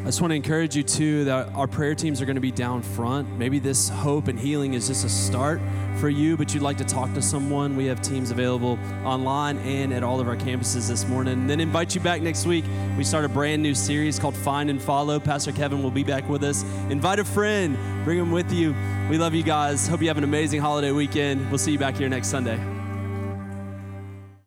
Just 0.10 0.22
want 0.22 0.32
to 0.32 0.36
encourage 0.36 0.76
you 0.76 0.82
too 0.82 1.24
that 1.26 1.49
our 1.53 1.68
prayer 1.68 1.93
teams 1.93 2.20
are 2.20 2.26
going 2.26 2.34
to 2.34 2.41
be 2.41 2.49
down 2.49 2.82
front. 2.82 3.30
Maybe 3.38 3.60
this 3.60 3.89
hope 3.89 4.28
and 4.28 4.39
healing 4.39 4.74
is 4.74 4.88
just 4.88 5.05
a 5.05 5.10
start 5.10 5.62
for 5.97 6.10
you, 6.10 6.36
but 6.36 6.51
you'd 6.51 6.64
like 6.64 6.78
to 6.78 6.84
talk 6.84 7.14
to 7.14 7.22
someone. 7.22 7.76
We 7.76 7.86
have 7.86 8.01
teams 8.01 8.32
available 8.32 8.80
online 9.05 9.60
and 9.60 9.93
at 9.93 10.01
all 10.01 10.20
of 10.20 10.28
our 10.28 10.36
campuses 10.36 10.88
this 10.88 11.07
morning. 11.07 11.34
And 11.34 11.47
then 11.47 11.60
invite 11.60 11.93
you 11.93 12.01
back 12.01 12.24
next 12.24 12.47
week. 12.47 12.66
We 12.97 13.03
start 13.03 13.24
a 13.24 13.30
brand 13.30 13.62
new 13.62 13.76
series 13.76 14.18
called 14.18 14.36
Find 14.36 14.72
and 14.72 14.82
Follow. 14.82 15.20
Pastor 15.20 15.51
Kevin 15.51 15.84
will 15.84 15.91
be 15.91 16.03
back 16.03 16.28
with 16.28 16.43
us. 16.43 16.64
Invite 16.89 17.20
a 17.20 17.24
friend, 17.24 17.78
bring 18.03 18.18
them 18.18 18.32
with 18.32 18.51
you. 18.51 18.74
We 19.12 19.20
love 19.20 19.36
you 19.36 19.43
guys. 19.43 19.88
Hope 19.88 20.01
you 20.01 20.07
have 20.07 20.18
an 20.18 20.24
amazing 20.24 20.60
holiday 20.60 20.91
weekend. 20.91 21.47
We'll 21.49 21.60
see 21.60 21.74
you 21.74 21.78
back 21.78 21.97
here 21.97 22.10
next 22.10 22.30
Sunday. 22.30 22.78